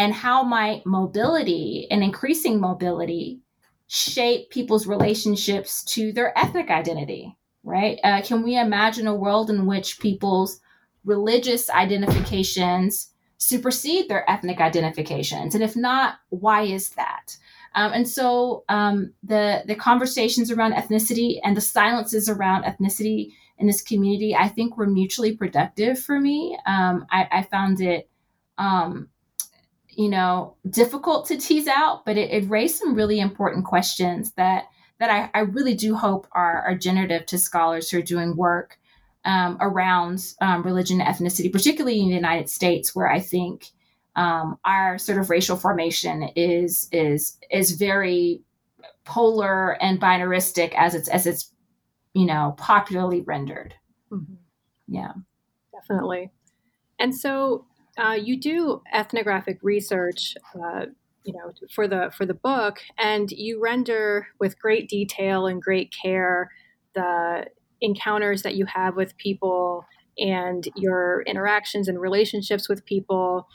And 0.00 0.14
how 0.14 0.42
might 0.42 0.86
mobility 0.86 1.86
and 1.90 2.02
increasing 2.02 2.58
mobility 2.58 3.42
shape 3.86 4.48
people's 4.48 4.86
relationships 4.86 5.84
to 5.84 6.10
their 6.10 6.36
ethnic 6.38 6.70
identity, 6.70 7.36
right? 7.64 8.00
Uh, 8.02 8.22
can 8.22 8.42
we 8.42 8.58
imagine 8.58 9.06
a 9.06 9.14
world 9.14 9.50
in 9.50 9.66
which 9.66 10.00
people's 10.00 10.58
religious 11.04 11.68
identifications 11.68 13.10
supersede 13.36 14.08
their 14.08 14.28
ethnic 14.30 14.58
identifications? 14.58 15.54
And 15.54 15.62
if 15.62 15.76
not, 15.76 16.14
why 16.30 16.62
is 16.62 16.88
that? 16.90 17.36
Um, 17.74 17.92
and 17.92 18.08
so 18.08 18.64
um, 18.70 19.12
the 19.22 19.64
the 19.66 19.74
conversations 19.74 20.50
around 20.50 20.72
ethnicity 20.72 21.40
and 21.44 21.54
the 21.54 21.60
silences 21.60 22.26
around 22.26 22.64
ethnicity 22.64 23.32
in 23.58 23.66
this 23.66 23.82
community, 23.82 24.34
I 24.34 24.48
think 24.48 24.78
were 24.78 24.86
mutually 24.86 25.36
productive 25.36 25.98
for 25.98 26.18
me. 26.18 26.58
Um, 26.66 27.04
I, 27.10 27.28
I, 27.30 27.42
found 27.42 27.82
it, 27.82 28.08
um, 28.56 29.10
you 30.00 30.08
know, 30.08 30.56
difficult 30.70 31.26
to 31.26 31.36
tease 31.36 31.68
out, 31.68 32.06
but 32.06 32.16
it, 32.16 32.30
it, 32.30 32.48
raised 32.48 32.76
some 32.76 32.94
really 32.94 33.20
important 33.20 33.66
questions 33.66 34.32
that 34.32 34.64
that 34.98 35.10
I, 35.10 35.38
I 35.38 35.42
really 35.42 35.74
do 35.74 35.94
hope 35.94 36.26
are, 36.32 36.62
are, 36.62 36.74
generative 36.74 37.26
to 37.26 37.38
scholars 37.38 37.90
who 37.90 37.98
are 37.98 38.02
doing 38.02 38.36
work 38.36 38.78
um, 39.26 39.58
around 39.60 40.24
um, 40.40 40.62
religion 40.62 41.02
and 41.02 41.14
ethnicity, 41.14 41.52
particularly 41.52 42.00
in 42.00 42.08
the 42.08 42.14
United 42.14 42.48
States, 42.48 42.94
where 42.94 43.10
I 43.10 43.20
think 43.20 43.66
um, 44.16 44.58
our 44.64 44.96
sort 44.96 45.18
of 45.18 45.28
racial 45.28 45.58
formation 45.58 46.30
is 46.34 46.88
is 46.92 47.36
is 47.50 47.72
very 47.72 48.42
polar 49.04 49.72
and 49.82 50.00
binaristic 50.00 50.72
as 50.76 50.94
it's 50.94 51.08
as 51.08 51.26
it's 51.26 51.52
you 52.14 52.24
know, 52.24 52.54
popularly 52.56 53.20
rendered. 53.20 53.74
Mm-hmm. 54.10 54.34
Yeah. 54.88 55.12
Definitely. 55.72 56.30
And 56.98 57.14
so 57.14 57.66
uh, 58.00 58.14
you 58.14 58.38
do 58.38 58.82
ethnographic 58.92 59.58
research, 59.62 60.34
uh, 60.54 60.86
you 61.24 61.32
know, 61.34 61.52
for 61.72 61.86
the 61.86 62.10
for 62.16 62.24
the 62.24 62.34
book, 62.34 62.78
and 62.98 63.30
you 63.30 63.60
render 63.62 64.28
with 64.38 64.58
great 64.58 64.88
detail 64.88 65.46
and 65.46 65.60
great 65.60 65.92
care 66.02 66.50
the 66.94 67.46
encounters 67.80 68.42
that 68.42 68.56
you 68.56 68.66
have 68.66 68.96
with 68.96 69.16
people 69.16 69.84
and 70.18 70.68
your 70.76 71.22
interactions 71.22 71.88
and 71.88 72.00
relationships 72.00 72.68
with 72.68 72.84
people 72.84 73.46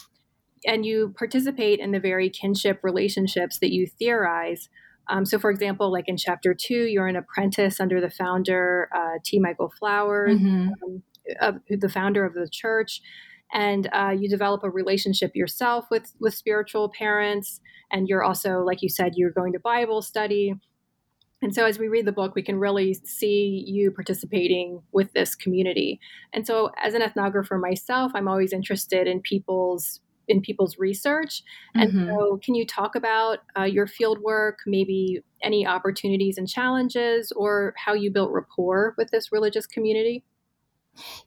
and 0.66 0.86
you 0.86 1.14
participate 1.18 1.80
in 1.80 1.92
the 1.92 2.00
very 2.00 2.30
kinship 2.30 2.80
relationships 2.82 3.60
that 3.60 3.72
you 3.72 3.86
theorize 4.00 4.70
um, 5.08 5.26
so, 5.26 5.38
for 5.38 5.52
example, 5.52 5.92
like 5.92 6.08
in 6.08 6.18
chapter 6.18 6.54
two, 6.54 6.86
you're 6.86 7.08
an 7.08 7.16
apprentice 7.16 7.80
under 7.80 8.02
the 8.02 8.10
founder, 8.10 8.90
uh, 8.96 9.20
T. 9.24 9.40
Michael 9.40 9.72
Flowers, 9.78 10.40
mm-hmm. 10.40 10.70
um, 10.84 11.04
of, 11.42 11.56
the 11.70 11.90
founder 11.90 12.26
of 12.26 12.34
the 12.34 12.50
church, 12.52 13.02
and 13.54 13.90
uh, 13.94 14.14
you 14.18 14.30
develop 14.30 14.64
a 14.64 14.70
relationship 14.70 15.36
yourself 15.36 15.86
with 15.90 16.14
with 16.20 16.34
spiritual 16.34 16.92
parents. 16.98 17.60
And 17.92 18.08
you're 18.08 18.24
also, 18.24 18.60
like 18.60 18.82
you 18.82 18.90
said, 18.90 19.14
you're 19.16 19.32
going 19.32 19.54
to 19.54 19.60
Bible 19.60 20.02
study. 20.02 20.56
And 21.42 21.54
so, 21.54 21.66
as 21.66 21.78
we 21.78 21.88
read 21.88 22.06
the 22.06 22.12
book, 22.12 22.34
we 22.34 22.42
can 22.42 22.58
really 22.58 22.94
see 22.94 23.64
you 23.68 23.92
participating 23.92 24.82
with 24.92 25.14
this 25.14 25.36
community. 25.36 26.00
And 26.34 26.48
so, 26.48 26.72
as 26.82 26.94
an 26.94 27.02
ethnographer 27.02 27.60
myself, 27.60 28.12
I'm 28.16 28.28
always 28.28 28.54
interested 28.54 29.08
in 29.08 29.22
people's 29.22 30.02
in 30.28 30.42
people's 30.42 30.78
research. 30.80 31.44
And 31.76 31.92
mm-hmm. 31.92 32.10
so, 32.10 32.40
can 32.44 32.56
you 32.56 32.66
talk 32.66 32.96
about 32.96 33.40
uh, 33.58 33.64
your 33.64 33.86
field 33.86 34.20
work, 34.22 34.60
maybe 34.66 35.22
any 35.44 35.68
opportunities 35.68 36.38
and 36.38 36.48
challenges, 36.48 37.32
or 37.36 37.74
how 37.78 37.94
you 37.94 38.12
built 38.12 38.32
rapport 38.32 38.96
with 38.98 39.12
this 39.12 39.32
religious 39.32 39.68
community? 39.68 40.24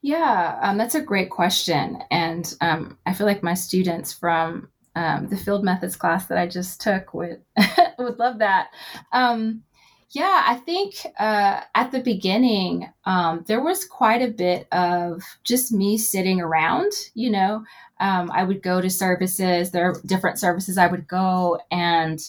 Yeah, 0.03 0.59
um, 0.63 0.79
that's 0.79 0.95
a 0.95 1.01
great 1.01 1.31
question. 1.31 2.03
And 2.11 2.55
um, 2.61 2.99
I 3.07 3.13
feel 3.15 3.27
like 3.27 3.43
my 3.43 3.55
students 3.55 4.13
from 4.13 4.69
um, 4.97 5.29
the 5.29 5.37
field 5.37 5.65
methods 5.65 5.97
class 5.97 6.27
that 6.27 6.39
I 6.39 6.47
just 6.47 6.81
took 6.81 7.15
would 7.15 7.43
would 7.99 8.19
love 8.19 8.39
that. 8.39 8.69
Um, 9.13 9.63
yeah, 10.11 10.43
I 10.47 10.57
think 10.57 11.07
uh, 11.19 11.63
at 11.75 11.93
the 11.93 12.01
beginning, 12.01 12.89
um, 13.05 13.45
there 13.47 13.63
was 13.63 13.85
quite 13.85 14.23
a 14.23 14.31
bit 14.31 14.67
of 14.73 15.23
just 15.45 15.73
me 15.73 15.99
sitting 15.99 16.41
around. 16.41 16.93
You 17.15 17.31
know, 17.31 17.65
um, 18.01 18.31
I 18.33 18.45
would 18.45 18.63
go 18.63 18.81
to 18.81 18.91
services, 18.91 19.71
there 19.71 19.91
are 19.91 20.01
different 20.07 20.39
services 20.39 20.79
I 20.79 20.87
would 20.87 21.07
go 21.09 21.61
and, 21.71 22.21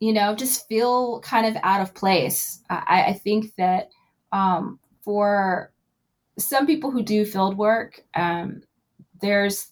you 0.00 0.12
know, 0.12 0.34
just 0.34 0.68
feel 0.68 1.20
kind 1.20 1.46
of 1.46 1.56
out 1.62 1.80
of 1.80 1.94
place. 1.94 2.60
I, 2.70 3.04
I 3.08 3.12
think 3.14 3.54
that 3.56 3.90
um, 4.32 4.78
for 5.06 5.72
some 6.36 6.66
people 6.66 6.90
who 6.90 7.04
do 7.04 7.24
field 7.24 7.56
work, 7.56 8.02
um, 8.14 8.60
there's 9.22 9.70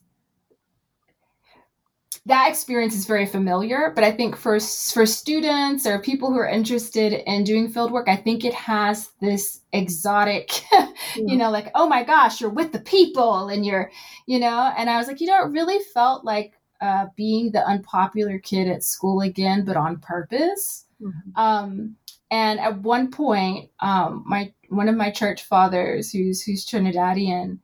that 2.27 2.49
experience 2.49 2.95
is 2.95 3.05
very 3.05 3.27
familiar 3.27 3.93
but 3.95 4.03
i 4.03 4.11
think 4.11 4.35
for 4.35 4.59
for 4.59 5.05
students 5.05 5.87
or 5.87 5.99
people 5.99 6.33
who 6.33 6.39
are 6.39 6.49
interested 6.49 7.13
in 7.13 7.45
doing 7.45 7.69
field 7.69 7.93
work 7.93 8.09
i 8.09 8.17
think 8.17 8.45
it 8.45 8.55
has 8.55 9.11
this 9.21 9.61
exotic 9.73 10.63
yeah. 10.73 10.89
you 11.17 11.37
know 11.37 11.51
like 11.51 11.71
oh 11.75 11.87
my 11.87 12.03
gosh 12.03 12.41
you're 12.41 12.49
with 12.49 12.73
the 12.73 12.81
people 12.81 13.49
and 13.49 13.67
you're 13.67 13.91
you 14.27 14.39
know 14.39 14.73
and 14.79 14.89
i 14.89 14.97
was 14.97 15.07
like 15.07 15.21
you 15.21 15.27
know 15.27 15.45
it 15.45 15.53
really 15.53 15.79
felt 15.93 16.25
like 16.25 16.55
uh, 16.81 17.07
being 17.17 17.51
the 17.51 17.67
unpopular 17.67 18.39
kid 18.39 18.69
at 18.69 18.83
school 18.83 19.21
again 19.21 19.65
but 19.65 19.77
on 19.77 19.99
purpose 19.99 20.87
mm-hmm. 21.01 21.41
um, 21.41 21.95
and 22.31 22.59
at 22.59 22.79
one 22.81 23.11
point 23.11 23.71
um, 23.81 24.25
my 24.27 24.53
one 24.77 24.89
of 24.89 24.97
my 24.97 25.11
church 25.11 25.45
fathers 25.45 26.13
who's 26.13 26.43
who's 26.43 26.67
trinidadian 26.67 27.59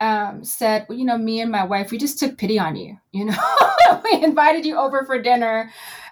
um, 0.00 0.44
said, 0.44 0.86
well, 0.88 0.98
you 0.98 1.04
know, 1.04 1.16
me 1.16 1.40
and 1.40 1.50
my 1.50 1.64
wife, 1.64 1.90
we 1.90 1.98
just 1.98 2.18
took 2.18 2.36
pity 2.36 2.58
on 2.58 2.76
you. 2.76 2.98
You 3.12 3.26
know, 3.26 3.36
we 4.04 4.22
invited 4.22 4.66
you 4.66 4.76
over 4.76 5.04
for 5.04 5.20
dinner. 5.20 5.70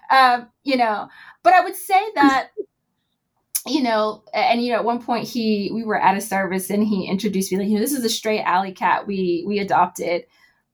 Um, 0.09 0.47
you 0.63 0.77
know, 0.77 1.09
but 1.43 1.53
I 1.53 1.61
would 1.61 1.75
say 1.75 2.01
that, 2.15 2.49
you 3.65 3.81
know, 3.83 4.23
and 4.33 4.63
you 4.63 4.71
know, 4.71 4.77
at 4.79 4.85
one 4.85 5.01
point 5.01 5.27
he, 5.27 5.71
we 5.73 5.83
were 5.83 5.99
at 5.99 6.17
a 6.17 6.21
service 6.21 6.69
and 6.69 6.83
he 6.83 7.07
introduced 7.07 7.51
me 7.51 7.59
like, 7.59 7.67
you 7.67 7.75
know, 7.75 7.81
this 7.81 7.93
is 7.93 8.03
a 8.03 8.09
stray 8.09 8.41
alley 8.41 8.71
cat 8.71 9.07
we 9.07 9.43
we 9.47 9.59
adopted. 9.59 10.25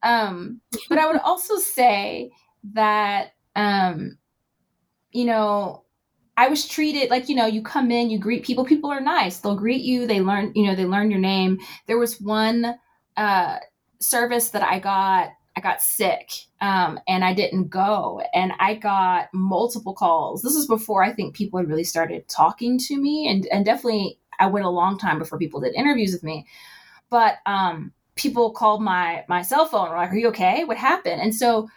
Um, 0.02 0.62
but 0.88 0.98
I 0.98 1.06
would 1.06 1.20
also 1.20 1.58
say 1.58 2.32
that, 2.74 3.34
um, 3.56 4.18
you 5.12 5.26
know, 5.26 5.84
I 6.40 6.48
was 6.48 6.66
treated 6.66 7.10
like, 7.10 7.28
you 7.28 7.36
know, 7.36 7.48
you 7.48 7.62
come 7.62 7.92
in, 7.92 8.10
you 8.10 8.18
greet 8.18 8.46
people, 8.46 8.64
people 8.64 8.90
are 8.90 9.02
nice. 9.02 9.40
They'll 9.40 9.58
greet 9.58 9.82
you, 9.82 10.08
they 10.08 10.22
learn, 10.22 10.54
you 10.56 10.68
know, 10.68 10.74
they 10.74 10.86
learn 10.86 11.12
your 11.12 11.20
name. 11.20 11.60
There 11.86 11.98
was 11.98 12.22
one 12.22 12.76
uh, 13.18 13.58
service 14.00 14.52
that 14.52 14.64
I 14.64 14.80
got, 14.80 15.32
I 15.58 15.60
got 15.60 15.82
sick 15.82 16.32
um, 16.62 16.98
and 17.10 17.26
I 17.26 17.34
didn't 17.34 17.68
go. 17.68 18.22
And 18.34 18.54
I 18.58 18.76
got 18.76 19.28
multiple 19.34 19.94
calls. 19.94 20.42
This 20.42 20.56
is 20.56 20.66
before 20.66 21.04
I 21.04 21.12
think 21.12 21.36
people 21.36 21.60
had 21.60 21.68
really 21.68 21.84
started 21.84 22.26
talking 22.30 22.78
to 22.88 22.96
me. 22.96 23.28
And, 23.28 23.46
and 23.48 23.66
definitely, 23.66 24.18
I 24.40 24.48
went 24.48 24.66
a 24.66 24.70
long 24.70 24.98
time 24.98 25.20
before 25.20 25.38
people 25.38 25.60
did 25.60 25.76
interviews 25.76 26.14
with 26.14 26.24
me. 26.24 26.48
But 27.10 27.40
um, 27.46 27.92
people 28.16 28.52
called 28.52 28.82
my 28.82 29.26
my 29.28 29.42
cell 29.42 29.66
phone. 29.66 29.90
Were 29.90 29.98
like, 29.98 30.12
"Are 30.12 30.18
you 30.18 30.30
okay? 30.30 30.64
What 30.64 30.78
happened?" 30.78 31.22
And 31.22 31.36
so 31.36 31.68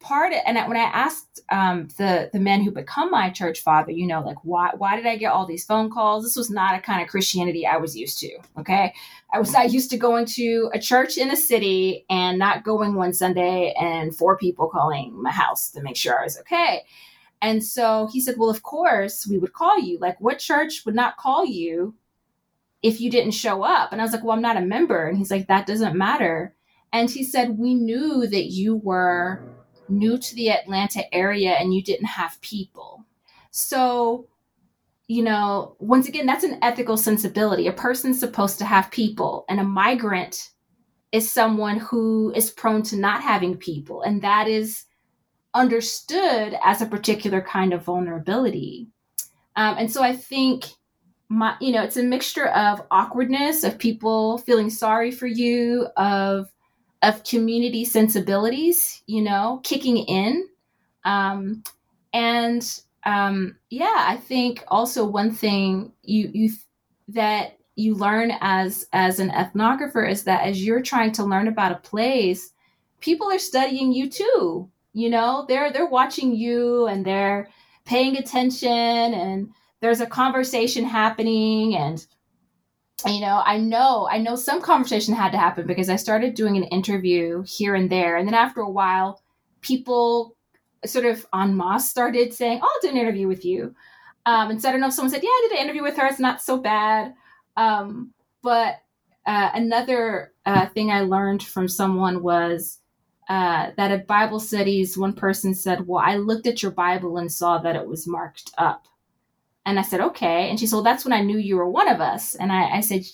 part 0.00 0.32
of, 0.32 0.38
and 0.46 0.56
when 0.68 0.76
I 0.76 0.84
asked 0.84 1.40
um, 1.50 1.88
the 1.96 2.30
the 2.32 2.40
men 2.40 2.62
who 2.62 2.70
become 2.70 3.10
my 3.10 3.30
church 3.30 3.60
father, 3.60 3.90
you 3.90 4.06
know, 4.06 4.20
like 4.20 4.38
why 4.42 4.70
why 4.76 4.96
did 4.96 5.06
I 5.06 5.16
get 5.16 5.32
all 5.32 5.46
these 5.46 5.64
phone 5.64 5.90
calls? 5.90 6.24
This 6.24 6.36
was 6.36 6.50
not 6.50 6.74
a 6.74 6.80
kind 6.80 7.02
of 7.02 7.08
Christianity 7.08 7.66
I 7.66 7.76
was 7.76 7.96
used 7.96 8.18
to. 8.20 8.38
Okay, 8.58 8.94
I 9.32 9.38
was 9.38 9.52
not 9.52 9.72
used 9.72 9.90
to 9.90 9.96
going 9.96 10.26
to 10.26 10.70
a 10.72 10.78
church 10.78 11.16
in 11.16 11.30
a 11.30 11.36
city 11.36 12.04
and 12.08 12.38
not 12.38 12.64
going 12.64 12.94
one 12.94 13.12
Sunday 13.12 13.74
and 13.78 14.14
four 14.14 14.36
people 14.36 14.68
calling 14.68 15.20
my 15.20 15.32
house 15.32 15.70
to 15.72 15.82
make 15.82 15.96
sure 15.96 16.20
I 16.20 16.24
was 16.24 16.38
okay. 16.40 16.82
And 17.40 17.64
so 17.64 18.08
he 18.12 18.20
said, 18.20 18.36
Well, 18.38 18.50
of 18.50 18.62
course, 18.62 19.26
we 19.26 19.38
would 19.38 19.52
call 19.52 19.78
you. 19.80 19.98
Like, 20.00 20.20
what 20.20 20.38
church 20.38 20.82
would 20.84 20.94
not 20.94 21.16
call 21.16 21.44
you 21.44 21.94
if 22.82 23.00
you 23.00 23.10
didn't 23.10 23.32
show 23.32 23.62
up? 23.62 23.92
And 23.92 24.00
I 24.00 24.04
was 24.04 24.12
like, 24.12 24.24
Well, 24.24 24.36
I'm 24.36 24.42
not 24.42 24.56
a 24.56 24.62
member. 24.62 25.06
And 25.06 25.18
he's 25.18 25.30
like, 25.30 25.48
That 25.48 25.66
doesn't 25.66 25.96
matter. 25.96 26.54
And 26.92 27.10
he 27.10 27.22
said, 27.22 27.58
We 27.58 27.74
knew 27.74 28.26
that 28.26 28.46
you 28.46 28.76
were 28.76 29.57
new 29.88 30.18
to 30.18 30.34
the 30.34 30.50
Atlanta 30.50 31.02
area 31.14 31.52
and 31.52 31.74
you 31.74 31.82
didn't 31.82 32.06
have 32.06 32.40
people. 32.40 33.04
So, 33.50 34.28
you 35.06 35.22
know, 35.22 35.76
once 35.78 36.08
again, 36.08 36.26
that's 36.26 36.44
an 36.44 36.58
ethical 36.62 36.96
sensibility. 36.96 37.66
A 37.66 37.72
person's 37.72 38.20
supposed 38.20 38.58
to 38.58 38.64
have 38.64 38.90
people, 38.90 39.44
and 39.48 39.58
a 39.58 39.64
migrant 39.64 40.50
is 41.12 41.30
someone 41.30 41.78
who 41.78 42.32
is 42.36 42.50
prone 42.50 42.82
to 42.82 42.96
not 42.96 43.22
having 43.22 43.56
people. 43.56 44.02
And 44.02 44.20
that 44.22 44.46
is 44.48 44.84
understood 45.54 46.56
as 46.62 46.82
a 46.82 46.86
particular 46.86 47.40
kind 47.40 47.72
of 47.72 47.82
vulnerability. 47.82 48.88
Um, 49.56 49.76
and 49.78 49.90
so 49.90 50.02
I 50.02 50.14
think 50.14 50.66
my, 51.30 51.56
you 51.60 51.72
know, 51.72 51.82
it's 51.82 51.96
a 51.96 52.02
mixture 52.02 52.48
of 52.48 52.82
awkwardness, 52.90 53.64
of 53.64 53.78
people 53.78 54.38
feeling 54.38 54.70
sorry 54.70 55.10
for 55.10 55.26
you, 55.26 55.88
of 55.96 56.52
of 57.02 57.24
community 57.24 57.84
sensibilities, 57.84 59.02
you 59.06 59.22
know, 59.22 59.60
kicking 59.64 59.98
in. 59.98 60.48
Um, 61.04 61.62
and 62.12 62.80
um, 63.04 63.56
yeah, 63.70 64.04
I 64.06 64.16
think 64.16 64.64
also 64.68 65.04
one 65.06 65.30
thing 65.30 65.92
you 66.02 66.30
you 66.32 66.50
that 67.08 67.58
you 67.76 67.94
learn 67.94 68.32
as 68.40 68.86
as 68.92 69.20
an 69.20 69.30
ethnographer 69.30 70.08
is 70.08 70.24
that 70.24 70.42
as 70.42 70.64
you're 70.64 70.82
trying 70.82 71.12
to 71.12 71.24
learn 71.24 71.48
about 71.48 71.72
a 71.72 71.76
place, 71.76 72.52
people 73.00 73.30
are 73.30 73.38
studying 73.38 73.92
you 73.92 74.10
too. 74.10 74.68
You 74.92 75.10
know, 75.10 75.44
they're 75.48 75.72
they're 75.72 75.86
watching 75.86 76.34
you 76.34 76.86
and 76.86 77.04
they're 77.04 77.48
paying 77.84 78.16
attention 78.16 78.68
and 78.68 79.50
there's 79.80 80.00
a 80.00 80.06
conversation 80.06 80.84
happening 80.84 81.76
and 81.76 82.04
you 83.06 83.20
know 83.20 83.42
i 83.44 83.56
know 83.56 84.08
i 84.10 84.18
know 84.18 84.34
some 84.34 84.60
conversation 84.60 85.14
had 85.14 85.30
to 85.30 85.38
happen 85.38 85.66
because 85.66 85.88
i 85.88 85.96
started 85.96 86.34
doing 86.34 86.56
an 86.56 86.64
interview 86.64 87.42
here 87.46 87.74
and 87.74 87.90
there. 87.90 88.16
And 88.16 88.26
then 88.26 88.34
after 88.34 88.60
a 88.60 88.70
while 88.70 89.22
people 89.60 90.36
sort 90.84 91.04
of 91.04 91.26
en 91.34 91.56
masse 91.56 91.88
started 91.88 92.34
saying 92.34 92.60
oh, 92.62 92.66
i'll 92.66 92.80
do 92.82 92.94
an 92.94 93.00
interview 93.00 93.28
with 93.28 93.44
you. 93.44 93.74
Um, 94.26 94.50
and 94.50 94.60
so 94.60 94.68
i 94.68 94.72
don't 94.72 94.80
know 94.80 94.88
if 94.88 94.94
someone 94.94 95.10
said 95.10 95.22
yeah 95.22 95.28
i 95.28 95.46
did 95.48 95.58
an 95.58 95.64
interview 95.64 95.82
with 95.82 95.96
her. 95.96 96.06
It's 96.06 96.18
not 96.18 96.42
so 96.42 96.58
bad. 96.58 97.14
Um, 97.56 98.12
but 98.42 98.76
uh, 99.26 99.50
another 99.54 100.32
uh, 100.46 100.66
thing 100.66 100.90
i 100.90 101.00
learned 101.00 101.42
from 101.42 101.68
someone 101.68 102.22
was 102.22 102.78
uh, 103.28 103.70
that 103.76 103.90
at 103.92 104.06
bible 104.06 104.40
studies 104.40 104.96
one 104.98 105.12
person 105.12 105.54
said 105.54 105.86
well 105.86 106.02
i 106.04 106.16
looked 106.16 106.46
at 106.46 106.62
your 106.62 106.72
bible 106.72 107.18
and 107.18 107.30
saw 107.30 107.58
that 107.58 107.76
it 107.76 107.86
was 107.86 108.06
marked 108.06 108.50
up 108.58 108.88
and 109.68 109.78
I 109.78 109.82
said, 109.82 110.00
okay. 110.00 110.48
And 110.48 110.58
she 110.58 110.66
said, 110.66 110.76
well, 110.76 110.82
that's 110.82 111.04
when 111.04 111.12
I 111.12 111.20
knew 111.20 111.36
you 111.36 111.56
were 111.56 111.68
one 111.68 111.88
of 111.88 112.00
us. 112.00 112.34
And 112.34 112.50
I, 112.50 112.76
I 112.76 112.80
said, 112.80 113.04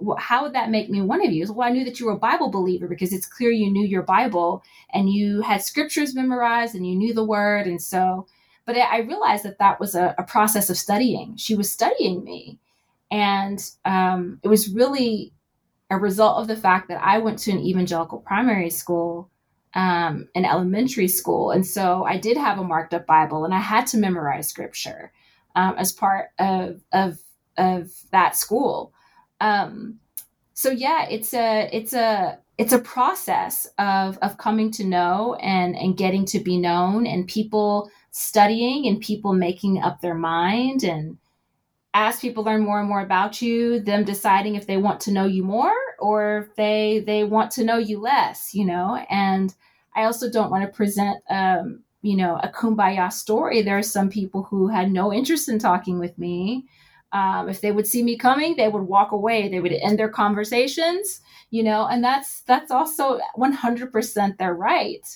well, 0.00 0.16
how 0.18 0.42
would 0.42 0.52
that 0.54 0.68
make 0.68 0.90
me 0.90 1.00
one 1.00 1.24
of 1.24 1.32
you? 1.32 1.46
Said, 1.46 1.54
well, 1.54 1.68
I 1.68 1.72
knew 1.72 1.84
that 1.84 2.00
you 2.00 2.06
were 2.06 2.12
a 2.12 2.18
Bible 2.18 2.50
believer 2.50 2.88
because 2.88 3.12
it's 3.12 3.24
clear 3.24 3.52
you 3.52 3.70
knew 3.70 3.86
your 3.86 4.02
Bible 4.02 4.64
and 4.92 5.08
you 5.08 5.42
had 5.42 5.62
scriptures 5.62 6.12
memorized 6.12 6.74
and 6.74 6.84
you 6.84 6.96
knew 6.96 7.14
the 7.14 7.24
word. 7.24 7.68
And 7.68 7.80
so, 7.80 8.26
but 8.66 8.76
I 8.76 8.98
realized 8.98 9.44
that 9.44 9.60
that 9.60 9.78
was 9.78 9.94
a, 9.94 10.12
a 10.18 10.24
process 10.24 10.70
of 10.70 10.76
studying. 10.76 11.36
She 11.36 11.54
was 11.54 11.70
studying 11.70 12.24
me. 12.24 12.58
And 13.12 13.62
um, 13.84 14.40
it 14.42 14.48
was 14.48 14.70
really 14.70 15.32
a 15.88 15.96
result 15.96 16.38
of 16.38 16.48
the 16.48 16.56
fact 16.56 16.88
that 16.88 17.00
I 17.00 17.18
went 17.18 17.38
to 17.40 17.52
an 17.52 17.60
evangelical 17.60 18.18
primary 18.18 18.70
school 18.70 19.30
um, 19.74 20.28
an 20.34 20.44
elementary 20.44 21.08
school. 21.08 21.50
And 21.50 21.66
so 21.66 22.04
I 22.04 22.18
did 22.18 22.36
have 22.36 22.58
a 22.58 22.64
marked 22.64 22.92
up 22.92 23.06
Bible 23.06 23.44
and 23.44 23.54
I 23.54 23.58
had 23.58 23.86
to 23.88 23.96
memorize 23.96 24.48
scripture 24.48 25.12
um, 25.54 25.74
as 25.78 25.92
part 25.92 26.30
of 26.38 26.82
of 26.92 27.18
of 27.56 27.90
that 28.10 28.36
school. 28.36 28.92
Um, 29.40 29.98
so 30.54 30.70
yeah, 30.70 31.06
it's 31.08 31.34
a 31.34 31.68
it's 31.72 31.92
a 31.92 32.38
it's 32.58 32.72
a 32.72 32.78
process 32.78 33.66
of 33.78 34.18
of 34.18 34.38
coming 34.38 34.70
to 34.72 34.84
know 34.84 35.34
and 35.40 35.76
and 35.76 35.96
getting 35.96 36.24
to 36.26 36.38
be 36.38 36.58
known 36.58 37.06
and 37.06 37.26
people 37.26 37.90
studying 38.10 38.86
and 38.86 39.00
people 39.00 39.32
making 39.32 39.80
up 39.80 40.00
their 40.00 40.14
mind 40.14 40.84
and 40.84 41.16
as 41.94 42.20
people 42.20 42.44
learn 42.44 42.62
more 42.62 42.78
and 42.78 42.88
more 42.88 43.00
about 43.00 43.42
you 43.42 43.80
them 43.80 44.04
deciding 44.04 44.54
if 44.54 44.66
they 44.66 44.76
want 44.76 45.00
to 45.00 45.12
know 45.12 45.24
you 45.24 45.42
more 45.42 45.72
or 45.98 46.38
if 46.38 46.54
they 46.56 47.02
they 47.06 47.24
want 47.24 47.50
to 47.50 47.64
know 47.64 47.78
you 47.78 47.98
less 47.98 48.54
you 48.54 48.64
know 48.64 49.02
and 49.10 49.54
i 49.96 50.04
also 50.04 50.30
don't 50.30 50.50
want 50.50 50.62
to 50.62 50.76
present 50.76 51.16
um, 51.30 51.82
you 52.02 52.16
know, 52.16 52.38
a 52.42 52.48
kumbaya 52.48 53.12
story. 53.12 53.62
There 53.62 53.78
are 53.78 53.82
some 53.82 54.10
people 54.10 54.42
who 54.42 54.68
had 54.68 54.90
no 54.90 55.12
interest 55.12 55.48
in 55.48 55.58
talking 55.58 55.98
with 55.98 56.18
me. 56.18 56.66
Um, 57.12 57.48
if 57.48 57.60
they 57.60 57.72
would 57.72 57.86
see 57.86 58.02
me 58.02 58.16
coming, 58.16 58.56
they 58.56 58.68
would 58.68 58.82
walk 58.82 59.12
away. 59.12 59.48
They 59.48 59.60
would 59.60 59.72
end 59.72 59.98
their 59.98 60.08
conversations, 60.08 61.20
you 61.50 61.62
know, 61.62 61.86
and 61.86 62.02
that's 62.02 62.42
that's 62.42 62.70
also 62.70 63.20
100% 63.38 64.38
their 64.38 64.54
right. 64.54 65.06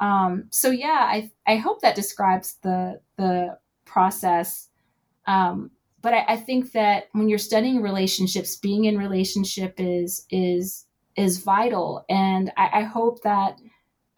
Um, 0.00 0.44
so 0.50 0.70
yeah, 0.70 1.06
I 1.10 1.30
I 1.46 1.56
hope 1.56 1.80
that 1.80 1.96
describes 1.96 2.56
the 2.62 3.00
the 3.16 3.58
process. 3.84 4.68
Um, 5.26 5.70
but 6.00 6.14
I, 6.14 6.24
I 6.28 6.36
think 6.36 6.72
that 6.72 7.08
when 7.12 7.28
you're 7.28 7.38
studying 7.38 7.82
relationships, 7.82 8.56
being 8.56 8.84
in 8.84 8.96
relationship 8.96 9.74
is 9.78 10.24
is 10.30 10.84
is 11.16 11.38
vital, 11.38 12.04
and 12.08 12.52
I, 12.56 12.80
I 12.80 12.82
hope 12.82 13.22
that 13.22 13.58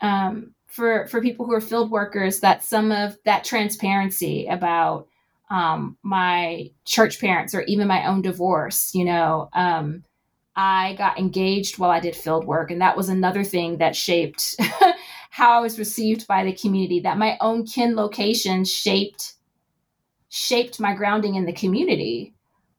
um, 0.03 0.55
for 0.71 1.07
for 1.09 1.21
people 1.21 1.47
who 1.47 1.53
are 1.53 1.61
field 1.61 1.91
workers 1.91 2.41
that 2.41 2.64
some 2.64 2.93
of 2.93 3.16
that 3.25 3.45
transparency 3.45 4.47
about 4.47 5.07
um, 5.51 5.97
my 6.03 6.71
church 6.85 7.21
parents 7.21 7.55
or 7.55 7.62
even 7.62 7.89
my 7.89 8.07
own 8.07 8.23
divorce 8.23 8.95
you 8.95 9.05
know 9.05 9.49
um, 9.53 10.05
i 10.57 10.95
got 10.97 11.18
engaged 11.18 11.79
while 11.79 11.91
i 11.91 12.01
did 12.01 12.14
field 12.14 12.45
work 12.45 12.71
and 12.71 12.81
that 12.81 12.97
was 12.97 13.09
another 13.09 13.45
thing 13.45 13.79
that 13.79 13.97
shaped 13.97 14.55
how 15.31 15.53
i 15.53 15.61
was 15.61 15.79
received 15.79 16.27
by 16.27 16.45
the 16.45 16.53
community 16.53 17.01
that 17.01 17.18
my 17.18 17.37
own 17.41 17.66
kin 17.66 17.97
location 17.97 18.64
shaped 18.64 19.35
shaped 20.31 20.81
my 20.81 20.95
grounding 20.95 21.35
in 21.35 21.45
the 21.45 21.53
community. 21.53 22.35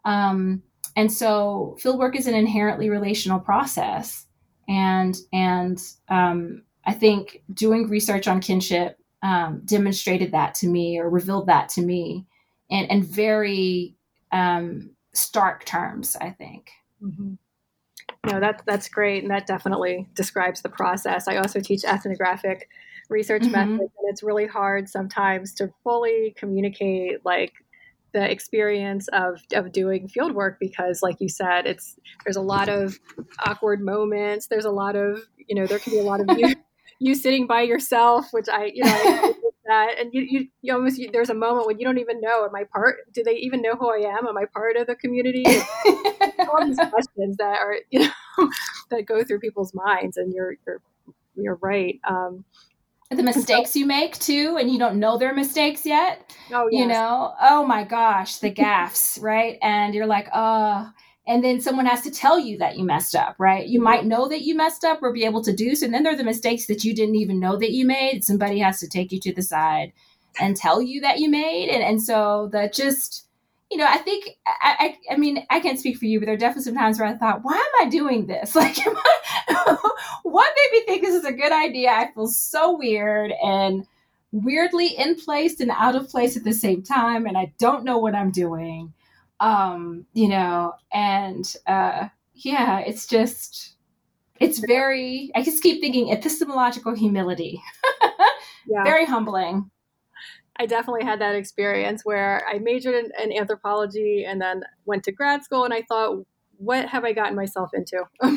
Um, 0.06 0.64
and 0.96 1.12
so 1.12 1.78
field 1.80 2.00
work 2.00 2.16
is 2.16 2.26
an 2.26 2.34
inherently 2.34 2.89
relational 2.89 3.39
process 3.39 4.26
and 4.68 5.16
and 5.32 5.80
um, 6.10 6.64
I 6.86 6.93
think 6.93 7.43
doing 7.53 7.89
research 7.89 8.27
on 8.27 8.39
kinship 8.39 8.97
um, 9.23 9.61
demonstrated 9.65 10.32
that 10.32 10.55
to 10.55 10.67
me 10.67 10.99
or 10.99 11.09
revealed 11.09 11.47
that 11.47 11.69
to 11.69 11.82
me 11.82 12.25
in, 12.69 12.86
in 12.86 13.03
very 13.03 13.95
um, 14.32 14.91
stark 15.13 15.65
terms, 15.65 16.15
I 16.19 16.32
think. 16.32 16.71
Mm-hmm. 17.03 17.34
No, 18.32 18.39
that, 18.39 18.63
that's 18.65 18.88
great. 18.88 19.23
And 19.23 19.32
that 19.32 19.47
definitely 19.47 20.07
describes 20.13 20.61
the 20.61 20.69
process. 20.69 21.27
I 21.27 21.38
also 21.38 21.59
teach 21.59 21.84
ethnographic 21.84 22.69
research 23.09 23.43
mm-hmm. 23.43 23.51
methods, 23.51 23.91
and 23.97 24.09
it's 24.09 24.23
really 24.23 24.47
hard 24.47 24.89
sometimes 24.89 25.53
to 25.55 25.71
fully 25.84 26.34
communicate 26.38 27.25
like 27.25 27.53
the 28.13 28.29
experience 28.29 29.07
of, 29.09 29.41
of 29.53 29.71
doing 29.71 30.07
field 30.07 30.34
work 30.34 30.57
because 30.59 31.01
like 31.01 31.15
you 31.21 31.29
said 31.29 31.65
it's 31.65 31.97
there's 32.25 32.36
a 32.36 32.41
lot 32.41 32.67
of 32.67 32.99
awkward 33.45 33.79
moments 33.79 34.47
there's 34.47 34.65
a 34.65 34.69
lot 34.69 34.97
of 34.97 35.21
you 35.47 35.55
know 35.55 35.65
there 35.65 35.79
can 35.79 35.93
be 35.93 35.99
a 35.99 36.03
lot 36.03 36.19
of 36.19 36.27
you 37.02 37.16
sitting 37.16 37.47
by 37.47 37.64
yourself, 37.64 38.28
which 38.32 38.47
I, 38.47 38.66
you 38.66 38.84
know, 38.84 39.34
that, 39.66 39.95
and 39.99 40.14
you, 40.14 40.22
you, 40.22 40.47
you 40.62 40.74
almost, 40.74 40.99
you, 40.99 41.10
there's 41.12 41.32
a 41.32 41.34
moment 41.34 41.66
when 41.66 41.80
you 41.80 41.86
don't 41.86 41.97
even 41.97 42.22
know, 42.22 42.45
am 42.45 42.56
I 42.56 42.64
part, 42.64 43.12
do 43.12 43.24
they 43.24 43.38
even 43.38 43.60
know 43.64 43.76
who 43.76 43.89
I 43.89 44.08
am? 44.08 44.28
Am 44.28 44.38
I 44.38 44.45
part 44.45 44.78
of 44.78 44.86
the 44.86 44.93
community? 44.93 45.43
all 45.47 46.64
these 46.64 46.78
questions 46.91 47.38
that 47.38 47.58
are, 47.60 47.78
you 47.89 48.02
know, 48.02 48.49
that 48.91 49.08
go 49.08 49.24
through 49.24 49.39
people's 49.39 49.74
minds 49.74 50.18
and 50.18 50.32
you're, 50.32 50.56
you're, 50.68 50.82
you're 51.36 51.60
right. 51.60 51.99
Um, 52.08 52.45
the 53.10 53.24
mistakes 53.24 53.76
you 53.76 53.88
make 53.88 54.18
too 54.20 54.58
and 54.58 54.72
you 54.72 54.80
don't 54.80 54.97
know 54.97 55.18
they're 55.18 55.34
mistakes 55.34 55.86
yet 55.86 56.34
oh 56.54 56.70
yes. 56.72 56.80
you 56.80 56.88
know 56.88 57.34
oh 57.41 57.66
my 57.66 57.84
gosh 57.84 58.38
the 58.38 58.49
gaffs 58.49 59.18
right 59.22 59.58
and 59.62 59.93
you're 59.93 60.06
like 60.06 60.30
oh 60.34 60.89
and 61.28 61.43
then 61.43 61.61
someone 61.61 61.86
has 61.86 62.01
to 62.01 62.11
tell 62.11 62.39
you 62.39 62.57
that 62.57 62.78
you 62.78 62.84
messed 62.84 63.15
up, 63.15 63.36
right? 63.38 63.67
You 63.67 63.80
might 63.80 64.05
know 64.05 64.28
that 64.28 64.41
you 64.41 64.55
messed 64.55 64.84
up 64.84 65.03
or 65.03 65.13
be 65.13 65.24
able 65.24 65.43
to 65.43 65.53
do 65.53 65.76
so. 65.76 65.86
And 65.86 65.93
then 65.93 66.03
there 66.03 66.13
are 66.13 66.17
the 66.17 66.24
mistakes 66.24 66.65
that 66.65 66.84
you 66.84 66.95
didn't 66.95 67.15
even 67.15 67.39
know 67.39 67.57
that 67.57 67.72
you 67.72 67.86
made. 67.86 68.24
Somebody 68.24 68.59
has 68.59 68.80
to 68.80 68.89
take 68.89 69.11
you 69.11 69.19
to 69.22 69.34
the 69.34 69.43
side 69.43 69.93
and 70.39 70.55
tell 70.55 70.82
you 70.82 71.01
that 71.01 71.19
you 71.19 71.30
made. 71.30 71.69
And, 71.69 71.84
and 71.84 72.01
so 72.01 72.49
that 72.53 72.74
just, 72.74 73.28
you 73.69 73.78
know, 73.78 73.86
I 73.88 73.99
think, 73.99 74.30
I, 74.47 74.97
I, 75.09 75.13
I 75.13 75.17
mean, 75.17 75.45
I 75.51 75.59
can't 75.59 75.80
speak 75.80 75.97
for 75.97 76.05
you, 76.05 76.19
but 76.19 76.26
there 76.26 76.34
are 76.34 76.39
definitely 76.39 76.63
some 76.63 76.76
times 76.76 76.99
where 76.99 77.07
I 77.07 77.15
thought, 77.15 77.43
why 77.43 77.53
am 77.53 77.88
I 77.88 77.89
doing 77.89 78.26
this? 78.26 78.55
Like, 78.61 78.78
I, 78.80 79.78
what 80.24 80.53
made 80.55 80.80
me 80.80 80.86
think 80.86 81.03
this 81.03 81.15
is 81.15 81.26
a 81.26 81.32
good 81.32 81.51
idea? 81.51 81.91
I 81.91 82.11
feel 82.13 82.28
so 82.28 82.76
weird 82.76 83.32
and 83.43 83.86
weirdly 84.32 84.88
in 84.88 85.15
place 85.15 85.59
and 85.59 85.69
out 85.72 85.95
of 85.95 86.09
place 86.09 86.36
at 86.36 86.43
the 86.43 86.53
same 86.53 86.82
time. 86.82 87.28
And 87.28 87.38
I 87.38 87.53
don't 87.59 87.84
know 87.84 87.99
what 87.99 88.15
I'm 88.15 88.32
doing 88.32 88.91
um 89.42 90.06
you 90.14 90.30
know 90.30 90.72
and 90.94 91.56
uh 91.68 92.08
yeah 92.36 92.80
it's 92.80 93.06
just 93.08 93.76
it's 94.39 94.60
very 94.60 95.32
i 95.36 95.42
just 95.44 95.62
keep 95.62 95.82
thinking 95.82 96.12
epistemological 96.12 96.96
humility. 96.96 97.62
Yeah. 98.68 98.84
very 98.84 99.06
humbling. 99.06 99.72
I 100.58 100.68
definitely 100.68 101.04
had 101.04 101.20
that 101.20 101.36
experience 101.36 102.06
where 102.06 102.46
i 102.48 102.60
majored 102.60 102.94
in, 102.94 103.12
in, 103.22 103.38
anthropology 103.38 104.24
and 104.24 104.39
then 104.39 104.62
went 104.86 105.04
to 105.06 105.12
grad 105.12 105.44
school 105.44 105.66
and 105.66 105.74
i 105.74 105.82
thought 105.82 106.24
what 106.58 106.88
have 106.88 107.04
i 107.04 107.12
gotten 107.12 107.36
myself 107.36 107.72
into? 107.74 108.04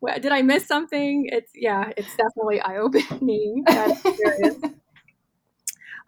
What, 0.00 0.20
did 0.20 0.32
i 0.32 0.42
miss 0.42 0.66
something? 0.66 1.28
It's 1.30 1.52
yeah 1.54 1.92
it's 1.96 2.14
definitely 2.16 2.60
eye-opening 2.60 3.62
that 3.66 3.90
experience 4.04 4.64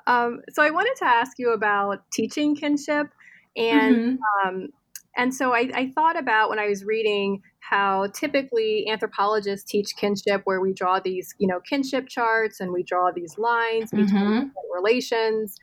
um, 0.06 0.40
so 0.52 0.62
I 0.62 0.70
wanted 0.70 0.96
to 0.98 1.06
ask 1.06 1.38
you 1.38 1.52
about 1.52 2.02
teaching 2.12 2.54
kinship, 2.54 3.08
and 3.56 3.96
mm-hmm. 3.96 4.48
um, 4.48 4.68
and 5.16 5.34
so 5.34 5.52
I, 5.52 5.70
I, 5.74 5.92
thought 5.94 6.18
about 6.18 6.50
when 6.50 6.58
I 6.58 6.66
was 6.66 6.84
reading 6.84 7.40
how 7.60 8.08
typically 8.08 8.86
anthropologists 8.88 9.70
teach 9.70 9.94
kinship, 9.96 10.42
where 10.44 10.60
we 10.60 10.74
draw 10.74 11.00
these 11.00 11.34
you 11.38 11.46
know 11.46 11.60
kinship 11.60 12.08
charts 12.08 12.60
and 12.60 12.72
we 12.72 12.82
draw 12.82 13.10
these 13.14 13.38
lines 13.38 13.90
between 13.90 14.08
mm-hmm. 14.08 14.48
relations. 14.74 15.56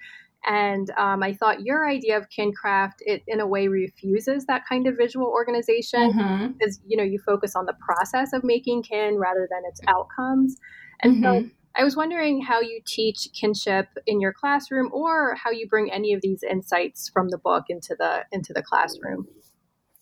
And 0.43 0.89
um, 0.97 1.21
I 1.21 1.33
thought 1.33 1.61
your 1.61 1.87
idea 1.87 2.17
of 2.17 2.25
kincraft, 2.35 2.95
it 3.01 3.21
in 3.27 3.39
a 3.39 3.45
way 3.45 3.67
refuses 3.67 4.45
that 4.47 4.63
kind 4.67 4.87
of 4.87 4.97
visual 4.97 5.27
organization 5.27 6.13
mm-hmm. 6.13 6.53
because 6.53 6.79
you 6.87 6.97
know 6.97 7.03
you 7.03 7.19
focus 7.23 7.55
on 7.55 7.67
the 7.67 7.75
process 7.85 8.33
of 8.33 8.43
making 8.43 8.81
kin 8.83 9.17
rather 9.17 9.47
than 9.51 9.61
its 9.69 9.81
outcomes. 9.87 10.57
And 11.03 11.21
so 11.21 11.29
mm-hmm. 11.29 11.47
I 11.75 11.83
was 11.83 11.95
wondering 11.95 12.41
how 12.41 12.59
you 12.61 12.81
teach 12.85 13.29
kinship 13.33 13.87
in 14.05 14.19
your 14.19 14.33
classroom 14.33 14.89
or 14.91 15.35
how 15.35 15.51
you 15.51 15.67
bring 15.67 15.91
any 15.91 16.13
of 16.13 16.21
these 16.21 16.43
insights 16.43 17.09
from 17.09 17.29
the 17.29 17.37
book 17.37 17.65
into 17.69 17.95
the 17.97 18.25
into 18.31 18.53
the 18.53 18.61
classroom. 18.61 19.27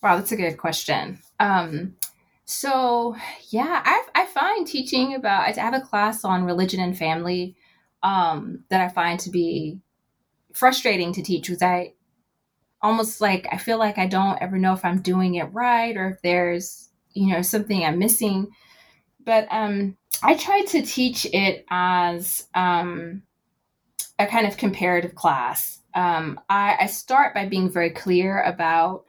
Wow, 0.01 0.15
that's 0.15 0.31
a 0.31 0.37
good 0.37 0.57
question. 0.57 1.19
Um, 1.39 1.95
so 2.45 3.15
yeah, 3.49 3.81
I, 3.85 4.03
I 4.15 4.25
find 4.25 4.65
teaching 4.65 5.13
about 5.13 5.57
I 5.57 5.61
have 5.61 5.73
a 5.73 5.81
class 5.81 6.23
on 6.23 6.45
religion 6.45 6.79
and 6.79 6.97
family 6.97 7.55
um, 8.01 8.63
that 8.69 8.81
I 8.81 8.89
find 8.89 9.19
to 9.19 9.29
be 9.29 9.79
frustrating 10.53 11.13
to 11.13 11.21
teach 11.21 11.43
because 11.43 11.61
I 11.61 11.93
almost 12.81 13.21
like 13.21 13.47
I 13.51 13.57
feel 13.57 13.77
like 13.77 13.97
I 13.97 14.07
don't 14.07 14.41
ever 14.41 14.57
know 14.57 14.73
if 14.73 14.83
I'm 14.83 15.01
doing 15.01 15.35
it 15.35 15.53
right 15.53 15.95
or 15.95 16.09
if 16.09 16.21
there's 16.21 16.89
you 17.13 17.33
know 17.33 17.41
something 17.41 17.83
I'm 17.83 17.99
missing. 17.99 18.47
But 19.23 19.47
um, 19.51 19.97
I 20.21 20.35
tried 20.35 20.67
to 20.67 20.81
teach 20.81 21.25
it 21.31 21.65
as 21.69 22.47
um, 22.53 23.23
a 24.17 24.25
kind 24.25 24.47
of 24.47 24.57
comparative 24.57 25.15
class. 25.15 25.79
Um, 25.93 26.39
I, 26.49 26.77
I, 26.81 26.85
start 26.85 27.33
by 27.33 27.47
being 27.47 27.69
very 27.69 27.89
clear 27.89 28.41
about 28.43 29.05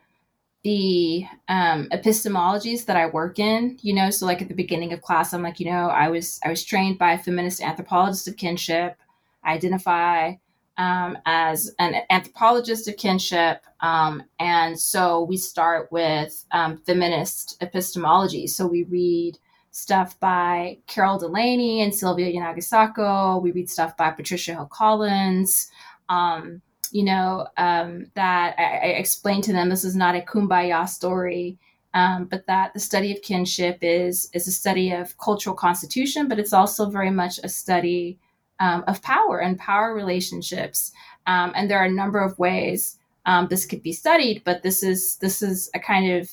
the 0.63 1.27
um, 1.49 1.89
epistemologies 1.93 2.87
that 2.87 2.97
I 2.97 3.07
work 3.07 3.39
in. 3.39 3.79
You 3.83 3.95
know, 3.95 4.11
so 4.11 4.25
like 4.25 4.41
at 4.41 4.49
the 4.49 4.55
beginning 4.55 4.93
of 4.93 5.03
class, 5.03 5.33
I'm 5.33 5.43
like, 5.43 5.61
you 5.61 5.67
know, 5.67 5.89
I 5.89 6.09
was 6.09 6.41
I 6.45 6.49
was 6.49 6.65
trained 6.65 6.99
by 6.99 7.13
a 7.13 7.19
feminist 7.19 7.61
anthropologist 7.61 8.29
of 8.29 8.37
kinship. 8.37 8.97
I 9.45 9.55
identify 9.55 10.35
um, 10.79 11.19
as 11.27 11.71
an 11.79 11.97
anthropologist 12.09 12.89
of 12.89 12.97
kinship, 12.97 13.63
um, 13.81 14.23
and 14.39 14.79
so 14.79 15.25
we 15.25 15.37
start 15.37 15.93
with 15.93 16.47
feminist 16.87 17.59
epistemology. 17.61 18.47
So 18.47 18.67
we 18.67 18.85
read 18.85 19.39
stuff 19.71 20.19
by 20.21 20.79
Carol 20.87 21.19
Delaney 21.19 21.81
and 21.83 21.95
Sylvia 21.95 22.33
Yanagisako. 22.33 23.41
We 23.43 23.53
read 23.53 23.71
stuff 23.71 23.97
by 23.97 24.11
Patricia 24.11 24.53
Hill 24.53 24.67
Collins. 24.67 25.71
Um, 26.09 26.63
you 26.93 27.05
know, 27.05 27.47
um, 27.57 28.07
that 28.15 28.57
I, 28.59 28.63
I 28.63 28.87
explained 28.99 29.45
to 29.45 29.53
them 29.53 29.69
this 29.69 29.85
is 29.85 29.95
not 29.95 30.17
a 30.17 30.21
kumbaya 30.21 30.89
story, 30.89 31.57
um, 31.95 32.25
but 32.25 32.47
that 32.47 32.75
the 32.75 32.81
study 32.81 33.13
of 33.13 33.23
kinship 33.23 33.79
is 33.81 34.29
is 34.33 34.49
a 34.49 34.53
study 34.53 34.93
of 34.93 35.17
cultural 35.19 35.55
constitution, 35.55 36.29
but 36.29 36.39
it's 36.39 36.53
also 36.53 36.91
very 36.91 37.11
much 37.11 37.39
a 37.43 37.49
study 37.49 38.19
um, 38.59 38.85
of 38.87 39.03
power 39.03 39.41
and 39.41 39.59
power 39.59 39.95
relationships. 39.95 40.93
Um, 41.27 41.53
and 41.55 41.71
there 41.71 41.79
are 41.79 41.87
a 41.87 41.91
number 41.91 42.19
of 42.21 42.39
ways 42.39 42.99
um, 43.27 43.47
this 43.49 43.67
could 43.67 43.83
be 43.83 43.93
studied, 43.93 44.43
but 44.45 44.63
this 44.63 44.83
is 44.83 45.17
this 45.17 45.43
is 45.43 45.71
a 45.75 45.79
kind 45.79 46.13
of 46.13 46.31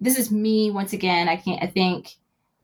this 0.00 0.18
is 0.18 0.30
me 0.30 0.70
once 0.70 0.92
again. 0.92 1.28
I 1.28 1.36
can't. 1.36 1.62
I 1.62 1.66
think 1.66 2.16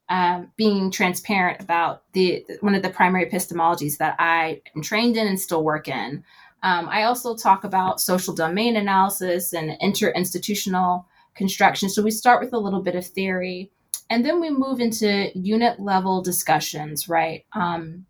um, 0.08 0.52
being 0.56 0.90
transparent 0.90 1.60
about 1.60 2.02
the 2.12 2.44
one 2.60 2.74
of 2.74 2.82
the 2.82 2.90
primary 2.90 3.26
epistemologies 3.26 3.98
that 3.98 4.16
I 4.18 4.62
am 4.74 4.82
trained 4.82 5.16
in 5.16 5.26
and 5.26 5.40
still 5.40 5.64
work 5.64 5.88
in. 5.88 6.22
Um, 6.62 6.88
I 6.88 7.04
also 7.04 7.36
talk 7.36 7.64
about 7.64 8.00
social 8.00 8.34
domain 8.34 8.76
analysis 8.76 9.52
and 9.52 9.78
interinstitutional 9.80 11.04
construction. 11.34 11.88
So 11.88 12.02
we 12.02 12.10
start 12.10 12.42
with 12.42 12.52
a 12.52 12.58
little 12.58 12.82
bit 12.82 12.94
of 12.94 13.06
theory, 13.06 13.70
and 14.08 14.24
then 14.24 14.40
we 14.40 14.50
move 14.50 14.80
into 14.80 15.30
unit 15.38 15.80
level 15.80 16.22
discussions, 16.22 17.08
right? 17.08 17.44
Um, 17.52 18.06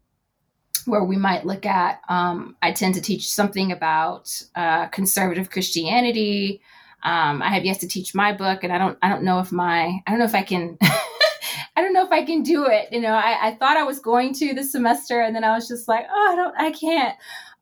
where 0.84 1.04
we 1.04 1.16
might 1.16 1.44
look 1.44 1.66
at, 1.66 2.00
um, 2.08 2.56
I 2.62 2.72
tend 2.72 2.94
to 2.94 3.00
teach 3.00 3.32
something 3.32 3.72
about 3.72 4.42
uh, 4.54 4.86
conservative 4.88 5.50
Christianity. 5.50 6.60
Um, 7.02 7.42
I 7.42 7.48
have 7.48 7.64
yet 7.64 7.80
to 7.80 7.88
teach 7.88 8.14
my 8.14 8.32
book, 8.32 8.62
and 8.62 8.72
I 8.72 8.78
don't, 8.78 8.96
I 9.02 9.08
don't 9.08 9.24
know 9.24 9.40
if 9.40 9.50
my, 9.50 10.00
I 10.06 10.10
don't 10.10 10.18
know 10.18 10.24
if 10.24 10.34
I 10.34 10.42
can 10.42 10.78
I 11.76 11.82
don't 11.82 11.92
know 11.92 12.04
if 12.04 12.12
I 12.12 12.24
can 12.24 12.42
do 12.42 12.66
it. 12.66 12.88
You 12.90 13.00
know, 13.00 13.12
I, 13.12 13.48
I 13.48 13.54
thought 13.56 13.76
I 13.76 13.84
was 13.84 14.00
going 14.00 14.32
to 14.34 14.54
this 14.54 14.72
semester 14.72 15.20
and 15.20 15.36
then 15.36 15.44
I 15.44 15.54
was 15.54 15.68
just 15.68 15.86
like, 15.86 16.06
oh, 16.10 16.32
I 16.32 16.36
don't, 16.36 16.54
I 16.58 16.70
can't. 16.72 17.16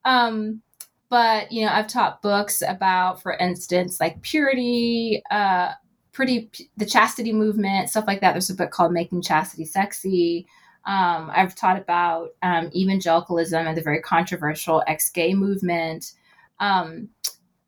Um, 0.05 0.62
but 1.11 1.51
you 1.51 1.65
know, 1.65 1.73
I've 1.73 1.89
taught 1.89 2.23
books 2.23 2.62
about, 2.67 3.21
for 3.21 3.35
instance, 3.35 4.01
like 4.01 4.23
purity, 4.23 5.23
uh, 5.31 5.73
pretty, 6.12 6.51
the 6.77 6.87
chastity 6.87 7.33
movement, 7.33 7.91
stuff 7.91 8.05
like 8.07 8.21
that. 8.21 8.33
There's 8.33 8.51
a 8.51 8.55
book 8.55 8.71
called 8.71 8.93
Making 8.93 9.23
Chastity 9.23 9.65
Sexy. 9.65 10.47
Um, 10.87 11.31
I've 11.35 11.55
taught 11.55 11.79
about 11.79 12.31
um, 12.43 12.71
evangelicalism 12.75 13.67
and 13.67 13.77
the 13.77 13.83
very 13.83 14.01
controversial 14.01 14.83
ex-gay 14.87 15.35
movement. 15.35 16.12
Um, 16.61 17.09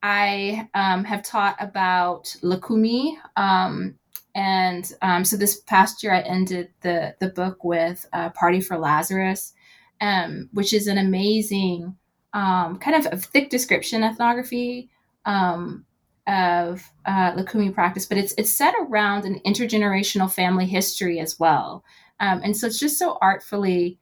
I 0.02 0.68
um, 0.74 1.02
have 1.04 1.22
taught 1.22 1.56
about 1.58 2.24
Lukumi, 2.42 3.16
um, 3.36 3.96
and 4.36 4.92
um, 5.00 5.24
so 5.24 5.34
this 5.38 5.58
past 5.62 6.02
year, 6.02 6.12
I 6.12 6.20
ended 6.20 6.68
the 6.82 7.16
the 7.20 7.30
book 7.30 7.64
with 7.64 8.06
uh, 8.12 8.28
"Party 8.30 8.60
for 8.60 8.76
Lazarus," 8.76 9.54
um, 10.02 10.50
which 10.52 10.74
is 10.74 10.86
an 10.86 10.98
amazing 10.98 11.96
um, 12.34 12.78
kind 12.78 12.96
of 13.06 13.10
a 13.10 13.16
thick 13.16 13.48
description 13.48 14.04
ethnography 14.04 14.90
um, 15.24 15.86
of 16.26 16.92
uh, 17.06 17.32
Lukumi 17.32 17.72
practice, 17.72 18.04
but 18.04 18.18
it's 18.18 18.34
it's 18.36 18.50
set 18.50 18.74
around 18.78 19.24
an 19.24 19.40
intergenerational 19.46 20.30
family 20.30 20.66
history 20.66 21.18
as 21.18 21.40
well, 21.40 21.82
um, 22.20 22.42
and 22.44 22.54
so 22.54 22.66
it's 22.66 22.78
just 22.78 22.98
so 22.98 23.16
artfully 23.22 23.98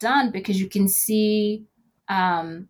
done 0.00 0.32
because 0.32 0.60
you 0.60 0.68
can 0.68 0.88
see 0.88 1.64
um, 2.08 2.68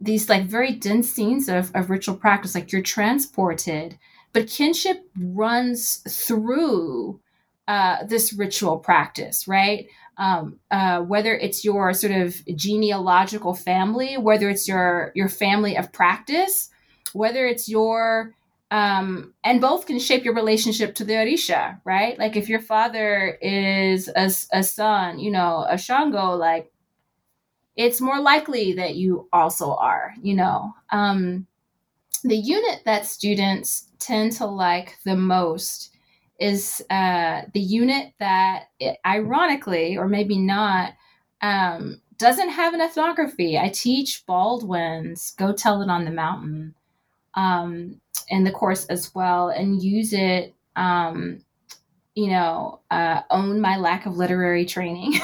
these 0.00 0.28
like 0.28 0.44
very 0.44 0.74
dense 0.74 1.10
scenes 1.10 1.48
of, 1.48 1.74
of 1.74 1.90
ritual 1.90 2.14
practice, 2.14 2.54
like 2.54 2.70
you're 2.70 2.82
transported 2.82 3.98
but 4.32 4.48
kinship 4.48 5.08
runs 5.18 6.02
through 6.08 7.20
uh, 7.68 8.04
this 8.04 8.32
ritual 8.32 8.78
practice, 8.78 9.46
right? 9.46 9.86
Um, 10.16 10.58
uh, 10.70 11.00
whether 11.00 11.34
it's 11.34 11.64
your 11.64 11.94
sort 11.94 12.12
of 12.12 12.44
genealogical 12.54 13.54
family, 13.54 14.18
whether 14.18 14.50
it's 14.50 14.68
your 14.68 15.12
your 15.14 15.28
family 15.28 15.76
of 15.76 15.92
practice, 15.92 16.70
whether 17.12 17.46
it's 17.46 17.68
your 17.68 18.34
um, 18.70 19.34
and 19.44 19.60
both 19.60 19.86
can 19.86 19.98
shape 19.98 20.24
your 20.24 20.34
relationship 20.34 20.94
to 20.94 21.04
the 21.04 21.12
Orisha, 21.12 21.78
right? 21.84 22.18
Like 22.18 22.36
if 22.36 22.48
your 22.48 22.60
father 22.60 23.38
is 23.42 24.08
a, 24.08 24.32
a 24.52 24.62
son, 24.62 25.18
you 25.18 25.30
know, 25.30 25.66
a 25.68 25.76
Shango, 25.76 26.36
like 26.36 26.72
it's 27.76 28.00
more 28.00 28.18
likely 28.20 28.72
that 28.74 28.94
you 28.94 29.28
also 29.32 29.74
are, 29.74 30.14
you 30.22 30.34
know. 30.34 30.74
Um, 30.90 31.46
the 32.24 32.36
unit 32.36 32.82
that 32.84 33.06
students 33.06 33.88
tend 33.98 34.32
to 34.32 34.46
like 34.46 34.98
the 35.04 35.16
most 35.16 35.90
is 36.40 36.82
uh, 36.90 37.42
the 37.54 37.60
unit 37.60 38.14
that, 38.20 38.64
ironically, 39.06 39.96
or 39.96 40.08
maybe 40.08 40.38
not, 40.38 40.94
um, 41.42 42.00
doesn't 42.18 42.50
have 42.50 42.74
an 42.74 42.80
ethnography. 42.80 43.58
I 43.58 43.68
teach 43.70 44.24
Baldwin's 44.26 45.32
Go 45.38 45.52
Tell 45.52 45.82
It 45.82 45.90
on 45.90 46.04
the 46.04 46.10
Mountain. 46.12 46.74
um, 47.34 48.00
in 48.28 48.44
the 48.44 48.50
course 48.52 48.86
as 48.86 49.14
well 49.14 49.48
and 49.50 49.82
use 49.82 50.12
it, 50.12 50.54
um, 50.76 51.44
you 52.14 52.28
know, 52.28 52.80
uh, 52.90 53.22
own 53.30 53.60
my 53.60 53.78
lack 53.78 54.06
of 54.06 54.16
literary 54.16 54.66
training, 54.66 55.14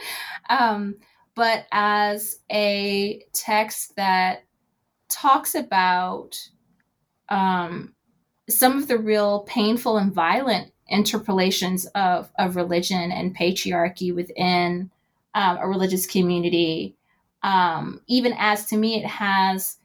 um, 0.50 0.96
but 1.36 1.66
as 1.72 2.38
a 2.52 3.24
text 3.34 3.96
that 3.96 4.45
talks 5.08 5.54
about 5.54 6.38
um, 7.28 7.94
some 8.48 8.78
of 8.78 8.88
the 8.88 8.98
real 8.98 9.40
painful 9.40 9.96
and 9.98 10.12
violent 10.12 10.72
interpolations 10.88 11.86
of, 11.94 12.30
of 12.38 12.56
religion 12.56 13.10
and 13.10 13.36
patriarchy 13.36 14.14
within 14.14 14.90
um, 15.34 15.58
a 15.60 15.68
religious 15.68 16.06
community. 16.06 16.96
Um, 17.42 18.00
even 18.06 18.34
as 18.38 18.66
to 18.66 18.76
me, 18.76 18.96
it 18.96 19.06
has 19.06 19.78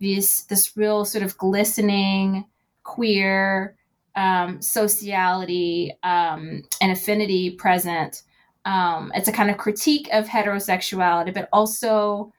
this 0.00 0.42
this 0.44 0.76
real 0.76 1.04
sort 1.04 1.22
of 1.24 1.36
glistening 1.36 2.46
queer 2.82 3.76
um, 4.16 4.60
sociality 4.60 5.96
um, 6.02 6.62
and 6.80 6.92
affinity 6.92 7.50
present. 7.50 8.22
Um, 8.64 9.12
it's 9.14 9.28
a 9.28 9.32
kind 9.32 9.50
of 9.50 9.56
critique 9.56 10.08
of 10.12 10.26
heterosexuality, 10.26 11.32
but 11.32 11.48
also 11.52 12.32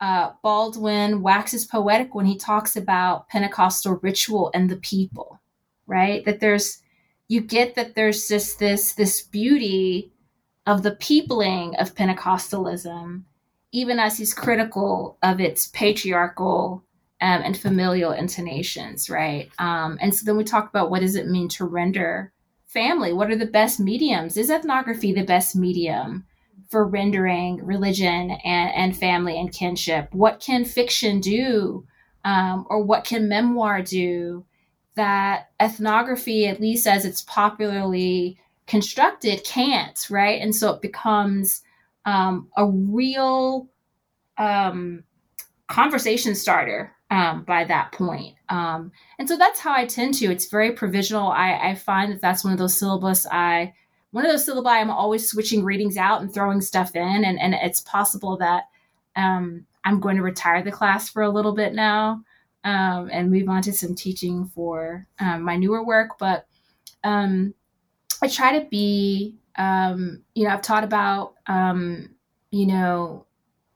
uh, 0.00 0.32
Baldwin 0.42 1.22
waxes 1.22 1.64
poetic 1.64 2.14
when 2.14 2.26
he 2.26 2.36
talks 2.36 2.76
about 2.76 3.28
Pentecostal 3.28 3.98
ritual 4.02 4.50
and 4.54 4.68
the 4.68 4.76
people, 4.76 5.40
right? 5.86 6.24
That 6.24 6.40
there's 6.40 6.82
you 7.28 7.40
get 7.40 7.74
that 7.74 7.94
there's 7.94 8.28
just 8.28 8.58
this 8.58 8.92
this 8.92 9.22
beauty 9.22 10.12
of 10.66 10.82
the 10.82 10.96
peopling 10.96 11.74
of 11.76 11.94
Pentecostalism, 11.94 13.22
even 13.72 13.98
as 13.98 14.18
he's 14.18 14.34
critical 14.34 15.16
of 15.22 15.40
its 15.40 15.68
patriarchal 15.68 16.84
um, 17.20 17.42
and 17.42 17.56
familial 17.56 18.12
intonations, 18.12 19.08
right? 19.08 19.48
Um, 19.58 19.96
and 20.00 20.14
so 20.14 20.26
then 20.26 20.36
we 20.36 20.44
talk 20.44 20.68
about 20.68 20.90
what 20.90 21.00
does 21.00 21.16
it 21.16 21.28
mean 21.28 21.48
to 21.50 21.64
render 21.64 22.32
family? 22.66 23.12
What 23.12 23.30
are 23.30 23.36
the 23.36 23.46
best 23.46 23.80
mediums? 23.80 24.36
Is 24.36 24.50
ethnography 24.50 25.12
the 25.12 25.24
best 25.24 25.56
medium 25.56 26.26
for 26.68 26.86
rendering 26.86 27.64
religion 27.64 28.30
and, 28.44 28.74
and 28.74 28.96
family 28.96 29.38
and 29.38 29.52
kinship? 29.52 30.08
What 30.12 30.40
can 30.40 30.64
fiction 30.64 31.20
do? 31.20 31.86
Um, 32.24 32.66
or 32.68 32.82
what 32.82 33.04
can 33.04 33.28
memoir 33.28 33.82
do 33.82 34.44
that 34.96 35.50
ethnography, 35.60 36.46
at 36.48 36.60
least 36.60 36.86
as 36.86 37.04
it's 37.04 37.22
popularly 37.22 38.38
constructed, 38.66 39.44
can't, 39.44 40.06
right? 40.10 40.40
And 40.40 40.54
so 40.54 40.72
it 40.72 40.82
becomes 40.82 41.62
um, 42.04 42.48
a 42.56 42.66
real 42.66 43.68
um, 44.38 45.04
conversation 45.68 46.34
starter 46.34 46.92
um, 47.10 47.44
by 47.44 47.64
that 47.64 47.92
point. 47.92 48.34
Um, 48.48 48.92
and 49.18 49.28
so 49.28 49.36
that's 49.36 49.60
how 49.60 49.72
I 49.72 49.86
tend 49.86 50.14
to. 50.14 50.26
It's 50.26 50.50
very 50.50 50.72
provisional. 50.72 51.28
I, 51.28 51.70
I, 51.70 51.74
find 51.74 52.12
that 52.12 52.20
that's 52.20 52.44
one 52.44 52.52
of 52.52 52.58
those 52.58 52.78
syllabus 52.78 53.26
I, 53.30 53.74
one 54.16 54.24
of 54.24 54.32
those 54.32 54.48
syllabi 54.48 54.80
I'm 54.80 54.90
always 54.90 55.28
switching 55.28 55.62
readings 55.62 55.98
out 55.98 56.22
and 56.22 56.32
throwing 56.32 56.62
stuff 56.62 56.96
in. 56.96 57.22
And, 57.22 57.38
and 57.38 57.52
it's 57.52 57.82
possible 57.82 58.38
that 58.38 58.62
um, 59.14 59.66
I'm 59.84 60.00
going 60.00 60.16
to 60.16 60.22
retire 60.22 60.62
the 60.62 60.72
class 60.72 61.10
for 61.10 61.20
a 61.20 61.28
little 61.28 61.54
bit 61.54 61.74
now 61.74 62.24
um, 62.64 63.10
and 63.12 63.30
move 63.30 63.46
on 63.50 63.60
to 63.60 63.74
some 63.74 63.94
teaching 63.94 64.46
for 64.54 65.06
um, 65.20 65.42
my 65.42 65.56
newer 65.56 65.84
work. 65.84 66.12
But 66.18 66.46
um, 67.04 67.52
I 68.22 68.28
try 68.28 68.58
to 68.58 68.66
be, 68.70 69.34
you 69.58 70.44
know, 70.44 70.48
I've 70.48 70.62
taught 70.62 70.84
about, 70.84 71.34
you 71.46 72.66
know, 72.66 73.26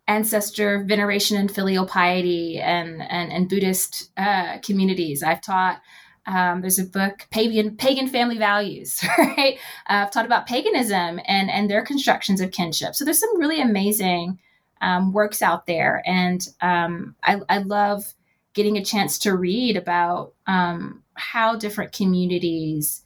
ancestor 0.08 0.84
veneration 0.84 1.36
and 1.36 1.54
filial 1.54 1.84
piety 1.84 2.58
and 2.58 3.02
and, 3.02 3.30
and 3.30 3.46
Buddhist 3.46 4.10
uh, 4.16 4.56
communities. 4.64 5.22
I've 5.22 5.42
taught. 5.42 5.82
Um, 6.26 6.60
there's 6.60 6.78
a 6.78 6.84
book, 6.84 7.26
pagan 7.30 7.76
pagan 7.76 8.08
family 8.08 8.38
values, 8.38 9.02
right? 9.18 9.58
Uh, 9.88 10.04
I've 10.04 10.10
taught 10.10 10.26
about 10.26 10.46
paganism 10.46 11.20
and 11.26 11.50
and 11.50 11.70
their 11.70 11.82
constructions 11.82 12.40
of 12.40 12.50
kinship. 12.50 12.94
So 12.94 13.04
there's 13.04 13.20
some 13.20 13.38
really 13.38 13.60
amazing 13.60 14.38
um, 14.80 15.12
works 15.12 15.42
out 15.42 15.66
there, 15.66 16.02
and 16.06 16.46
um, 16.60 17.16
I, 17.22 17.40
I 17.48 17.58
love 17.58 18.14
getting 18.52 18.76
a 18.76 18.84
chance 18.84 19.18
to 19.20 19.36
read 19.36 19.76
about 19.76 20.34
um, 20.46 21.02
how 21.14 21.56
different 21.56 21.92
communities 21.92 23.02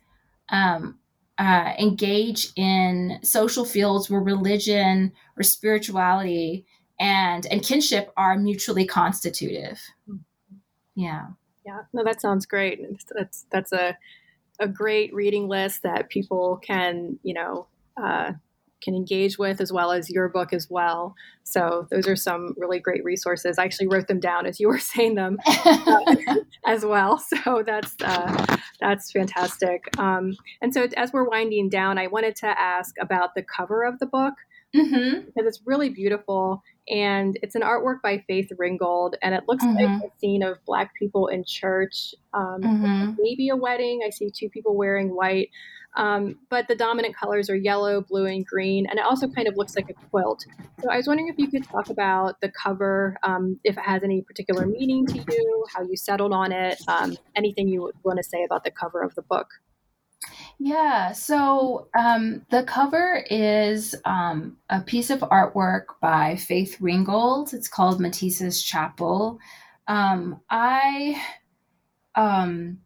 um, 0.49 0.99
uh, 1.39 1.73
engage 1.79 2.49
in 2.57 3.19
social 3.23 3.65
fields 3.65 4.09
where 4.09 4.21
religion 4.21 5.13
or 5.37 5.43
spirituality 5.43 6.65
and 7.01 7.47
and 7.47 7.63
kinship 7.63 8.13
are 8.17 8.39
mutually 8.39 8.87
constitutive. 8.87 9.81
Yeah. 10.95 11.27
Yeah. 11.65 11.83
No, 11.93 12.05
that 12.05 12.21
sounds 12.21 12.47
great. 12.47 12.81
That's 13.15 13.47
that's 13.51 13.73
a 13.73 13.97
a 14.61 14.69
great 14.69 15.13
reading 15.13 15.49
list 15.49 15.83
that 15.83 16.11
people 16.11 16.61
can 16.63 17.19
you 17.23 17.35
know 17.35 17.67
uh, 18.01 18.33
can 18.85 18.95
engage 18.95 19.39
with 19.39 19.61
as 19.61 19.73
well 19.73 19.91
as 19.91 20.11
your 20.11 20.29
book 20.29 20.53
as 20.53 20.69
well. 20.69 21.15
So 21.43 21.89
those 21.91 22.07
are 22.07 22.17
some 22.17 22.55
really 22.59 22.79
great 22.79 23.03
resources. 23.03 23.59
I 23.59 23.65
actually 23.65 23.89
wrote 23.89 24.09
them 24.09 24.21
down 24.21 24.47
as 24.47 24.61
you 24.61 24.69
were 24.69 24.79
saying 24.93 25.15
them 25.15 25.39
uh, 25.47 26.17
as 26.67 26.85
well. 26.85 27.19
So 27.19 27.63
that's 27.67 27.97
uh, 28.03 28.57
that's 28.81 29.11
fantastic. 29.11 29.85
Um, 29.99 30.35
and 30.61 30.73
so 30.73 30.87
as 30.97 31.13
we're 31.13 31.29
winding 31.29 31.71
down, 31.71 31.99
I 31.99 32.07
wanted 32.09 32.37
to 32.37 32.47
ask 32.47 32.95
about 33.01 33.35
the 33.35 33.43
cover 33.43 33.85
of 33.85 33.99
the 33.99 34.07
book 34.07 34.35
mm-hmm. 34.75 35.27
because 35.27 35.47
it's 35.47 35.61
really 35.65 35.89
beautiful 35.89 36.63
and 36.89 37.39
it's 37.43 37.55
an 37.55 37.63
artwork 37.63 38.03
by 38.03 38.23
Faith 38.27 38.51
Ringgold, 38.59 39.17
and 39.23 39.35
it 39.35 39.45
looks 39.49 39.65
mm-hmm. 39.65 39.77
like 39.77 40.05
a 40.05 40.19
scene 40.19 40.43
of 40.43 40.59
Black 40.67 40.93
people 40.99 41.29
in 41.29 41.45
church, 41.47 42.15
um, 42.35 42.61
mm-hmm. 42.61 43.15
maybe 43.19 43.49
a 43.49 43.57
wedding. 43.57 44.01
I 44.05 44.11
see 44.11 44.31
two 44.31 44.51
people 44.51 44.77
wearing 44.77 45.15
white, 45.15 45.49
um, 45.97 46.37
but 46.51 46.69
the 46.69 46.75
dominant 46.75 47.17
colors 47.17 47.49
are 47.49 47.57
yellow, 47.57 48.03
blue, 48.03 48.27
and 48.27 48.45
green, 48.45 48.87
and 48.87 48.99
it 48.99 49.05
also 49.05 49.29
kind 49.29 49.49
of 49.49 49.57
looks 49.57 49.77
like 49.77 49.89
a 49.89 49.95
quilt. 50.11 50.45
So 50.83 50.91
I 50.91 50.97
was 50.97 51.07
wondering 51.07 51.29
if 51.29 51.39
you 51.39 51.49
could 51.49 51.65
talk 51.65 51.89
about 51.89 52.41
the 52.43 52.51
cover, 52.51 53.17
um, 53.23 53.59
if 53.65 53.79
it 53.79 53.85
has 53.85 54.03
any 54.03 54.21
particular 54.21 54.67
meaning 54.67 55.07
to 55.07 55.19
you, 55.19 55.65
how 55.75 55.83
you 55.83 55.97
settled 55.97 56.35
on 56.35 56.53
it, 56.53 56.79
um, 56.87 57.17
anything 57.35 57.69
you 57.69 57.93
want 58.03 58.19
to 58.19 58.25
say 58.25 58.45
about 58.45 58.65
the 58.65 58.71
cover 58.71 59.03
of 59.03 59.15
the 59.15 59.23
book. 59.23 59.49
Yeah, 60.59 61.13
so 61.13 61.89
um, 61.99 62.47
the 62.51 62.63
cover 62.65 63.25
is 63.29 63.95
um, 64.05 64.57
a 64.71 64.81
piece 64.81 65.11
of 65.11 65.21
artwork 65.21 65.87
by 66.01 66.37
Faith 66.37 66.77
Ringgold. 66.81 67.53
It's 67.53 67.69
called 67.69 68.01
Matisse's 68.01 68.63
Chapel. 68.63 69.39
Um, 69.89 70.41
I, 70.51 71.21
um, 72.15 72.79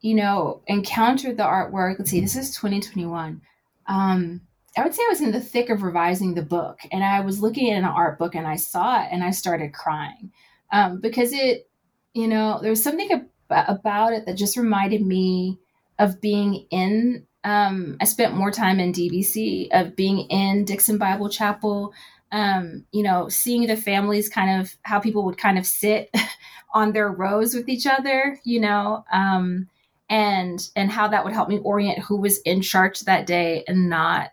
you 0.00 0.14
know, 0.14 0.62
encountered 0.66 1.36
the 1.36 1.44
artwork. 1.44 1.98
Let's 1.98 2.10
see, 2.10 2.20
this 2.20 2.36
is 2.36 2.54
2021. 2.56 3.40
Um, 3.86 4.40
I 4.76 4.84
would 4.84 4.94
say 4.94 5.02
I 5.02 5.10
was 5.10 5.20
in 5.20 5.32
the 5.32 5.40
thick 5.40 5.70
of 5.70 5.82
revising 5.82 6.34
the 6.34 6.42
book, 6.42 6.80
and 6.90 7.04
I 7.04 7.20
was 7.20 7.40
looking 7.40 7.70
at 7.70 7.78
an 7.78 7.84
art 7.84 8.18
book 8.18 8.34
and 8.34 8.46
I 8.46 8.56
saw 8.56 9.02
it 9.02 9.08
and 9.10 9.22
I 9.22 9.30
started 9.30 9.74
crying 9.74 10.32
um, 10.70 11.00
because 11.00 11.32
it, 11.32 11.68
you 12.14 12.28
know, 12.28 12.58
there 12.60 12.70
was 12.70 12.82
something 12.82 13.10
ab- 13.12 13.66
about 13.68 14.12
it 14.12 14.26
that 14.26 14.36
just 14.36 14.56
reminded 14.56 15.04
me 15.04 15.58
of 16.02 16.20
being 16.20 16.66
in 16.70 17.26
um, 17.44 17.96
I 18.00 18.04
spent 18.04 18.36
more 18.36 18.50
time 18.50 18.78
in 18.78 18.92
DBC 18.92 19.68
of 19.72 19.96
being 19.96 20.20
in 20.30 20.64
Dixon 20.64 20.96
Bible 20.96 21.28
Chapel, 21.28 21.92
um, 22.30 22.84
you 22.92 23.02
know, 23.02 23.28
seeing 23.28 23.66
the 23.66 23.76
families 23.76 24.28
kind 24.28 24.60
of 24.60 24.76
how 24.82 25.00
people 25.00 25.24
would 25.24 25.38
kind 25.38 25.58
of 25.58 25.66
sit 25.66 26.14
on 26.74 26.92
their 26.92 27.10
rows 27.10 27.54
with 27.54 27.68
each 27.68 27.86
other, 27.86 28.38
you 28.44 28.60
know, 28.60 29.04
um, 29.12 29.68
and 30.08 30.68
and 30.76 30.90
how 30.90 31.08
that 31.08 31.24
would 31.24 31.32
help 31.32 31.48
me 31.48 31.58
orient 31.64 31.98
who 31.98 32.16
was 32.16 32.38
in 32.38 32.62
church 32.62 33.00
that 33.00 33.26
day 33.26 33.64
and 33.66 33.88
not. 33.88 34.30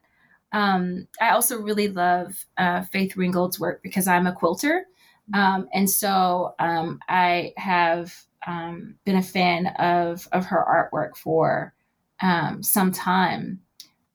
Um, 0.52 1.08
I 1.22 1.32
also 1.32 1.60
really 1.60 1.88
love 1.88 2.46
uh, 2.58 2.84
Faith 2.84 3.16
Ringgold's 3.16 3.60
work 3.60 3.82
because 3.82 4.08
I'm 4.08 4.28
a 4.28 4.34
quilter, 4.34 4.86
um, 5.34 5.68
and 5.74 5.90
so 5.90 6.56
um, 6.60 7.00
I 7.08 7.54
have 7.58 8.14
um, 8.48 8.96
been 9.06 9.18
a 9.18 9.24
fan 9.24 9.68
of 9.80 10.28
of 10.32 10.46
her 10.46 10.90
artwork 10.94 11.18
for 11.18 11.74
um, 12.22 12.64
some 12.64 12.92
time. 12.92 13.62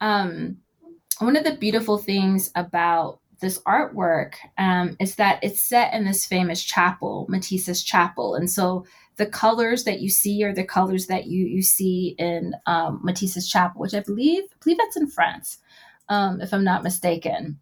Um, 0.01 0.59
one 1.19 1.37
of 1.37 1.45
the 1.45 1.57
beautiful 1.57 1.99
things 1.99 2.51
about 2.57 3.21
this 3.41 3.61
artwork 3.63 4.35
um, 4.59 4.97
is 5.01 5.17
that 5.17 5.39
it's 5.43 5.63
set 5.63 5.93
in 5.93 6.05
this 6.05 6.27
famous 6.27 6.63
chapel, 6.63 7.27
Matisse's 7.29 7.83
Chapel, 7.83 8.35
and 8.35 8.51
so 8.51 8.85
the 9.17 9.27
colors 9.27 9.85
that 9.85 10.01
you 10.01 10.09
see 10.09 10.43
are 10.43 10.53
the 10.53 10.65
colors 10.65 11.07
that 11.07 11.27
you 11.27 11.47
you 11.47 11.63
see 11.63 12.17
in 12.19 12.55
Matisse's 13.03 13.49
Chapel, 13.49 13.81
which 13.81 13.95
I 13.95 14.01
believe 14.01 14.43
I 14.53 14.57
believe 14.63 14.79
that's 14.79 14.97
in 14.97 15.07
France, 15.07 15.59
if 16.11 16.53
I'm 16.53 16.65
not 16.65 16.83
mistaken. 16.83 17.61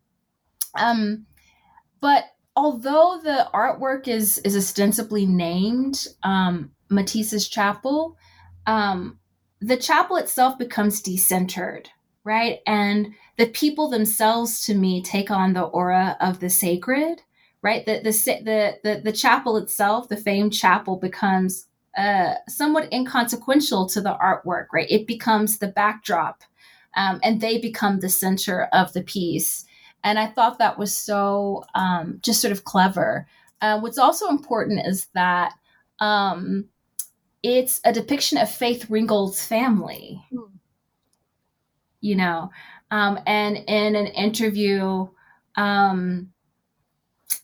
But 2.00 2.24
although 2.57 3.20
the 3.22 3.48
artwork 3.55 4.09
is 4.09 4.38
is 4.38 4.57
ostensibly 4.57 5.26
named 5.26 6.07
um, 6.22 6.70
Matisse's 6.90 7.48
Chapel, 7.48 8.16
um, 8.66 9.18
the 9.61 9.76
chapel 9.76 10.16
itself 10.16 10.59
becomes 10.59 11.03
decentered, 11.03 11.86
right? 12.24 12.59
And 12.66 13.14
the 13.38 13.46
people 13.46 13.88
themselves, 13.88 14.64
to 14.66 14.74
me, 14.74 15.03
take 15.03 15.30
on 15.30 15.53
the 15.53 15.62
aura 15.62 16.16
of 16.20 16.40
the 16.40 16.50
sacred, 16.50 17.22
right? 17.62 17.86
The, 17.86 18.00
the, 18.03 18.11
the, 18.11 18.78
the, 18.82 19.00
the 19.05 19.12
chapel 19.12 19.57
itself, 19.57 20.09
the 20.09 20.16
famed 20.16 20.53
chapel 20.53 20.96
becomes 20.96 21.68
uh, 21.96 22.34
somewhat 22.48 22.92
inconsequential 22.92 23.88
to 23.90 24.00
the 24.00 24.14
artwork, 24.14 24.66
right? 24.72 24.90
It 24.90 25.07
becomes 25.07 25.59
the 25.59 25.68
backdrop 25.68 26.42
um, 26.96 27.20
and 27.22 27.40
they 27.40 27.59
become 27.59 28.00
the 28.00 28.09
center 28.09 28.64
of 28.72 28.92
the 28.92 29.03
piece. 29.03 29.64
And 30.05 30.18
I 30.18 30.26
thought 30.26 30.59
that 30.59 30.78
was 30.78 30.94
so 30.94 31.64
um, 31.74 32.18
just 32.22 32.40
sort 32.40 32.53
of 32.53 32.64
clever. 32.64 33.26
Uh, 33.61 33.78
what's 33.80 33.98
also 33.98 34.28
important 34.28 34.86
is 34.86 35.07
that 35.14 35.53
um, 36.00 36.66
it's 37.42 37.80
a 37.84 37.92
depiction 37.92 38.38
of 38.38 38.50
Faith 38.50 38.90
Ringgold's 38.90 39.44
family. 39.44 40.24
Mm. 40.32 40.50
You 42.00 42.16
know, 42.16 42.50
um, 42.90 43.20
and 43.26 43.59
in 43.59 43.94
an 43.94 44.09
interview, 44.09 45.07
um, 45.55 46.32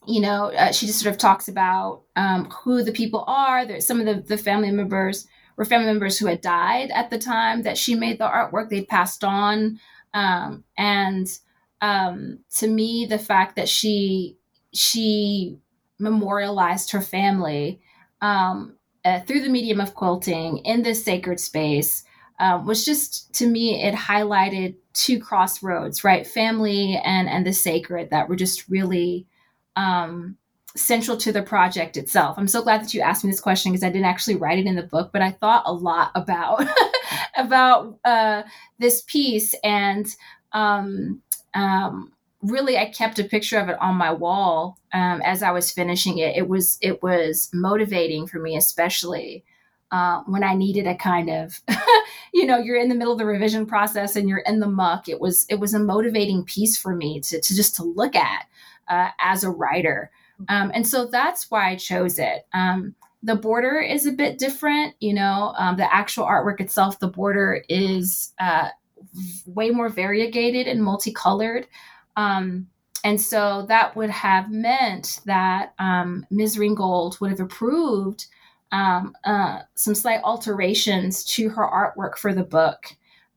you 0.05 0.21
know, 0.21 0.53
uh, 0.53 0.73
she 0.73 0.87
just 0.87 1.01
sort 1.01 1.15
of 1.15 1.19
talks 1.19 1.47
about 1.47 2.03
um, 2.17 2.47
who 2.51 2.83
the 2.83 2.93
people 2.93 3.23
are. 3.29 3.65
There's 3.65 3.87
some 3.87 4.01
of 4.01 4.07
the, 4.07 4.21
the 4.21 4.37
family 4.37 4.73
members 4.73 5.29
were 5.57 5.65
family 5.65 5.87
members 5.87 6.19
who 6.19 6.27
had 6.27 6.41
died 6.41 6.91
at 6.93 7.11
the 7.11 7.19
time 7.19 7.63
that 7.63 7.77
she 7.77 7.95
made 7.95 8.19
the 8.19 8.29
artwork. 8.29 8.69
They'd 8.69 8.89
passed 8.89 9.25
on, 9.25 9.79
um, 10.15 10.65
and 10.77 11.29
um, 11.81 12.41
to 12.57 12.69
me, 12.69 13.07
the 13.07 13.19
fact 13.19 13.57
that 13.57 13.69
she 13.69 14.37
she 14.75 15.59
memorialized 15.99 16.93
her 16.93 17.01
family 17.01 17.81
um, 18.21 18.77
uh, 19.05 19.21
through 19.21 19.41
the 19.41 19.49
medium 19.49 19.81
of 19.81 19.95
quilting 19.95 20.59
in 20.59 20.83
this 20.83 21.05
sacred 21.05 21.41
space 21.41 22.05
um, 22.41 22.67
was 22.67 22.85
just 22.85 23.33
to 23.35 23.47
me 23.47 23.83
it 23.83 23.95
highlighted 23.95 24.77
two 24.93 25.19
crossroads 25.19 26.05
right? 26.05 26.27
Family 26.27 27.01
and 27.05 27.29
and 27.29 27.47
the 27.47 27.53
sacred 27.53 28.11
that 28.11 28.29
were 28.29 28.37
just 28.37 28.69
really 28.69 29.27
um, 29.77 30.37
central 30.77 31.17
to 31.17 31.33
the 31.33 31.43
project 31.43 31.97
itself. 31.97 32.37
I'm 32.39 32.49
so 32.49 32.63
glad 32.63 32.83
that 32.83 32.95
you 32.95 33.01
asked 33.01 33.25
me 33.25 33.31
this 33.31 33.41
question 33.41 33.73
because 33.73 33.85
i 33.85 33.91
didn't 33.91 34.05
actually 34.05 34.37
write 34.37 34.59
it 34.59 34.67
in 34.67 34.77
the 34.77 34.83
book 34.83 35.11
but 35.13 35.23
i 35.23 35.31
thought 35.31 35.63
a 35.67 35.73
lot 35.73 36.11
about 36.15 36.65
about 37.37 37.99
uh, 38.05 38.43
this 38.79 39.03
piece 39.03 39.55
and 39.65 40.15
um, 40.53 41.23
um, 41.55 42.13
really 42.43 42.79
i 42.79 42.87
kept 42.87 43.19
a 43.19 43.25
picture 43.25 43.59
of 43.59 43.69
it 43.69 43.81
on 43.81 43.97
my 43.97 44.13
wall 44.13 44.79
um, 44.93 45.21
as 45.23 45.43
i 45.43 45.51
was 45.51 45.71
finishing 45.71 46.19
it. 46.19 46.37
It 46.37 46.49
was 46.49 46.79
it 46.81 47.03
was 47.03 47.51
motivating 47.53 48.27
for 48.27 48.39
me 48.39 48.57
especially 48.57 49.45
uh, 49.91 50.23
when 50.27 50.45
i 50.45 50.55
needed 50.55 50.87
a 50.87 50.95
kind 50.95 51.31
of 51.31 51.61
you 52.33 52.47
know 52.47 52.59
you're 52.59 52.81
in 52.81 52.89
the 52.89 52.95
middle 52.95 53.13
of 53.13 53.19
the 53.19 53.27
revision 53.27 53.67
process 53.67 54.17
and 54.17 54.29
you're 54.29 54.39
in 54.39 54.61
the 54.61 54.69
muck. 54.69 55.09
It 55.09 55.21
was 55.21 55.47
it 55.49 55.57
was 55.59 55.75
a 55.75 55.79
motivating 55.79 56.45
piece 56.45 56.77
for 56.77 56.95
me 56.95 57.21
to, 57.21 57.41
to 57.41 57.55
just 57.55 57.77
to 57.77 57.85
look 57.85 58.15
at 58.15 58.47
uh, 58.89 59.11
as 59.21 59.45
a 59.45 59.51
writer. 59.51 60.11
Um, 60.49 60.71
and 60.73 60.87
so 60.87 61.07
that's 61.07 61.51
why 61.51 61.71
i 61.71 61.77
chose 61.77 62.19
it. 62.19 62.47
Um, 62.53 62.95
the 63.23 63.35
border 63.35 63.81
is 63.81 64.07
a 64.07 64.13
bit 64.13 64.39
different 64.39 64.95
you 65.01 65.13
know 65.13 65.53
um, 65.59 65.77
the 65.77 65.93
actual 65.93 66.25
artwork 66.25 66.61
itself 66.61 67.01
the 67.01 67.09
border 67.09 67.65
is 67.69 68.33
uh, 68.39 68.69
way 69.47 69.71
more 69.71 69.89
variegated 69.89 70.67
and 70.67 70.83
multicolored 70.83 71.67
um, 72.17 72.67
and 73.05 73.21
so 73.21 73.65
that 73.69 73.95
would 73.97 74.11
have 74.11 74.51
meant 74.51 75.21
that 75.25 75.75
um, 75.79 76.27
Ms. 76.31 76.59
Ringgold 76.59 77.21
would 77.21 77.31
have 77.31 77.41
approved 77.41 78.27
um, 78.73 79.15
uh, 79.25 79.61
some 79.75 79.95
slight 79.95 80.21
alterations 80.25 81.25
to 81.25 81.49
her 81.49 81.63
artwork 81.67 82.19
for 82.19 82.35
the 82.35 82.45
book. 82.45 82.85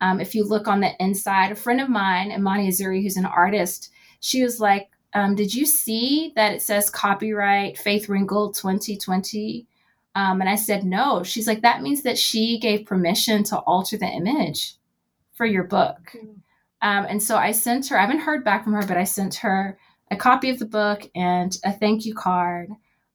Um, 0.01 0.19
if 0.19 0.34
you 0.34 0.43
look 0.43 0.67
on 0.67 0.82
the 0.82 0.91
inside, 0.99 1.51
a 1.51 1.55
friend 1.55 1.80
of 1.80 1.89
mine, 1.89 2.32
Imani 2.32 2.69
Azuri, 2.69 3.03
who's 3.03 3.17
an 3.17 3.26
artist, 3.26 3.91
she 4.19 4.43
was 4.43 4.59
like, 4.59 4.89
um, 5.13 5.36
Did 5.36 5.53
you 5.53 5.65
see 5.65 6.34
that 6.36 6.53
it 6.53 6.61
says 6.61 6.89
copyright 6.89 7.78
Faith 7.78 8.09
Ringgold 8.09 8.55
2020? 8.55 9.67
Um, 10.15 10.41
and 10.41 10.49
I 10.49 10.55
said, 10.55 10.84
No. 10.84 11.22
She's 11.22 11.47
like, 11.47 11.61
That 11.61 11.84
means 11.84 12.01
that 12.01 12.17
she 12.17 12.59
gave 12.59 12.86
permission 12.86 13.43
to 13.45 13.59
alter 13.59 13.97
the 13.97 14.07
image 14.07 14.76
for 15.34 15.45
your 15.45 15.63
book. 15.63 15.99
Mm-hmm. 16.15 16.39
Um, 16.84 17.05
and 17.09 17.21
so 17.21 17.38
I 17.38 17.51
sent 17.51 17.88
her, 17.89 17.97
I 17.97 18.01
haven't 18.01 18.19
heard 18.19 18.43
back 18.43 18.63
from 18.63 18.73
her, 18.73 18.86
but 18.88 18.97
I 18.97 19.03
sent 19.03 19.36
her 19.36 19.77
a 20.09 20.15
copy 20.15 20.49
of 20.49 20.59
the 20.59 20.65
book 20.65 21.09
and 21.15 21.57
a 21.63 21.71
thank 21.71 22.05
you 22.05 22.15
card, 22.15 22.69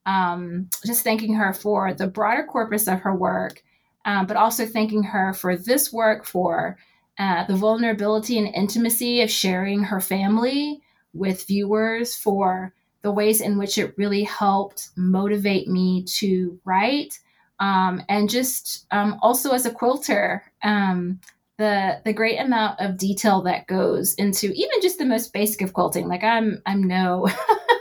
um, 0.06 0.68
just 0.86 1.02
thanking 1.02 1.34
her 1.34 1.52
for 1.52 1.92
the 1.92 2.06
broader 2.06 2.44
corpus 2.44 2.86
of 2.86 3.00
her 3.00 3.14
work, 3.14 3.62
um, 4.04 4.26
but 4.26 4.36
also 4.36 4.64
thanking 4.64 5.02
her 5.02 5.34
for 5.34 5.56
this 5.56 5.92
work, 5.92 6.24
for 6.24 6.78
uh, 7.18 7.44
the 7.46 7.56
vulnerability 7.56 8.38
and 8.38 8.54
intimacy 8.54 9.20
of 9.20 9.30
sharing 9.30 9.82
her 9.82 10.00
family 10.00 10.80
with 11.12 11.46
viewers, 11.46 12.14
for 12.14 12.72
the 13.02 13.10
ways 13.10 13.40
in 13.40 13.58
which 13.58 13.78
it 13.78 13.94
really 13.96 14.22
helped 14.22 14.90
motivate 14.96 15.68
me 15.68 16.04
to 16.04 16.58
write. 16.64 17.18
Um, 17.58 18.02
and 18.08 18.28
just 18.28 18.86
um, 18.90 19.18
also 19.22 19.52
as 19.52 19.66
a 19.66 19.70
quilter, 19.70 20.42
um, 20.62 21.20
the 21.58 22.00
the 22.04 22.12
great 22.12 22.38
amount 22.38 22.80
of 22.80 22.98
detail 22.98 23.42
that 23.42 23.66
goes 23.66 24.14
into 24.14 24.52
even 24.52 24.80
just 24.82 24.98
the 24.98 25.04
most 25.04 25.32
basic 25.32 25.62
of 25.62 25.72
quilting. 25.72 26.08
Like 26.08 26.22
I'm 26.22 26.62
I'm 26.66 26.82
no 26.82 27.28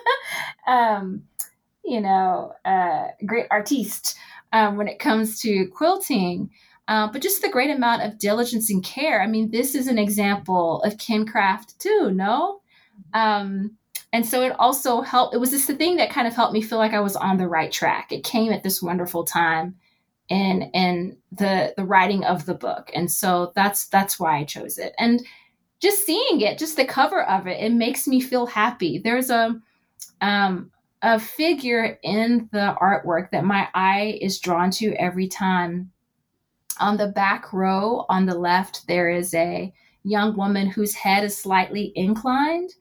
um 0.68 1.24
you 1.84 2.02
know 2.02 2.54
uh 2.64 3.08
great 3.26 3.48
artiste 3.52 4.18
um, 4.54 4.78
when 4.78 4.88
it 4.88 5.00
comes 5.00 5.40
to 5.42 5.68
quilting. 5.68 6.50
Uh, 6.88 7.12
but 7.12 7.22
just 7.22 7.42
the 7.42 7.50
great 7.50 7.72
amount 7.72 8.04
of 8.04 8.20
diligence 8.20 8.70
and 8.70 8.84
care. 8.84 9.22
I 9.22 9.28
mean, 9.28 9.50
this 9.50 9.74
is 9.74 9.88
an 9.88 9.98
example 9.98 10.84
of 10.84 10.98
kincraft 10.98 11.78
too, 11.80 12.12
no? 12.12 12.62
Um, 13.14 13.76
and 14.14 14.26
so 14.26 14.44
it 14.44 14.56
also 14.60 15.02
helped. 15.02 15.34
It 15.34 15.40
was 15.40 15.50
just 15.50 15.68
the 15.68 15.76
thing 15.76 15.98
that 15.98 16.12
kind 16.12 16.28
of 16.28 16.36
helped 16.36 16.54
me 16.54 16.62
feel 16.62 16.78
like 16.78 16.94
I 16.94 17.00
was 17.00 17.16
on 17.16 17.38
the 17.38 17.48
right 17.48 17.72
track. 17.72 18.12
It 18.12 18.24
came 18.24 18.52
at 18.52 18.64
this 18.64 18.82
wonderful 18.82 19.26
time 19.26 19.76
in 20.30 20.64
in 20.74 21.18
the 21.32 21.74
the 21.78 21.86
writing 21.86 22.24
of 22.24 22.46
the 22.46 22.54
book. 22.54 22.92
And 22.94 23.12
so 23.12 23.52
that's 23.56 23.88
that's 23.88 24.20
why 24.20 24.40
i 24.40 24.44
chose 24.44 24.78
it. 24.78 24.94
And 24.98 25.26
just 25.82 26.06
seeing 26.06 26.42
it 26.42 26.58
just 26.58 26.78
the 26.78 26.86
cover 26.86 27.24
of 27.24 27.48
it 27.48 27.62
it 27.62 27.74
makes 27.74 28.08
me 28.08 28.20
feel 28.20 28.46
happy. 28.46 29.00
There's 29.00 29.30
a 29.30 29.60
um 30.22 30.72
a 31.02 31.20
figure 31.20 32.00
in 32.04 32.50
the 32.52 32.76
artwork 32.82 33.30
that 33.32 33.46
my 33.46 33.68
eye 33.76 34.18
is 34.22 34.40
drawn 34.40 34.72
to 34.72 34.94
every 34.96 35.28
time. 35.28 35.92
On 36.80 36.98
the 36.98 37.08
back 37.08 37.54
row 37.54 38.06
on 38.10 38.26
the 38.26 38.38
left 38.38 38.88
there 38.88 39.10
is 39.10 39.34
a 39.34 39.74
young 40.04 40.36
woman 40.36 40.68
whose 40.68 40.94
head 40.94 41.24
is 41.24 41.38
slightly 41.38 41.92
inclined 41.96 42.72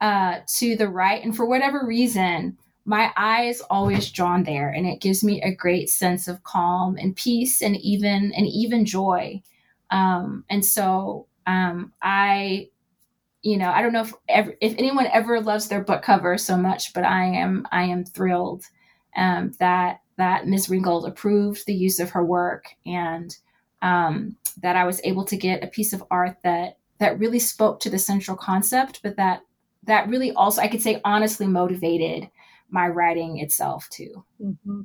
uh, 0.00 0.40
to 0.46 0.76
the 0.76 0.88
right. 0.88 1.24
And 1.24 1.34
for 1.34 1.46
whatever 1.46 1.86
reason 1.86 2.58
my 2.84 3.12
eye 3.16 3.44
is 3.44 3.62
always 3.70 4.10
drawn 4.10 4.44
there 4.44 4.68
and 4.68 4.86
it 4.86 5.00
gives 5.00 5.24
me 5.24 5.40
a 5.42 5.54
great 5.54 5.88
sense 5.88 6.28
of 6.28 6.42
calm 6.42 6.96
and 6.96 7.16
peace 7.16 7.62
and 7.62 7.76
even 7.76 8.32
and 8.32 8.46
even 8.46 8.84
joy. 8.84 9.42
Um, 9.90 10.44
and 10.50 10.64
so 10.64 11.26
um, 11.46 11.92
i 12.02 12.68
you 13.42 13.56
know 13.56 13.70
i 13.70 13.82
don't 13.82 13.92
know 13.92 14.02
if 14.02 14.12
ever, 14.28 14.54
if 14.60 14.74
anyone 14.78 15.06
ever 15.12 15.40
loves 15.40 15.68
their 15.68 15.82
book 15.82 16.02
cover 16.02 16.38
so 16.38 16.56
much 16.56 16.92
but 16.92 17.04
i 17.04 17.24
am 17.24 17.66
i 17.72 17.84
am 17.84 18.04
thrilled 18.04 18.64
um, 19.16 19.52
that 19.60 20.00
that 20.16 20.46
ms. 20.46 20.68
Ringgold 20.68 21.06
approved 21.06 21.66
the 21.66 21.74
use 21.74 21.98
of 21.98 22.10
her 22.10 22.24
work 22.24 22.66
and 22.86 23.36
um, 23.82 24.36
that 24.62 24.76
i 24.76 24.84
was 24.84 25.00
able 25.04 25.24
to 25.24 25.36
get 25.36 25.62
a 25.62 25.68
piece 25.68 25.92
of 25.92 26.04
art 26.10 26.36
that 26.42 26.78
that 26.98 27.18
really 27.18 27.38
spoke 27.38 27.80
to 27.80 27.90
the 27.90 27.98
central 27.98 28.36
concept 28.36 29.00
but 29.02 29.16
that 29.16 29.42
that 29.82 30.08
really 30.08 30.32
also 30.32 30.62
i 30.62 30.68
could 30.68 30.82
say 30.82 31.00
honestly 31.04 31.46
motivated 31.46 32.28
my 32.74 32.88
writing 32.88 33.38
itself 33.38 33.88
too. 33.88 34.24
Mm-hmm. 34.42 34.80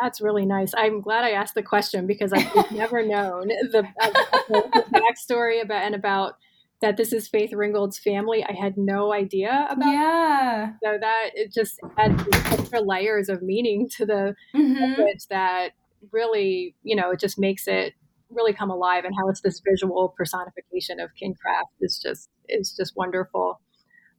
That's 0.00 0.20
really 0.20 0.46
nice. 0.46 0.72
I'm 0.76 1.02
glad 1.02 1.24
I 1.24 1.32
asked 1.32 1.56
the 1.56 1.62
question 1.62 2.06
because 2.06 2.32
I've 2.32 2.70
never 2.70 3.04
known 3.04 3.48
the, 3.48 3.86
uh, 4.00 4.10
the 4.48 4.84
backstory 4.94 5.60
about 5.60 5.82
and 5.82 5.94
about 5.94 6.34
that 6.80 6.96
this 6.96 7.12
is 7.12 7.28
Faith 7.28 7.52
Ringgold's 7.52 7.98
family. 7.98 8.42
I 8.42 8.52
had 8.52 8.78
no 8.78 9.12
idea 9.12 9.66
about. 9.68 9.92
Yeah. 9.92 10.72
So 10.82 10.96
that 10.98 11.30
it 11.34 11.52
just 11.52 11.78
adds 11.98 12.22
extra 12.32 12.80
layers 12.80 13.28
of 13.28 13.42
meaning 13.42 13.90
to 13.96 14.06
the 14.06 14.34
mm-hmm. 14.54 15.02
that 15.28 15.72
really, 16.12 16.76
you 16.82 16.96
know, 16.96 17.10
it 17.10 17.20
just 17.20 17.38
makes 17.38 17.66
it 17.66 17.92
really 18.30 18.54
come 18.54 18.70
alive 18.70 19.04
and 19.04 19.14
how 19.18 19.28
it's 19.28 19.40
this 19.40 19.60
visual 19.68 20.14
personification 20.16 21.00
of 21.00 21.10
kincraft 21.20 21.74
is 21.80 21.98
just 21.98 22.30
is 22.48 22.72
just 22.72 22.96
wonderful. 22.96 23.60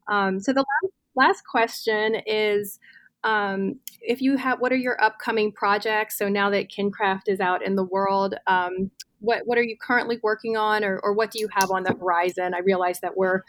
Um, 0.08 0.42
so 0.42 0.52
the 0.52 0.60
last 0.60 0.94
last 1.22 1.44
question 1.46 2.18
is 2.26 2.80
um, 3.24 3.80
if 4.02 4.22
you 4.22 4.38
have 4.38 4.60
what 4.60 4.72
are 4.72 4.78
your 4.88 5.02
upcoming 5.04 5.52
projects? 5.52 6.18
So 6.18 6.28
now 6.28 6.50
that 6.50 6.72
kincraft 6.72 7.28
is 7.28 7.40
out 7.40 7.64
in 7.64 7.76
the 7.76 7.84
world 7.84 8.36
um, 8.48 8.90
what 9.20 9.44
what 9.46 9.58
are 9.58 9.64
you 9.64 9.78
currently 9.80 10.18
working 10.24 10.58
on 10.58 10.84
or, 10.84 11.00
or 11.00 11.14
what 11.14 11.32
do 11.32 11.40
you 11.40 11.48
have 11.54 11.70
on 11.70 11.84
the 11.84 11.94
horizon? 11.94 12.54
I 12.56 12.60
realize 12.60 13.00
that 13.02 13.16
we're 13.16 13.42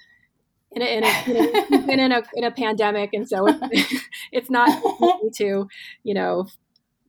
in 0.72 0.82
a, 0.82 0.96
in 0.96 1.04
a, 1.04 1.90
in, 1.90 1.90
in 2.00 2.12
a, 2.12 2.22
in 2.34 2.44
a 2.44 2.50
pandemic 2.50 3.10
and 3.12 3.28
so 3.28 3.46
it's, 3.46 4.04
it's 4.32 4.50
not 4.50 4.68
easy 4.68 5.30
to 5.44 5.68
you 6.04 6.14
know 6.14 6.46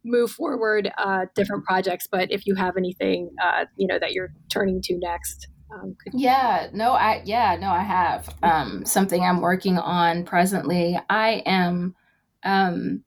move 0.06 0.32
forward 0.32 0.92
uh, 0.98 1.26
different 1.34 1.64
projects 1.64 2.08
but 2.12 2.30
if 2.32 2.46
you 2.46 2.56
have 2.56 2.76
anything 2.76 3.30
uh, 3.42 3.66
you 3.78 3.88
know 3.88 3.98
that 4.00 4.12
you're 4.12 4.34
turning 4.50 4.82
to 4.82 4.98
next 4.98 5.48
um, 5.74 5.96
yeah, 6.12 6.70
no, 6.74 6.92
I 6.92 7.22
yeah, 7.26 7.58
no, 7.60 7.70
I 7.70 7.82
have 7.82 8.36
um, 8.44 8.86
something 8.86 9.22
I'm 9.24 9.42
working 9.42 9.78
on 9.78 10.26
presently. 10.26 11.00
I 11.10 11.44
am 11.46 11.96
um, 12.44 13.04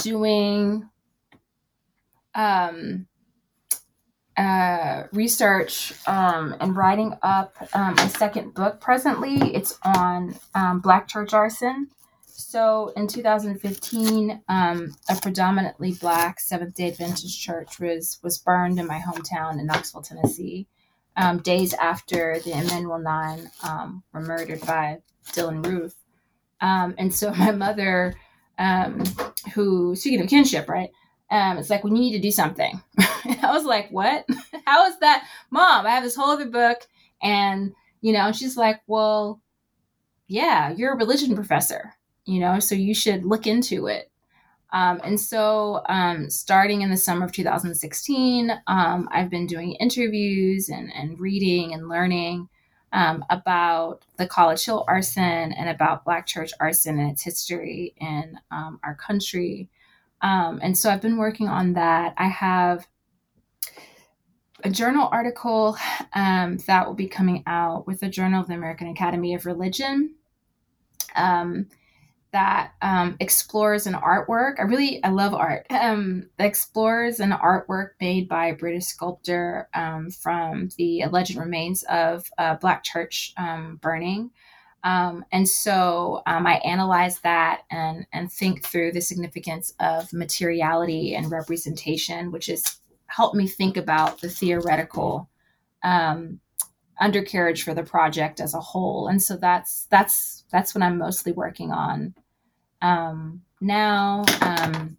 doing 0.00 0.88
um, 2.34 3.06
uh, 4.36 5.04
research 5.12 5.92
um, 6.06 6.56
and 6.60 6.76
writing 6.76 7.14
up 7.22 7.56
um, 7.74 7.98
a 7.98 8.08
second 8.08 8.54
book 8.54 8.80
presently. 8.80 9.36
It's 9.54 9.78
on 9.84 10.36
um, 10.54 10.80
Black 10.80 11.08
church 11.08 11.32
arson. 11.32 11.88
So 12.26 12.92
in 12.96 13.06
2015, 13.06 14.42
um, 14.48 14.94
a 15.08 15.16
predominantly 15.20 15.92
Black 15.92 16.40
Seventh 16.40 16.74
Day 16.74 16.88
Adventist 16.88 17.40
church 17.40 17.78
was 17.78 18.18
was 18.22 18.38
burned 18.38 18.78
in 18.78 18.86
my 18.86 18.98
hometown 18.98 19.58
in 19.60 19.66
Knoxville, 19.66 20.02
Tennessee, 20.02 20.66
um, 21.16 21.38
days 21.38 21.74
after 21.74 22.40
the 22.44 22.52
Emanuel 22.52 22.98
Nine 22.98 23.50
um, 23.62 24.02
were 24.12 24.20
murdered 24.20 24.60
by 24.62 24.98
Dylann 25.32 25.64
Roof. 25.64 25.94
and 26.60 27.14
so 27.14 27.30
my 27.34 27.52
mother, 27.52 28.14
who 29.54 29.94
speaking 29.96 30.20
of 30.20 30.28
kinship, 30.28 30.68
right? 30.68 30.90
Um, 31.30 31.58
it's 31.58 31.70
like 31.70 31.84
you 31.84 31.90
need 31.90 32.12
to 32.12 32.20
do 32.20 32.30
something. 32.30 32.80
I 32.98 33.50
was 33.50 33.64
like, 33.64 33.90
what? 33.90 34.26
How 34.66 34.86
is 34.86 34.98
that? 35.00 35.26
Mom, 35.50 35.86
I 35.86 35.90
have 35.90 36.04
this 36.04 36.16
whole 36.16 36.30
other 36.30 36.48
book. 36.48 36.86
And, 37.22 37.74
you 38.00 38.12
know, 38.12 38.32
she's 38.32 38.56
like, 38.56 38.80
well, 38.86 39.40
yeah, 40.28 40.72
you're 40.72 40.92
a 40.92 40.96
religion 40.96 41.34
professor, 41.34 41.94
you 42.24 42.40
know, 42.40 42.60
so 42.60 42.74
you 42.74 42.94
should 42.94 43.24
look 43.24 43.46
into 43.46 43.86
it. 43.86 44.10
Um, 44.74 45.00
and 45.04 45.20
so, 45.20 45.82
um, 45.88 46.28
starting 46.28 46.82
in 46.82 46.90
the 46.90 46.96
summer 46.96 47.24
of 47.24 47.30
2016, 47.30 48.50
um, 48.66 49.08
I've 49.12 49.30
been 49.30 49.46
doing 49.46 49.74
interviews 49.74 50.68
and, 50.68 50.92
and 50.92 51.18
reading 51.20 51.72
and 51.72 51.88
learning 51.88 52.48
um, 52.92 53.24
about 53.30 54.04
the 54.16 54.26
College 54.26 54.64
Hill 54.64 54.84
arson 54.88 55.52
and 55.52 55.68
about 55.68 56.04
Black 56.04 56.26
church 56.26 56.50
arson 56.58 56.98
and 56.98 57.12
its 57.12 57.22
history 57.22 57.94
in 57.98 58.36
um, 58.50 58.80
our 58.82 58.96
country. 58.96 59.70
Um, 60.22 60.58
and 60.60 60.76
so 60.76 60.90
I've 60.90 61.00
been 61.02 61.18
working 61.18 61.48
on 61.48 61.74
that. 61.74 62.14
I 62.18 62.26
have 62.26 62.88
a 64.64 64.70
journal 64.70 65.08
article 65.12 65.76
that 66.14 66.84
will 66.84 66.94
be 66.94 67.06
coming 67.06 67.44
out 67.46 67.86
with 67.86 68.00
the 68.00 68.08
Journal 68.08 68.40
of 68.40 68.48
the 68.48 68.54
American 68.54 68.88
Academy 68.88 69.34
of 69.34 69.46
Religion 69.46 70.16
um, 71.14 71.68
that 72.34 72.72
um, 72.82 73.16
explores 73.20 73.86
an 73.86 73.94
artwork. 73.94 74.58
I 74.58 74.62
really 74.62 75.02
I 75.04 75.08
love 75.08 75.32
art. 75.34 75.66
Um, 75.84 76.30
explores 76.38 77.20
an 77.20 77.30
artwork 77.30 77.90
made 78.00 78.26
by 78.26 78.46
a 78.46 78.54
British 78.54 78.86
sculptor 78.86 79.68
um, 79.74 80.10
from 80.10 80.70
the 80.78 81.02
alleged 81.02 81.36
remains 81.36 81.82
of 81.84 82.26
a 82.38 82.56
Black 82.56 82.82
church 82.82 83.34
um, 83.36 83.78
burning. 83.82 84.30
Um, 84.82 85.24
and 85.30 85.46
so 85.46 86.22
um, 86.26 86.46
I 86.46 86.54
analyze 86.64 87.20
that 87.20 87.62
and, 87.70 88.06
and 88.12 88.32
think 88.32 88.64
through 88.64 88.92
the 88.92 89.00
significance 89.00 89.74
of 89.78 90.12
materiality 90.12 91.14
and 91.14 91.30
representation, 91.30 92.32
which 92.32 92.46
has 92.46 92.80
helped 93.06 93.36
me 93.36 93.46
think 93.46 93.76
about 93.76 94.20
the 94.20 94.30
theoretical 94.30 95.28
undercarriage 96.98 97.62
for 97.62 97.74
the 97.74 97.82
project 97.82 98.40
as 98.40 98.54
a 98.54 98.60
whole. 98.60 99.06
And 99.08 99.22
so 99.22 99.36
that's 99.36 99.86
that's 99.90 100.44
that's 100.50 100.74
what 100.74 100.82
I'm 100.82 100.98
mostly 100.98 101.32
working 101.32 101.70
on 101.72 102.14
um, 102.84 103.42
now. 103.60 104.24
Um, 104.40 104.96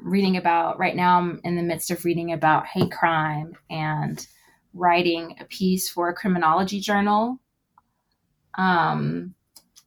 reading 0.00 0.36
about 0.36 0.80
right 0.80 0.96
now, 0.96 1.18
I'm 1.18 1.40
in 1.44 1.54
the 1.54 1.62
midst 1.62 1.92
of 1.92 2.04
reading 2.04 2.32
about 2.32 2.66
hate 2.66 2.90
crime 2.90 3.52
and 3.70 4.26
writing 4.74 5.36
a 5.38 5.44
piece 5.44 5.88
for 5.88 6.08
a 6.08 6.14
criminology 6.14 6.80
journal 6.80 7.38
um, 8.56 9.34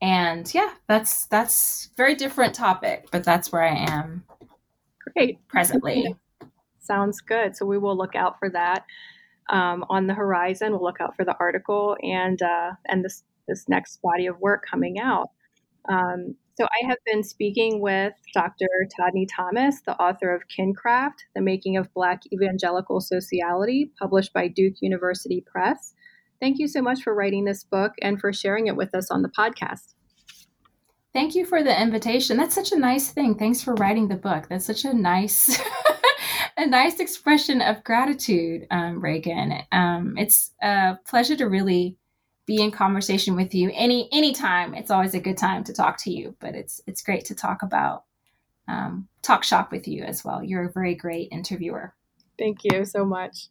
and 0.02 0.52
yeah, 0.54 0.72
that's 0.88 1.26
that's 1.28 1.90
very 1.98 2.16
different 2.16 2.54
topic, 2.54 3.08
but 3.12 3.24
that's 3.24 3.52
where 3.52 3.64
I 3.64 3.76
am. 3.76 4.24
Great. 5.14 5.40
Presently. 5.48 6.16
Sounds 6.80 7.22
good. 7.22 7.56
So 7.56 7.66
we 7.66 7.78
will 7.78 7.98
look 7.98 8.16
out 8.16 8.38
for 8.40 8.50
that 8.50 8.86
um, 9.50 9.86
on 9.90 10.08
the 10.08 10.14
horizon. 10.14 10.72
We'll 10.72 10.84
look 10.84 11.02
out 11.02 11.16
for 11.16 11.26
the 11.26 11.36
article 11.40 11.98
and 12.02 12.42
uh, 12.42 12.72
and 12.86 13.04
this 13.04 13.24
this 13.48 13.70
next 13.70 14.02
body 14.02 14.28
of 14.28 14.40
work 14.40 14.66
coming 14.70 15.00
out. 15.00 15.30
Um, 15.88 16.36
so 16.58 16.66
I 16.66 16.88
have 16.88 16.98
been 17.06 17.24
speaking 17.24 17.82
with 17.82 18.14
Dr. 18.34 18.68
Todne 18.96 19.28
Thomas, 19.28 19.82
the 19.86 20.00
author 20.02 20.34
of 20.34 20.44
Kincraft: 20.48 21.26
The 21.36 21.42
Making 21.42 21.76
of 21.76 21.94
Black 21.94 22.22
Evangelical 22.32 23.02
Sociality, 23.02 23.92
published 24.00 24.32
by 24.32 24.48
Duke 24.48 24.76
University 24.80 25.44
Press. 25.46 25.94
Thank 26.40 26.60
you 26.60 26.68
so 26.68 26.82
much 26.82 27.02
for 27.02 27.14
writing 27.14 27.44
this 27.44 27.64
book 27.64 27.94
and 28.02 28.20
for 28.20 28.32
sharing 28.32 28.68
it 28.68 28.76
with 28.76 28.96
us 28.96 29.12
on 29.12 29.22
the 29.22 29.30
podcast. 29.30 29.96
Thank 31.14 31.36
you 31.36 31.46
for 31.46 31.64
the 31.64 31.82
invitation. 31.82 32.38
That's 32.38 32.56
such 32.56 32.72
a 32.72 32.80
nice 32.80 33.10
thing. 33.10 33.36
Thanks 33.36 33.62
for 33.62 33.74
writing 33.76 34.08
the 34.08 34.18
book. 34.18 34.48
That's 34.50 34.66
such 34.66 34.86
a 34.86 34.94
nice, 34.94 35.62
a 36.58 36.68
nice 36.68 37.00
expression 37.00 37.62
of 37.62 37.84
gratitude, 37.84 38.68
um, 38.72 39.02
Reighan. 39.02 39.64
Um, 39.72 40.18
it's 40.18 40.52
a 40.62 40.98
pleasure 41.06 41.38
to 41.38 41.48
really 41.48 41.98
be 42.46 42.62
in 42.62 42.72
conversation 42.72 43.36
with 43.36 43.54
you 43.56 43.72
any 43.74 44.10
anytime. 44.12 44.74
It's 44.76 44.92
always 44.92 45.14
a 45.14 45.20
good 45.20 45.38
time 45.38 45.64
to 45.66 45.74
talk 45.74 45.98
to 46.04 46.12
you, 46.12 46.36
but 46.40 46.56
it's 46.56 46.82
it's 46.88 47.02
great 47.04 47.26
to 47.26 47.36
talk 47.36 47.64
about 47.64 48.04
um, 48.68 49.08
talk 49.24 49.44
shop 49.44 49.72
with 49.72 49.88
you 49.88 50.04
as 50.04 50.24
well. 50.26 50.44
You're 50.44 50.66
a 50.66 50.72
very 50.74 50.96
great 50.96 51.30
interviewer. 51.32 51.94
Thank 52.40 52.60
you 52.64 52.86
so 52.86 53.06
much. 53.06 53.50